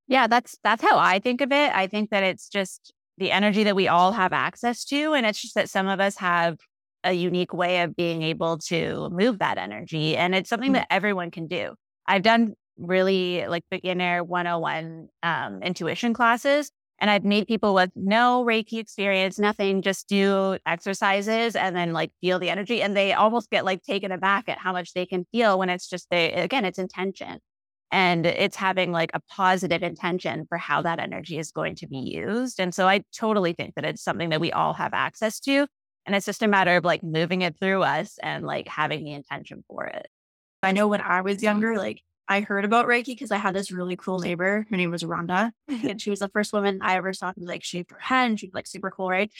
Yeah, 0.07 0.27
that's 0.27 0.55
that's 0.63 0.83
how 0.83 0.97
I 0.97 1.19
think 1.19 1.41
of 1.41 1.51
it. 1.51 1.71
I 1.75 1.87
think 1.87 2.11
that 2.11 2.23
it's 2.23 2.47
just 2.47 2.93
the 3.17 3.31
energy 3.31 3.63
that 3.63 3.75
we 3.75 3.87
all 3.87 4.11
have 4.11 4.33
access 4.33 4.83
to 4.85 5.13
and 5.13 5.25
it's 5.25 5.41
just 5.41 5.55
that 5.55 5.69
some 5.69 5.87
of 5.87 5.99
us 5.99 6.17
have 6.17 6.57
a 7.03 7.13
unique 7.13 7.53
way 7.53 7.81
of 7.81 7.95
being 7.95 8.23
able 8.23 8.57
to 8.57 9.09
move 9.11 9.39
that 9.39 9.57
energy 9.57 10.17
and 10.17 10.35
it's 10.35 10.49
something 10.49 10.69
mm-hmm. 10.69 10.73
that 10.75 10.87
everyone 10.89 11.31
can 11.31 11.47
do. 11.47 11.73
I've 12.05 12.23
done 12.23 12.53
really 12.77 13.45
like 13.47 13.63
beginner 13.71 14.23
101 14.23 15.07
um, 15.23 15.63
intuition 15.63 16.13
classes 16.13 16.71
and 16.99 17.09
I've 17.11 17.25
made 17.25 17.47
people 17.47 17.73
with 17.73 17.91
no 17.95 18.45
Reiki 18.45 18.79
experience, 18.79 19.37
nothing, 19.37 19.81
just 19.81 20.07
do 20.07 20.57
exercises 20.65 21.55
and 21.55 21.75
then 21.75 21.91
like 21.91 22.11
feel 22.21 22.39
the 22.39 22.49
energy. 22.49 22.81
And 22.81 22.95
they 22.95 23.13
almost 23.13 23.49
get 23.49 23.65
like 23.65 23.83
taken 23.83 24.11
aback 24.11 24.47
at 24.47 24.59
how 24.59 24.71
much 24.71 24.93
they 24.93 25.05
can 25.05 25.25
feel 25.31 25.59
when 25.59 25.69
it's 25.69 25.87
just 25.89 26.07
they 26.09 26.31
again, 26.31 26.63
it's 26.63 26.79
intention. 26.79 27.39
And 27.91 28.25
it's 28.25 28.55
having 28.55 28.91
like 28.91 29.11
a 29.13 29.21
positive 29.29 29.83
intention 29.83 30.45
for 30.49 30.57
how 30.57 30.81
that 30.81 30.99
energy 30.99 31.37
is 31.37 31.51
going 31.51 31.75
to 31.75 31.87
be 31.87 31.97
used. 31.97 32.59
And 32.59 32.73
so 32.73 32.87
I 32.87 33.03
totally 33.15 33.53
think 33.53 33.75
that 33.75 33.85
it's 33.85 34.03
something 34.03 34.29
that 34.29 34.41
we 34.41 34.51
all 34.51 34.73
have 34.73 34.93
access 34.93 35.39
to. 35.41 35.67
And 36.05 36.15
it's 36.15 36.25
just 36.25 36.43
a 36.43 36.47
matter 36.47 36.75
of 36.77 36.83
like 36.83 37.03
moving 37.03 37.41
it 37.41 37.57
through 37.59 37.83
us 37.83 38.17
and 38.21 38.45
like 38.45 38.67
having 38.67 39.03
the 39.03 39.13
intention 39.13 39.63
for 39.67 39.85
it. 39.85 40.07
I 40.63 40.71
know 40.71 40.87
when 40.87 41.01
I 41.01 41.21
was 41.21 41.43
younger, 41.43 41.77
like 41.77 42.01
I 42.27 42.41
heard 42.41 42.65
about 42.65 42.87
Reiki 42.87 43.07
because 43.07 43.31
I 43.31 43.37
had 43.37 43.55
this 43.55 43.71
really 43.71 43.95
cool 43.95 44.19
neighbor. 44.19 44.65
Her 44.69 44.77
name 44.77 44.91
was 44.91 45.03
Rhonda. 45.03 45.51
Mm-hmm. 45.69 45.87
And 45.87 46.01
she 46.01 46.09
was 46.09 46.19
the 46.19 46.29
first 46.29 46.53
woman 46.53 46.79
I 46.81 46.95
ever 46.95 47.13
saw 47.13 47.33
who 47.35 47.45
like 47.45 47.63
shaved 47.63 47.91
her 47.91 47.99
head 47.99 48.29
and 48.29 48.39
she 48.39 48.47
was 48.47 48.53
like 48.53 48.67
super 48.67 48.89
cool, 48.91 49.09
right? 49.09 49.31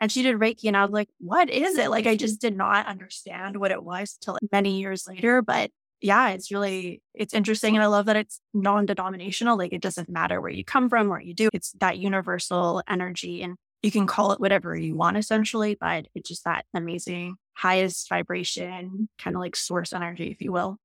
And 0.00 0.12
she 0.12 0.22
did 0.22 0.36
Reiki 0.36 0.64
and 0.64 0.76
I 0.76 0.84
was 0.84 0.92
like, 0.92 1.08
what 1.18 1.48
is 1.48 1.78
it? 1.78 1.90
Like 1.90 2.06
I 2.06 2.16
just 2.16 2.40
did 2.40 2.56
not 2.56 2.86
understand 2.86 3.56
what 3.56 3.70
it 3.70 3.82
was 3.82 4.18
till 4.20 4.36
many 4.52 4.78
years 4.80 5.06
later. 5.08 5.40
But 5.40 5.70
yeah, 6.02 6.28
it's 6.30 6.50
really 6.50 7.00
it's 7.14 7.32
interesting. 7.32 7.74
And 7.74 7.82
I 7.82 7.86
love 7.86 8.06
that 8.06 8.16
it's 8.16 8.40
non-denominational. 8.52 9.56
Like 9.56 9.72
it 9.72 9.80
doesn't 9.80 10.10
matter 10.10 10.40
where 10.40 10.50
you 10.50 10.64
come 10.64 10.90
from, 10.90 11.10
or 11.10 11.20
you 11.20 11.32
do. 11.32 11.48
It's 11.54 11.72
that 11.80 11.96
universal 11.96 12.82
energy. 12.86 13.42
And 13.42 13.56
you 13.82 13.90
can 13.90 14.06
call 14.06 14.32
it 14.32 14.40
whatever 14.40 14.76
you 14.76 14.94
want 14.94 15.16
essentially, 15.16 15.76
but 15.80 16.06
it's 16.14 16.28
just 16.28 16.44
that 16.44 16.66
amazing 16.74 17.36
highest 17.54 18.08
vibration, 18.10 19.08
kind 19.18 19.34
of 19.34 19.40
like 19.40 19.56
source 19.56 19.94
energy, 19.94 20.30
if 20.30 20.42
you 20.42 20.52
will. 20.52 20.76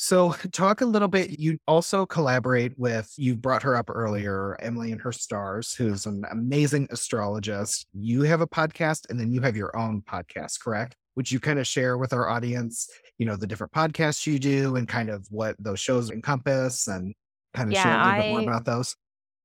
So, 0.00 0.30
talk 0.52 0.80
a 0.80 0.86
little 0.86 1.08
bit. 1.08 1.40
You 1.40 1.58
also 1.66 2.06
collaborate 2.06 2.78
with, 2.78 3.12
you 3.16 3.34
brought 3.34 3.64
her 3.64 3.74
up 3.74 3.90
earlier, 3.90 4.56
Emily 4.60 4.92
and 4.92 5.00
her 5.00 5.10
stars, 5.10 5.74
who's 5.74 6.06
an 6.06 6.22
amazing 6.30 6.86
astrologist. 6.92 7.88
You 7.92 8.22
have 8.22 8.40
a 8.40 8.46
podcast 8.46 9.10
and 9.10 9.18
then 9.18 9.32
you 9.32 9.40
have 9.40 9.56
your 9.56 9.76
own 9.76 10.02
podcast, 10.02 10.60
correct? 10.60 10.94
Would 11.16 11.32
you 11.32 11.40
kind 11.40 11.58
of 11.58 11.66
share 11.66 11.98
with 11.98 12.12
our 12.12 12.28
audience, 12.28 12.88
you 13.18 13.26
know, 13.26 13.34
the 13.34 13.48
different 13.48 13.72
podcasts 13.72 14.24
you 14.24 14.38
do 14.38 14.76
and 14.76 14.86
kind 14.86 15.10
of 15.10 15.26
what 15.30 15.56
those 15.58 15.80
shows 15.80 16.12
encompass 16.12 16.86
and 16.86 17.12
kind 17.52 17.68
of 17.68 17.72
yeah, 17.72 17.82
share 17.82 17.92
a 17.92 17.96
little 17.96 18.12
I, 18.12 18.20
bit 18.20 18.30
more 18.30 18.42
about 18.42 18.64
those? 18.66 18.94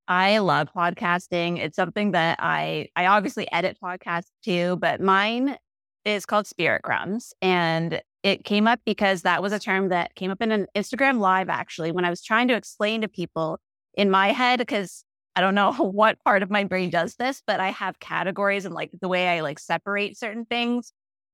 I 0.07 0.37
love 0.37 0.69
podcasting. 0.75 1.57
It's 1.57 1.77
something 1.77 2.11
that 2.11 2.37
I 2.39 2.89
I 2.95 3.07
obviously 3.07 3.51
edit 3.51 3.77
podcasts 3.83 4.29
too, 4.43 4.77
but 4.79 5.01
mine 5.01 5.57
is 6.05 6.25
called 6.25 6.47
Spirit 6.47 6.83
Crumbs. 6.83 7.33
And 7.41 8.01
it 8.23 8.45
came 8.45 8.67
up 8.67 8.79
because 8.85 9.21
that 9.23 9.41
was 9.41 9.51
a 9.51 9.59
term 9.59 9.89
that 9.89 10.15
came 10.15 10.31
up 10.31 10.41
in 10.41 10.51
an 10.51 10.67
Instagram 10.75 11.19
live 11.19 11.49
actually 11.49 11.91
when 11.91 12.05
I 12.05 12.09
was 12.09 12.23
trying 12.23 12.47
to 12.47 12.55
explain 12.55 13.01
to 13.01 13.07
people 13.07 13.59
in 13.95 14.09
my 14.09 14.31
head 14.31 14.59
because 14.59 15.03
I 15.35 15.41
don't 15.41 15.55
know 15.55 15.73
what 15.77 16.23
part 16.23 16.43
of 16.43 16.49
my 16.49 16.63
brain 16.63 16.89
does 16.89 17.15
this, 17.15 17.41
but 17.45 17.59
I 17.59 17.71
have 17.71 17.99
categories 17.99 18.65
and 18.65 18.73
like 18.73 18.91
the 19.01 19.09
way 19.09 19.27
I 19.27 19.41
like 19.41 19.59
separate 19.59 20.17
certain 20.17 20.45
things. 20.45 20.93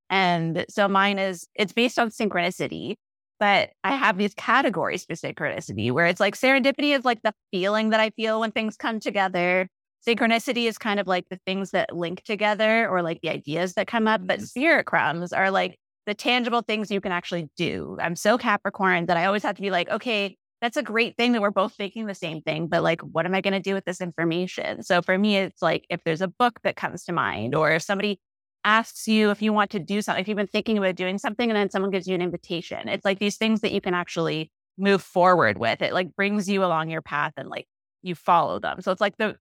And 0.10 0.65
so 0.69 0.88
mine 0.88 1.19
is 1.19 1.47
it's 1.53 1.73
based 1.73 1.99
on 1.99 2.10
synchronicity, 2.10 2.95
but 3.39 3.69
I 3.84 3.95
have 3.95 4.17
these 4.17 4.34
categories 4.34 5.05
for 5.05 5.13
synchronicity 5.13 5.91
where 5.91 6.08
it's 6.08 6.19
like 6.19 6.36
serendipity 6.36 6.97
is 6.97 7.05
like 7.05 7.21
the 7.21 7.34
feeling 7.51 7.91
that 7.91 7.99
I 7.99 8.10
feel 8.12 8.39
when 8.39 8.51
things 8.51 8.75
come 8.75 8.99
together. 8.99 9.69
Synchronicity 10.07 10.67
is 10.67 10.77
kind 10.77 10.99
of 10.99 11.07
like 11.07 11.27
the 11.29 11.39
things 11.45 11.71
that 11.71 11.95
link 11.95 12.23
together 12.23 12.88
or 12.88 13.01
like 13.01 13.19
the 13.21 13.29
ideas 13.29 13.73
that 13.73 13.88
come 13.88 14.07
up, 14.07 14.21
but 14.25 14.38
mm-hmm. 14.38 14.45
spirit 14.45 14.85
crumbs 14.85 15.33
are 15.33 15.51
like 15.51 15.77
the 16.05 16.13
tangible 16.13 16.62
things 16.62 16.89
you 16.89 17.01
can 17.01 17.12
actually 17.12 17.49
do. 17.57 17.97
I'm 18.01 18.15
so 18.15 18.38
Capricorn 18.38 19.07
that 19.07 19.17
I 19.17 19.25
always 19.25 19.43
have 19.43 19.55
to 19.55 19.62
be 19.62 19.71
like, 19.71 19.89
okay, 19.89 20.38
that's 20.62 20.77
a 20.77 20.83
great 20.83 21.15
thing 21.15 21.33
that 21.33 21.41
we're 21.41 21.51
both 21.51 21.73
thinking 21.73 22.05
the 22.05 22.15
same 22.15 22.41
thing, 22.41 22.67
but 22.67 22.83
like, 22.83 23.01
what 23.01 23.25
am 23.25 23.33
I 23.33 23.41
going 23.41 23.53
to 23.53 23.59
do 23.59 23.73
with 23.73 23.85
this 23.85 24.01
information? 24.01 24.83
So 24.83 25.01
for 25.01 25.17
me, 25.17 25.38
it's 25.38 25.62
like 25.62 25.85
if 25.89 26.03
there's 26.03 26.21
a 26.21 26.27
book 26.27 26.59
that 26.63 26.75
comes 26.75 27.05
to 27.05 27.13
mind, 27.13 27.55
or 27.55 27.71
if 27.71 27.84
somebody 27.84 28.19
asks 28.65 29.07
you 29.07 29.30
if 29.30 29.41
you 29.41 29.53
want 29.53 29.71
to 29.71 29.80
do 29.80 30.01
something, 30.01 30.21
if 30.21 30.28
you've 30.28 30.38
been 30.38 30.47
thinking 30.47 30.78
about 30.78 30.95
doing 30.95 31.17
something 31.17 31.49
and 31.49 31.55
then 31.55 31.69
someone 31.69 31.91
gives 31.91 32.07
you 32.07 32.15
an 32.15 32.21
invitation, 32.21 32.89
it's 32.89 33.05
like 33.05 33.19
these 33.19 33.38
things 33.38 33.61
that 33.61 33.71
you 33.71 33.82
can 33.82 33.93
actually 33.93 34.51
move 34.78 35.01
forward 35.01 35.57
with. 35.57 35.82
It 35.82 35.93
like 35.93 36.15
brings 36.15 36.49
you 36.49 36.63
along 36.63 36.89
your 36.89 37.01
path 37.01 37.34
and 37.38 37.49
like 37.49 37.67
you 38.01 38.15
follow 38.15 38.59
them. 38.59 38.82
So 38.82 38.91
it's 38.91 39.01
like 39.01 39.17
the 39.17 39.38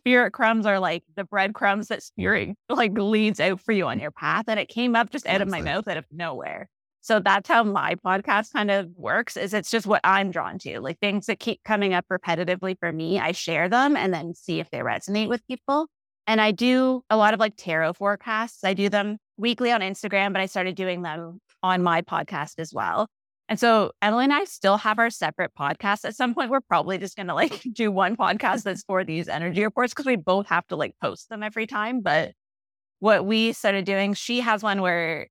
spirit 0.00 0.32
crumbs 0.32 0.66
are 0.66 0.78
like 0.78 1.04
the 1.14 1.24
breadcrumbs 1.24 1.88
that 1.88 2.02
spirit 2.02 2.56
like 2.68 2.92
leads 2.94 3.38
out 3.40 3.60
for 3.60 3.72
you 3.72 3.86
on 3.86 4.00
your 4.00 4.10
path. 4.10 4.46
And 4.48 4.58
it 4.58 4.68
came 4.68 4.96
up 4.96 5.10
just 5.10 5.26
out 5.26 5.42
of 5.42 5.48
my 5.48 5.60
mouth 5.60 5.86
out 5.86 5.96
of 5.96 6.06
nowhere. 6.10 6.68
So 7.02 7.18
that's 7.18 7.48
how 7.48 7.64
my 7.64 7.94
podcast 7.94 8.52
kind 8.52 8.70
of 8.70 8.88
works 8.94 9.36
is 9.36 9.54
it's 9.54 9.70
just 9.70 9.86
what 9.86 10.00
I'm 10.04 10.30
drawn 10.30 10.58
to. 10.60 10.80
Like 10.80 10.98
things 10.98 11.26
that 11.26 11.38
keep 11.38 11.62
coming 11.64 11.94
up 11.94 12.04
repetitively 12.12 12.76
for 12.78 12.92
me, 12.92 13.18
I 13.18 13.32
share 13.32 13.68
them 13.68 13.96
and 13.96 14.12
then 14.12 14.34
see 14.34 14.60
if 14.60 14.70
they 14.70 14.78
resonate 14.78 15.28
with 15.28 15.46
people. 15.46 15.86
And 16.26 16.40
I 16.40 16.50
do 16.50 17.02
a 17.08 17.16
lot 17.16 17.34
of 17.34 17.40
like 17.40 17.54
tarot 17.56 17.94
forecasts. 17.94 18.64
I 18.64 18.74
do 18.74 18.88
them 18.88 19.16
weekly 19.36 19.72
on 19.72 19.80
Instagram, 19.80 20.32
but 20.32 20.42
I 20.42 20.46
started 20.46 20.76
doing 20.76 21.02
them 21.02 21.40
on 21.62 21.82
my 21.82 22.02
podcast 22.02 22.54
as 22.58 22.72
well. 22.72 23.08
And 23.50 23.58
so 23.58 23.90
Emily 24.00 24.24
and 24.24 24.32
I 24.32 24.44
still 24.44 24.76
have 24.76 25.00
our 25.00 25.10
separate 25.10 25.50
podcasts. 25.58 26.04
At 26.04 26.14
some 26.14 26.34
point, 26.34 26.50
we're 26.50 26.60
probably 26.60 26.98
just 26.98 27.16
going 27.16 27.26
to 27.26 27.34
like 27.34 27.60
do 27.72 27.90
one 27.90 28.16
podcast 28.16 28.62
that's 28.62 28.84
for 28.84 29.02
these 29.04 29.28
energy 29.28 29.64
reports 29.64 29.92
because 29.92 30.06
we 30.06 30.14
both 30.14 30.46
have 30.46 30.64
to 30.68 30.76
like 30.76 30.94
post 31.02 31.28
them 31.28 31.42
every 31.42 31.66
time. 31.66 32.00
But 32.00 32.32
what 33.00 33.26
we 33.26 33.52
started 33.52 33.84
doing, 33.84 34.14
she 34.14 34.40
has 34.40 34.62
one 34.62 34.80
where 34.80 35.26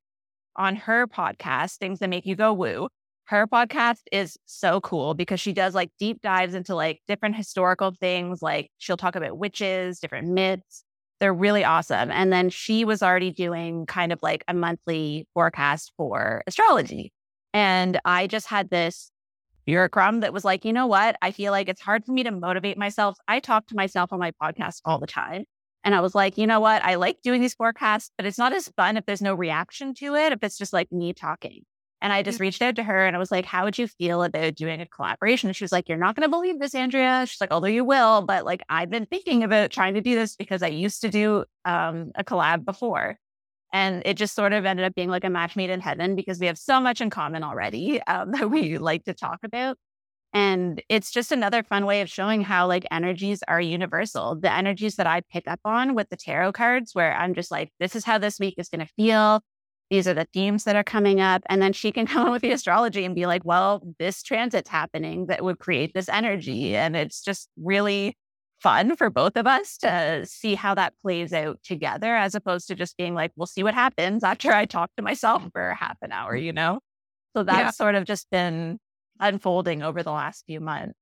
on 0.58 0.76
her 0.76 1.08
podcast, 1.08 1.78
Things 1.78 2.00
That 2.00 2.10
Make 2.10 2.26
You 2.26 2.36
Go 2.36 2.52
Woo, 2.52 2.90
her 3.28 3.48
podcast 3.48 4.02
is 4.12 4.38
so 4.46 4.82
cool 4.82 5.14
because 5.14 5.40
she 5.40 5.54
does 5.54 5.74
like 5.74 5.92
deep 5.98 6.22
dives 6.22 6.56
into 6.56 6.76
like 6.76 7.00
different 7.08 7.38
historical 7.38 7.92
things. 7.98 8.42
Like 8.42 8.70
she'll 8.80 8.98
talk 8.98 9.16
about 9.16 9.38
witches, 9.38 10.00
different 10.02 10.28
myths. 10.28 10.84
They're 11.22 11.34
really 11.34 11.64
awesome. 11.64 12.12
And 12.12 12.34
then 12.34 12.50
she 12.50 12.84
was 12.84 13.02
already 13.02 13.32
doing 13.32 13.86
kind 13.86 14.12
of 14.12 14.20
like 14.22 14.44
a 14.50 14.54
monthly 14.54 15.26
forecast 15.34 15.94
for 15.96 16.44
astrology. 16.48 17.14
And 17.54 18.00
I 18.06 18.28
just 18.28 18.47
had 18.47 18.70
this 18.70 19.12
bureaucrat 19.66 20.22
that 20.22 20.34
was 20.34 20.45
like, 20.45 20.66
you 20.66 20.74
know 20.74 20.88
what? 20.88 21.16
I 21.22 21.32
feel 21.32 21.52
like 21.52 21.70
it's 21.70 21.82
hard 21.82 22.06
for 22.06 22.12
me 22.12 22.24
to 22.24 22.32
motivate 22.32 22.78
myself. 22.78 23.18
I 23.28 23.39
talk 23.39 23.68
to 23.68 23.76
myself 23.76 24.12
on 24.12 24.20
my 24.20 24.32
podcast 24.41 24.82
all 24.86 25.00
the 25.00 25.08
time. 25.08 25.45
And 25.84 25.95
I 25.95 26.02
was 26.02 26.14
like, 26.14 26.38
you 26.38 26.47
know 26.47 26.60
what? 26.60 26.84
I 26.84 26.95
like 26.95 27.22
doing 27.22 27.39
these 27.41 27.54
forecasts, 27.54 28.12
but 28.18 28.26
it's 28.26 28.38
not 28.38 28.54
as 28.54 28.68
fun 28.76 28.97
if 28.97 29.06
there's 29.06 29.22
no 29.22 29.34
reaction 29.34 29.93
to 29.95 30.16
it, 30.16 30.34
if 30.34 30.39
it's 30.43 30.58
just 30.58 30.74
like 30.74 30.91
me 30.91 31.14
talking. 31.14 31.64
And 32.02 32.14
I 32.14 32.24
just 32.24 32.39
reached 32.39 32.62
out 32.62 32.78
to 32.78 32.84
her 32.84 33.06
and 33.06 33.16
I 33.16 33.20
was 33.20 33.32
like, 33.32 33.45
how 33.45 33.66
would 33.66 33.78
you 33.78 33.88
feel 33.88 34.24
about 34.24 34.56
doing 34.56 34.80
a 34.80 34.86
collaboration? 34.86 35.50
And 35.50 35.56
she 35.56 35.64
was 35.64 35.72
like, 35.72 35.89
you're 35.89 35.97
not 35.97 36.16
going 36.16 36.26
to 36.26 36.30
believe 36.30 36.60
this, 36.60 36.74
Andrea. 36.74 37.26
She's 37.28 37.41
like, 37.41 37.52
although 37.52 37.68
you 37.68 37.84
will, 37.84 38.22
but 38.22 38.45
like, 38.45 38.62
I've 38.70 38.89
been 38.89 39.06
thinking 39.06 39.43
about 39.43 39.72
trying 39.72 39.95
to 39.95 40.02
do 40.02 40.16
this 40.16 40.36
because 40.36 40.64
I 40.64 40.68
used 40.68 41.02
to 41.02 41.10
do 41.10 41.43
um, 41.66 42.12
a 42.16 42.24
collab 42.24 42.64
before. 42.64 43.18
And 43.72 44.02
it 44.06 44.16
just 44.16 44.36
sort 44.36 44.54
of 44.54 44.66
ended 44.66 44.86
up 44.86 44.96
being 44.96 45.10
like 45.10 45.24
a 45.24 45.30
match 45.30 45.56
made 45.56 45.70
in 45.70 45.80
heaven 45.80 46.16
because 46.16 46.40
we 46.40 46.48
have 46.48 46.58
so 46.58 46.80
much 46.80 47.02
in 47.02 47.10
common 47.10 47.44
already 47.44 48.02
um, 48.04 48.32
that 48.34 48.50
we 48.50 48.78
like 48.78 49.06
to 49.06 49.14
talk 49.14 49.40
about. 49.44 49.78
And 50.32 50.82
it's 50.90 51.12
just 51.12 51.32
another 51.32 51.64
fun 51.64 51.86
way 51.86 52.02
of 52.02 52.10
showing 52.10 52.42
how 52.42 52.68
like 52.68 52.86
energies 52.92 53.42
are 53.48 53.60
universal. 53.60 54.36
The 54.36 54.52
energies 54.54 54.96
that 54.98 55.08
I 55.08 55.22
pick 55.32 55.48
up 55.48 55.60
on 55.66 55.96
with 55.96 56.10
the 56.10 56.18
tarot 56.18 56.52
cards, 56.52 56.94
where 56.94 57.16
I'm 57.16 57.34
just 57.34 57.50
like, 57.50 57.72
this 57.80 57.96
is 57.96 58.06
how 58.06 58.20
this 58.20 58.40
week 58.40 58.56
is 58.58 58.70
going 58.70 58.86
to 58.86 58.94
feel. 58.96 59.42
These 59.90 60.08
are 60.08 60.14
the 60.14 60.28
themes 60.32 60.66
that 60.66 60.76
are 60.76 60.84
coming 60.84 61.20
up. 61.20 61.42
And 61.50 61.62
then 61.62 61.74
she 61.74 61.92
can 61.92 62.06
come 62.08 62.28
in 62.28 62.32
with 62.32 62.44
the 62.44 62.52
astrology 62.52 63.06
and 63.06 63.16
be 63.16 63.26
like, 63.26 63.44
well, 63.44 63.82
this 63.98 64.22
transit's 64.22 64.70
happening 64.70 65.28
that 65.28 65.44
would 65.44 65.58
create 65.58 65.94
this 65.96 66.10
energy. 66.10 66.76
And 66.76 66.96
it's 66.96 67.24
just 67.24 67.50
really 67.58 68.16
fun 68.62 68.95
for 68.95 69.10
both 69.10 69.36
of 69.38 69.47
us 69.47 69.78
to 69.78 70.26
see 70.26 70.55
how 70.55 70.76
that 70.76 70.93
plays 71.01 71.34
out 71.34 71.60
together, 71.64 72.16
as 72.16 72.36
opposed 72.36 72.68
to 72.68 72.76
just 72.76 72.97
being 72.97 73.14
like, 73.14 73.32
we'll 73.36 73.47
see 73.47 73.64
what 73.64 73.74
happens 73.74 74.24
after 74.24 74.51
I 74.51 74.66
talk 74.66 74.91
to 74.97 75.03
myself 75.03 75.43
for 75.53 75.74
half 75.74 75.97
an 76.01 76.12
hour, 76.12 76.36
mm. 76.36 76.43
you 76.43 76.53
know? 76.53 76.80
So 77.36 77.43
that's 77.43 77.60
yeah. 77.60 77.72
sort 77.72 77.95
of 77.95 78.05
just 78.05 78.30
been 78.30 78.80
unfolding 79.20 79.84
over 79.84 80.03
the 80.03 80.12
last 80.12 80.45
few 80.45 80.60
months. 80.60 80.93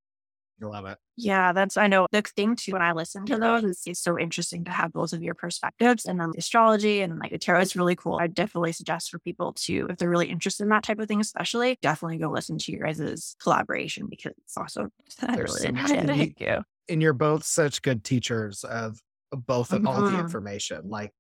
You 0.60 0.70
love 0.70 0.86
it. 0.88 0.98
Yeah, 1.16 1.54
that's, 1.54 1.78
I 1.78 1.86
know 1.86 2.08
the 2.12 2.24
thing 2.24 2.56
too, 2.56 2.72
when 2.74 2.82
I 2.82 2.92
listen 2.92 3.26
to 3.28 3.38
those, 3.38 3.64
it's, 3.64 3.86
it's 3.86 4.00
so 4.00 4.18
interesting 4.18 4.64
to 4.66 4.72
have 4.72 4.92
both 4.92 5.14
of 5.14 5.22
your 5.22 5.36
perspectives 5.36 6.06
and 6.06 6.20
then 6.20 6.32
the 6.32 6.40
astrology 6.40 7.02
and 7.02 7.20
like 7.20 7.32
the 7.32 7.38
tarot 7.38 7.62
is 7.62 7.76
really 7.76 7.96
cool. 7.96 8.18
I 8.20 8.26
definitely 8.26 8.72
suggest 8.72 9.12
for 9.12 9.20
people 9.20 9.54
to, 9.54 9.88
if 9.90 9.98
they're 9.98 10.10
really 10.10 10.30
interested 10.30 10.64
in 10.64 10.70
that 10.70 10.84
type 10.84 10.98
of 10.98 11.08
thing, 11.08 11.22
especially, 11.22 11.78
definitely 11.84 12.18
go 12.18 12.32
listen 12.32 12.58
to 12.58 12.72
your 12.72 12.88
guys' 12.88 13.36
collaboration 13.42 14.08
because 14.10 14.34
it's 14.46 14.58
awesome. 14.58 14.92
really 15.22 15.68
Thank 15.78 16.40
you. 16.40 16.64
And 16.90 17.02
you're 17.02 17.14
both 17.14 17.44
such 17.44 17.82
good 17.82 18.04
teachers 18.04 18.64
of 18.64 19.00
both 19.32 19.74
of 19.74 19.86
all 19.86 20.02
the 20.02 20.12
mm-hmm. 20.12 20.20
information, 20.20 20.90
like 20.90 21.12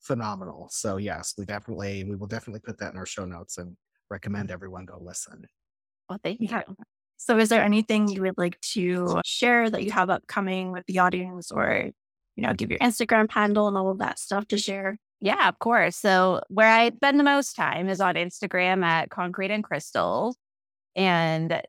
phenomenal. 0.00 0.68
So 0.70 0.98
yes, 0.98 1.34
we 1.36 1.44
definitely, 1.44 2.04
we 2.04 2.14
will 2.16 2.28
definitely 2.28 2.60
put 2.60 2.78
that 2.78 2.92
in 2.92 2.98
our 2.98 3.06
show 3.06 3.24
notes 3.24 3.58
and 3.58 3.76
recommend 4.10 4.50
everyone 4.50 4.84
go 4.84 4.98
listen. 5.00 5.46
Well, 6.08 6.20
thank 6.22 6.40
you. 6.40 6.48
So, 7.16 7.38
is 7.38 7.48
there 7.48 7.64
anything 7.64 8.08
you 8.08 8.22
would 8.22 8.38
like 8.38 8.60
to 8.72 9.20
share 9.24 9.70
that 9.70 9.82
you 9.82 9.90
have 9.90 10.10
upcoming 10.10 10.70
with 10.70 10.84
the 10.86 10.98
audience 10.98 11.50
or, 11.50 11.90
you 12.36 12.46
know, 12.46 12.52
give 12.52 12.70
your 12.70 12.78
Instagram 12.78 13.30
handle 13.30 13.68
and 13.68 13.76
all 13.76 13.90
of 13.90 13.98
that 13.98 14.18
stuff 14.18 14.46
to 14.48 14.58
share? 14.58 14.98
Yeah, 15.20 15.48
of 15.48 15.58
course. 15.58 15.96
So, 15.96 16.42
where 16.48 16.70
I 16.70 16.90
spend 16.90 17.18
the 17.18 17.24
most 17.24 17.56
time 17.56 17.88
is 17.88 18.00
on 18.00 18.14
Instagram 18.16 18.84
at 18.84 19.10
Concrete 19.10 19.50
and 19.50 19.64
Crystal. 19.64 20.36
And 20.94 21.62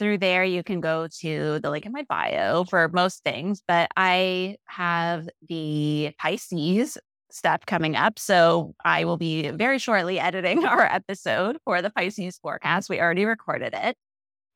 through 0.00 0.18
there, 0.18 0.42
you 0.42 0.64
can 0.64 0.80
go 0.80 1.06
to 1.20 1.60
the 1.60 1.70
link 1.70 1.86
in 1.86 1.92
my 1.92 2.04
bio 2.08 2.64
for 2.64 2.88
most 2.88 3.22
things. 3.22 3.62
But 3.68 3.90
I 3.96 4.56
have 4.64 5.28
the 5.48 6.12
Pisces 6.18 6.98
stuff 7.30 7.60
coming 7.66 7.94
up. 7.94 8.18
So 8.18 8.74
I 8.84 9.04
will 9.04 9.18
be 9.18 9.50
very 9.50 9.78
shortly 9.78 10.18
editing 10.18 10.64
our 10.64 10.82
episode 10.82 11.58
for 11.64 11.82
the 11.82 11.90
Pisces 11.90 12.38
forecast. 12.38 12.88
We 12.88 13.00
already 13.00 13.26
recorded 13.26 13.74
it. 13.74 13.96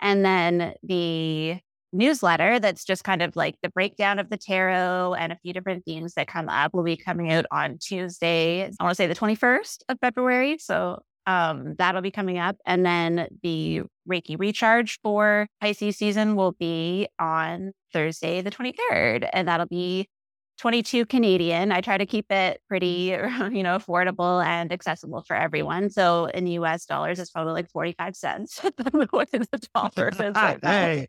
And 0.01 0.25
then 0.25 0.75
the 0.83 1.59
newsletter 1.93 2.59
that's 2.59 2.85
just 2.85 3.05
kind 3.05 3.23
of 3.23 3.37
like 3.37 3.55
the 3.63 3.69
breakdown 3.69 4.19
of 4.19 4.29
the 4.29 4.37
tarot 4.37 5.15
and 5.15 5.31
a 5.33 5.39
few 5.43 5.53
different 5.53 5.85
themes 5.85 6.15
that 6.15 6.27
come 6.27 6.49
up 6.49 6.75
will 6.75 6.83
be 6.83 6.97
coming 6.97 7.31
out 7.31 7.47
on 7.53 7.79
Tuesday. 7.79 8.65
I 8.65 8.85
want 8.85 8.93
to 8.93 8.95
say 8.97 9.07
the 9.07 9.15
21st 9.15 9.83
of 9.89 9.99
February. 10.01 10.59
So 10.59 11.03
um, 11.27 11.75
that'll 11.79 12.03
be 12.03 12.11
coming 12.11 12.39
up. 12.39 12.57
And 12.67 12.85
then 12.85 13.29
the 13.43 13.83
Reiki 14.09 14.39
recharge 14.39 15.01
for 15.03 15.49
Pisces 15.61 15.97
season 15.97 16.37
will 16.37 16.53
be 16.53 17.09
on 17.19 17.73
Thursday, 17.93 18.43
the 18.43 18.51
23rd. 18.51 19.29
And 19.33 19.49
that'll 19.49 19.67
be 19.67 20.09
22 20.59 21.07
Canadian. 21.07 21.73
I 21.73 21.81
try 21.81 21.99
to 21.99 22.07
keep 22.07 22.31
it 22.31 22.61
pretty, 22.69 22.87
you 23.53 23.63
know, 23.63 23.79
affordable 23.79 24.45
and 24.45 24.73
accessible 24.73 25.23
for 25.23 25.37
everyone. 25.37 25.91
So 25.91 26.27
in 26.27 26.47
US 26.47 26.87
dollars, 26.87 27.19
it's 27.19 27.31
probably 27.31 27.55
like 27.55 27.71
45 27.71 28.17
cents. 28.17 28.61
what 29.11 29.29
is 29.33 29.49
the 29.51 29.67
dollar 29.75 30.11
right 30.19 30.59
hey. 30.63 31.09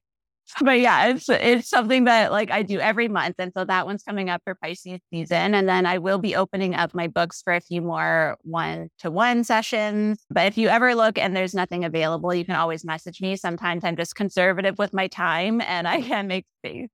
But 0.61 0.79
yeah, 0.79 1.07
it's 1.07 1.27
it's 1.27 1.69
something 1.69 2.03
that 2.05 2.31
like 2.31 2.51
I 2.51 2.61
do 2.61 2.79
every 2.79 3.07
month. 3.07 3.35
And 3.39 3.51
so 3.57 3.65
that 3.65 3.85
one's 3.85 4.03
coming 4.03 4.29
up 4.29 4.41
for 4.43 4.55
Pisces 4.55 4.99
season. 5.11 5.55
And 5.55 5.67
then 5.67 5.85
I 5.85 5.97
will 5.97 6.19
be 6.19 6.35
opening 6.35 6.75
up 6.75 6.93
my 6.93 7.07
books 7.07 7.41
for 7.41 7.53
a 7.53 7.59
few 7.59 7.81
more 7.81 8.37
one 8.43 8.89
to 8.99 9.09
one 9.09 9.43
sessions. 9.43 10.23
But 10.29 10.45
if 10.45 10.57
you 10.57 10.67
ever 10.67 10.93
look 10.95 11.17
and 11.17 11.35
there's 11.35 11.55
nothing 11.55 11.83
available, 11.83 12.33
you 12.33 12.45
can 12.45 12.55
always 12.55 12.85
message 12.85 13.21
me. 13.21 13.35
Sometimes 13.35 13.83
I'm 13.83 13.95
just 13.95 14.15
conservative 14.15 14.77
with 14.77 14.93
my 14.93 15.07
time 15.07 15.61
and 15.61 15.87
I 15.87 16.01
can 16.01 16.27
make 16.27 16.45
space. 16.59 16.89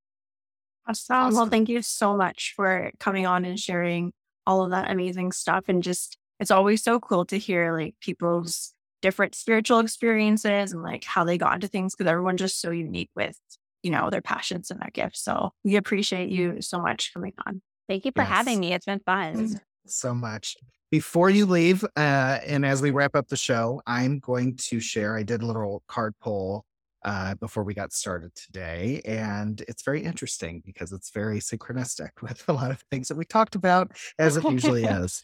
Awesome. 0.88 1.36
Well, 1.36 1.48
thank 1.48 1.70
you 1.70 1.82
so 1.82 2.16
much 2.16 2.54
for 2.56 2.92
coming 3.00 3.26
on 3.28 3.46
and 3.46 3.60
sharing 3.60 4.14
all 4.48 4.64
of 4.64 4.72
that 4.72 4.90
amazing 4.90 5.32
stuff. 5.32 5.66
And 5.68 5.84
just, 5.84 6.18
it's 6.40 6.52
always 6.52 6.84
so 6.84 7.00
cool 7.00 7.26
to 7.26 7.38
hear 7.38 7.78
like 7.78 7.96
people's 8.00 8.74
different 9.02 9.36
spiritual 9.36 9.80
experiences 9.80 10.74
and 10.74 10.84
like 10.84 11.04
how 11.04 11.24
they 11.24 11.38
got 11.38 11.56
into 11.56 11.68
things 11.68 11.96
because 11.96 12.10
everyone's 12.10 12.40
just 12.40 12.62
so 12.62 12.72
unique 12.72 13.10
with, 13.16 13.38
you 13.84 13.92
know, 13.92 14.10
their 14.10 14.22
passions 14.22 14.72
and 14.72 14.80
their 14.80 14.92
gifts. 14.94 15.22
So 15.24 15.52
we 15.64 15.76
appreciate 15.76 16.30
you 16.30 16.62
so 16.62 16.80
much 16.80 17.14
coming 17.14 17.34
on. 17.46 17.62
Thank 17.88 18.06
you 18.06 18.12
for 18.16 18.22
yes. 18.22 18.30
having 18.30 18.60
me. 18.60 18.74
It's 18.74 18.86
been 18.86 19.02
fun. 19.06 19.60
So 19.86 20.14
much. 20.14 20.56
Before 20.92 21.30
you 21.30 21.46
leave, 21.46 21.84
uh, 21.96 22.40
and 22.46 22.66
as 22.66 22.82
we 22.82 22.92
wrap 22.92 23.16
up 23.16 23.30
the 23.30 23.38
show, 23.38 23.82
I'm 23.88 24.20
going 24.20 24.58
to 24.70 24.80
share. 24.80 25.18
I 25.18 25.24
did 25.24 25.42
a 25.42 25.46
little 25.46 25.84
card 25.88 26.14
pull 26.22 26.66
uh, 27.04 27.36
before 27.36 27.64
we 27.64 27.74
got 27.74 27.94
started 27.94 28.34
today. 28.36 29.02
And 29.06 29.62
it's 29.68 29.84
very 29.84 30.04
interesting 30.04 30.62
because 30.66 30.92
it's 30.92 31.10
very 31.10 31.40
synchronistic 31.40 32.10
with 32.22 32.44
a 32.48 32.54
lot 32.54 32.72
of 32.72 32.82
things 32.92 33.08
that 33.08 33.18
we 33.18 33.26
talked 33.26 33.56
about, 33.56 33.92
as 34.20 34.38
it 34.38 34.44
usually 34.44 34.84
is. 34.86 35.24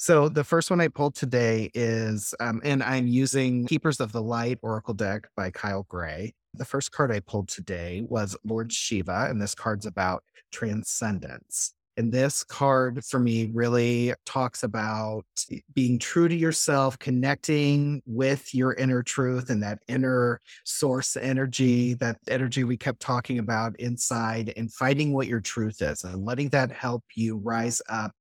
So 0.00 0.30
the 0.30 0.44
first 0.44 0.70
one 0.70 0.80
I 0.80 0.88
pulled 0.88 1.14
today 1.14 1.70
is, 1.74 2.34
um, 2.40 2.62
and 2.64 2.82
I'm 2.82 3.06
using 3.06 3.66
Keepers 3.66 4.00
of 4.00 4.12
the 4.12 4.22
Light 4.22 4.58
Oracle 4.62 4.94
deck 4.94 5.28
by 5.36 5.50
Kyle 5.50 5.84
Gray. 5.90 6.32
The 6.54 6.64
first 6.64 6.90
card 6.90 7.12
I 7.12 7.20
pulled 7.20 7.48
today 7.48 8.02
was 8.08 8.34
Lord 8.42 8.72
Shiva, 8.72 9.26
and 9.28 9.42
this 9.42 9.54
card's 9.54 9.84
about 9.84 10.24
transcendence. 10.52 11.74
And 11.98 12.10
this 12.10 12.42
card 12.44 13.04
for 13.04 13.20
me 13.20 13.50
really 13.52 14.14
talks 14.24 14.62
about 14.62 15.26
being 15.74 15.98
true 15.98 16.28
to 16.28 16.34
yourself, 16.34 16.98
connecting 16.98 18.00
with 18.06 18.54
your 18.54 18.72
inner 18.72 19.02
truth 19.02 19.50
and 19.50 19.62
that 19.62 19.80
inner 19.86 20.40
source 20.64 21.14
energy, 21.14 21.92
that 21.92 22.16
energy 22.26 22.64
we 22.64 22.78
kept 22.78 23.00
talking 23.00 23.38
about 23.38 23.78
inside, 23.78 24.54
and 24.56 24.72
finding 24.72 25.12
what 25.12 25.26
your 25.26 25.40
truth 25.40 25.82
is 25.82 26.04
and 26.04 26.24
letting 26.24 26.48
that 26.48 26.72
help 26.72 27.04
you 27.16 27.36
rise 27.36 27.82
up 27.90 28.12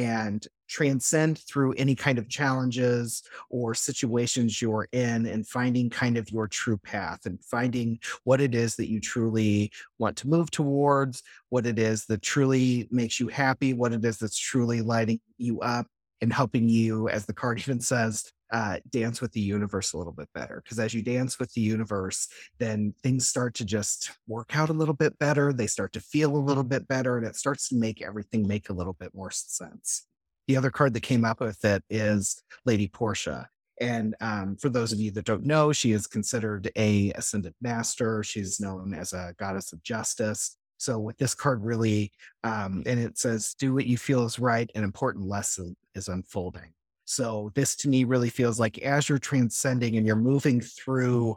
and 0.00 0.46
transcend 0.66 1.38
through 1.38 1.72
any 1.72 1.94
kind 1.94 2.18
of 2.18 2.28
challenges 2.28 3.22
or 3.50 3.74
situations 3.74 4.62
you're 4.62 4.88
in 4.92 5.26
and 5.26 5.46
finding 5.46 5.90
kind 5.90 6.16
of 6.16 6.30
your 6.30 6.48
true 6.48 6.78
path 6.78 7.26
and 7.26 7.42
finding 7.44 7.98
what 8.24 8.40
it 8.40 8.54
is 8.54 8.76
that 8.76 8.88
you 8.88 9.00
truly 9.00 9.70
want 9.98 10.16
to 10.16 10.28
move 10.28 10.50
towards, 10.50 11.22
what 11.50 11.66
it 11.66 11.78
is 11.78 12.06
that 12.06 12.22
truly 12.22 12.88
makes 12.90 13.20
you 13.20 13.28
happy, 13.28 13.74
what 13.74 13.92
it 13.92 14.04
is 14.04 14.16
that's 14.18 14.38
truly 14.38 14.80
lighting 14.80 15.20
you 15.36 15.60
up 15.60 15.86
and 16.22 16.32
helping 16.32 16.68
you, 16.68 17.08
as 17.08 17.26
the 17.26 17.34
card 17.34 17.58
even 17.60 17.80
says, 17.80 18.32
uh, 18.52 18.78
dance 18.90 19.20
with 19.20 19.32
the 19.32 19.40
universe 19.40 19.92
a 19.92 19.98
little 19.98 20.12
bit 20.12 20.28
better. 20.34 20.60
Because 20.64 20.78
as 20.78 20.92
you 20.92 21.02
dance 21.02 21.38
with 21.38 21.52
the 21.54 21.60
universe, 21.60 22.28
then 22.58 22.94
things 23.02 23.28
start 23.28 23.54
to 23.54 23.64
just 23.64 24.12
work 24.26 24.56
out 24.56 24.70
a 24.70 24.74
little 24.74 24.94
bit 24.94 25.18
better. 25.18 25.52
They 25.52 25.66
start 25.66 25.92
to 25.94 26.00
feel 26.00 26.36
a 26.36 26.38
little 26.38 26.64
bit 26.64 26.88
better, 26.88 27.16
and 27.16 27.26
it 27.26 27.36
starts 27.36 27.68
to 27.68 27.76
make 27.76 28.02
everything 28.02 28.46
make 28.46 28.68
a 28.68 28.74
little 28.74 28.94
bit 28.94 29.14
more 29.14 29.30
sense. 29.30 30.06
The 30.48 30.56
other 30.56 30.70
card 30.70 30.94
that 30.94 31.02
came 31.02 31.24
up 31.24 31.40
with 31.40 31.64
it 31.64 31.84
is 31.90 32.42
Lady 32.64 32.88
Portia. 32.88 33.48
And 33.80 34.14
um, 34.20 34.56
for 34.56 34.68
those 34.68 34.92
of 34.92 35.00
you 35.00 35.10
that 35.12 35.24
don't 35.24 35.46
know, 35.46 35.72
she 35.72 35.92
is 35.92 36.06
considered 36.06 36.70
a 36.76 37.12
ascended 37.12 37.54
master. 37.62 38.22
She's 38.22 38.60
known 38.60 38.92
as 38.92 39.12
a 39.12 39.34
goddess 39.38 39.72
of 39.72 39.82
justice. 39.82 40.56
So 40.76 40.98
with 40.98 41.16
this 41.18 41.34
card, 41.34 41.64
really, 41.64 42.12
um, 42.42 42.82
and 42.86 42.98
it 42.98 43.18
says, 43.18 43.54
"Do 43.58 43.74
what 43.74 43.86
you 43.86 43.98
feel 43.98 44.24
is 44.24 44.38
right." 44.38 44.70
An 44.74 44.82
important 44.82 45.26
lesson 45.26 45.76
is 45.94 46.08
unfolding. 46.08 46.72
So 47.10 47.50
this 47.56 47.74
to 47.76 47.88
me 47.88 48.04
really 48.04 48.30
feels 48.30 48.60
like 48.60 48.78
as 48.78 49.08
you're 49.08 49.18
transcending 49.18 49.96
and 49.96 50.06
you're 50.06 50.14
moving 50.14 50.60
through 50.60 51.36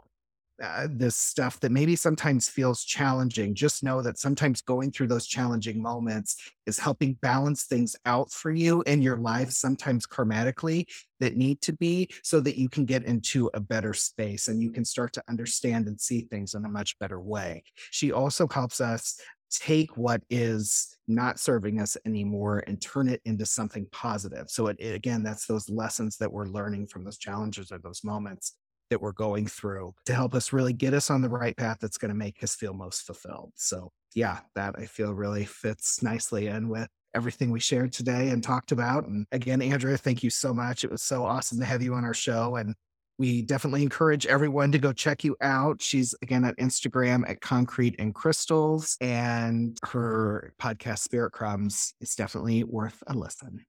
uh, 0.62 0.86
this 0.88 1.16
stuff 1.16 1.58
that 1.58 1.72
maybe 1.72 1.96
sometimes 1.96 2.48
feels 2.48 2.84
challenging, 2.84 3.56
just 3.56 3.82
know 3.82 4.00
that 4.00 4.16
sometimes 4.16 4.62
going 4.62 4.92
through 4.92 5.08
those 5.08 5.26
challenging 5.26 5.82
moments 5.82 6.36
is 6.64 6.78
helping 6.78 7.14
balance 7.14 7.64
things 7.64 7.96
out 8.06 8.30
for 8.30 8.52
you 8.52 8.82
in 8.82 9.02
your 9.02 9.16
life, 9.16 9.50
sometimes 9.50 10.06
karmatically 10.06 10.86
that 11.18 11.36
need 11.36 11.60
to 11.60 11.72
be, 11.72 12.08
so 12.22 12.38
that 12.38 12.56
you 12.56 12.68
can 12.68 12.84
get 12.84 13.02
into 13.02 13.50
a 13.52 13.58
better 13.58 13.92
space 13.92 14.46
and 14.46 14.62
you 14.62 14.70
can 14.70 14.84
start 14.84 15.12
to 15.12 15.24
understand 15.28 15.88
and 15.88 16.00
see 16.00 16.20
things 16.20 16.54
in 16.54 16.64
a 16.64 16.68
much 16.68 16.96
better 17.00 17.20
way. 17.20 17.64
She 17.90 18.12
also 18.12 18.46
helps 18.46 18.80
us 18.80 19.18
take 19.58 19.96
what 19.96 20.22
is 20.30 20.96
not 21.06 21.38
serving 21.38 21.80
us 21.80 21.96
anymore 22.06 22.64
and 22.66 22.80
turn 22.80 23.08
it 23.08 23.20
into 23.24 23.46
something 23.46 23.86
positive. 23.92 24.48
So 24.48 24.68
it, 24.68 24.76
it, 24.78 24.94
again, 24.94 25.22
that's 25.22 25.46
those 25.46 25.68
lessons 25.68 26.16
that 26.18 26.32
we're 26.32 26.46
learning 26.46 26.86
from 26.86 27.04
those 27.04 27.18
challenges 27.18 27.70
or 27.70 27.78
those 27.78 28.02
moments 28.04 28.56
that 28.90 29.00
we're 29.00 29.12
going 29.12 29.46
through 29.46 29.94
to 30.06 30.14
help 30.14 30.34
us 30.34 30.52
really 30.52 30.72
get 30.72 30.94
us 30.94 31.10
on 31.10 31.22
the 31.22 31.28
right 31.28 31.56
path 31.56 31.78
that's 31.80 31.98
going 31.98 32.10
to 32.10 32.14
make 32.14 32.42
us 32.42 32.54
feel 32.54 32.74
most 32.74 33.02
fulfilled. 33.02 33.52
So 33.56 33.90
yeah, 34.14 34.40
that 34.54 34.74
I 34.78 34.86
feel 34.86 35.12
really 35.12 35.44
fits 35.44 36.02
nicely 36.02 36.46
in 36.46 36.68
with 36.68 36.88
everything 37.14 37.50
we 37.50 37.60
shared 37.60 37.92
today 37.92 38.30
and 38.30 38.42
talked 38.42 38.72
about. 38.72 39.06
And 39.06 39.26
again, 39.32 39.62
Andrea, 39.62 39.96
thank 39.96 40.22
you 40.22 40.30
so 40.30 40.52
much. 40.52 40.84
It 40.84 40.90
was 40.90 41.02
so 41.02 41.24
awesome 41.24 41.58
to 41.60 41.64
have 41.64 41.82
you 41.82 41.94
on 41.94 42.04
our 42.04 42.14
show 42.14 42.56
and 42.56 42.74
we 43.18 43.42
definitely 43.42 43.82
encourage 43.82 44.26
everyone 44.26 44.72
to 44.72 44.78
go 44.78 44.92
check 44.92 45.24
you 45.24 45.36
out. 45.40 45.80
She's 45.80 46.14
again 46.22 46.44
at 46.44 46.56
Instagram 46.58 47.28
at 47.28 47.40
Concrete 47.40 47.94
and 47.98 48.14
Crystals, 48.14 48.96
and 49.00 49.78
her 49.84 50.52
podcast 50.60 50.98
Spirit 51.00 51.32
Crumbs 51.32 51.94
is 52.00 52.14
definitely 52.14 52.64
worth 52.64 53.02
a 53.06 53.14
listen. 53.14 53.64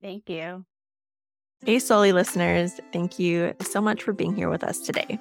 Thank 0.00 0.28
you. 0.28 0.64
Hey, 1.64 1.76
Souly 1.76 2.12
listeners, 2.12 2.80
thank 2.92 3.18
you 3.18 3.54
so 3.60 3.80
much 3.80 4.02
for 4.02 4.12
being 4.12 4.34
here 4.34 4.50
with 4.50 4.64
us 4.64 4.80
today. 4.80 5.18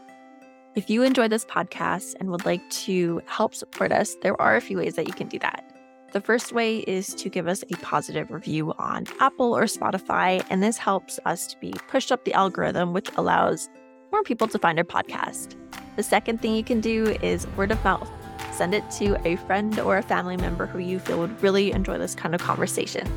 If 0.74 0.90
you 0.90 1.04
enjoy 1.04 1.28
this 1.28 1.46
podcast 1.46 2.16
and 2.20 2.32
would 2.32 2.46
like 2.46 2.68
to 2.72 3.22
help 3.28 3.54
support 3.54 3.92
us, 3.92 4.16
there 4.22 4.42
are 4.42 4.56
a 4.56 4.62
few 4.62 4.78
ways 4.78 4.96
that 4.96 5.08
you 5.08 5.14
can 5.14 5.28
do 5.28 5.38
that. 5.40 5.71
The 6.12 6.20
first 6.20 6.52
way 6.52 6.80
is 6.80 7.16
to 7.16 7.30
give 7.30 7.48
us 7.48 7.64
a 7.64 7.78
positive 7.78 8.32
review 8.32 8.74
on 8.78 9.06
Apple 9.22 9.56
or 9.56 9.64
Spotify, 9.64 10.46
and 10.50 10.62
this 10.62 10.78
helps 10.78 11.22
us 11.24 11.48
to 11.48 11.58
be 11.60 11.74
pushed 11.88 12.12
up 12.12 12.26
the 12.26 12.34
algorithm, 12.34 12.92
which 12.92 13.10
allows 13.16 13.70
more 14.12 14.22
people 14.22 14.50
to 14.50 14.60
find 14.60 14.78
our 14.78 14.84
podcast. 14.84 15.56
The 15.96 16.04
second 16.04 16.42
thing 16.42 16.54
you 16.54 16.66
can 16.66 16.82
do 16.82 17.18
is 17.22 17.48
word 17.56 17.72
of 17.72 17.82
mouth. 17.86 18.12
Send 18.52 18.74
it 18.74 18.84
to 18.92 19.26
a 19.26 19.38
friend 19.38 19.80
or 19.80 19.96
a 19.96 20.04
family 20.04 20.36
member 20.36 20.66
who 20.66 20.80
you 20.80 21.00
feel 21.00 21.18
would 21.18 21.42
really 21.42 21.72
enjoy 21.72 21.98
this 21.98 22.14
kind 22.14 22.36
of 22.36 22.42
conversation. 22.42 23.10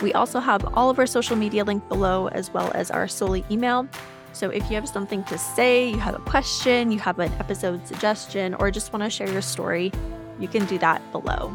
We 0.00 0.14
also 0.14 0.40
have 0.40 0.64
all 0.72 0.88
of 0.88 0.98
our 0.98 1.06
social 1.06 1.36
media 1.36 1.64
linked 1.64 1.90
below, 1.90 2.28
as 2.28 2.50
well 2.50 2.72
as 2.74 2.90
our 2.90 3.08
Souly 3.08 3.44
email. 3.50 3.86
So 4.32 4.48
if 4.48 4.70
you 4.70 4.76
have 4.76 4.88
something 4.88 5.22
to 5.24 5.36
say, 5.36 5.90
you 5.90 5.98
have 5.98 6.14
a 6.14 6.20
question, 6.20 6.92
you 6.92 6.98
have 7.00 7.18
an 7.18 7.30
episode 7.32 7.86
suggestion, 7.86 8.54
or 8.54 8.70
just 8.70 8.90
want 8.90 9.02
to 9.02 9.10
share 9.10 9.30
your 9.30 9.42
story, 9.42 9.92
you 10.40 10.48
can 10.48 10.64
do 10.64 10.78
that 10.78 11.02
below. 11.12 11.54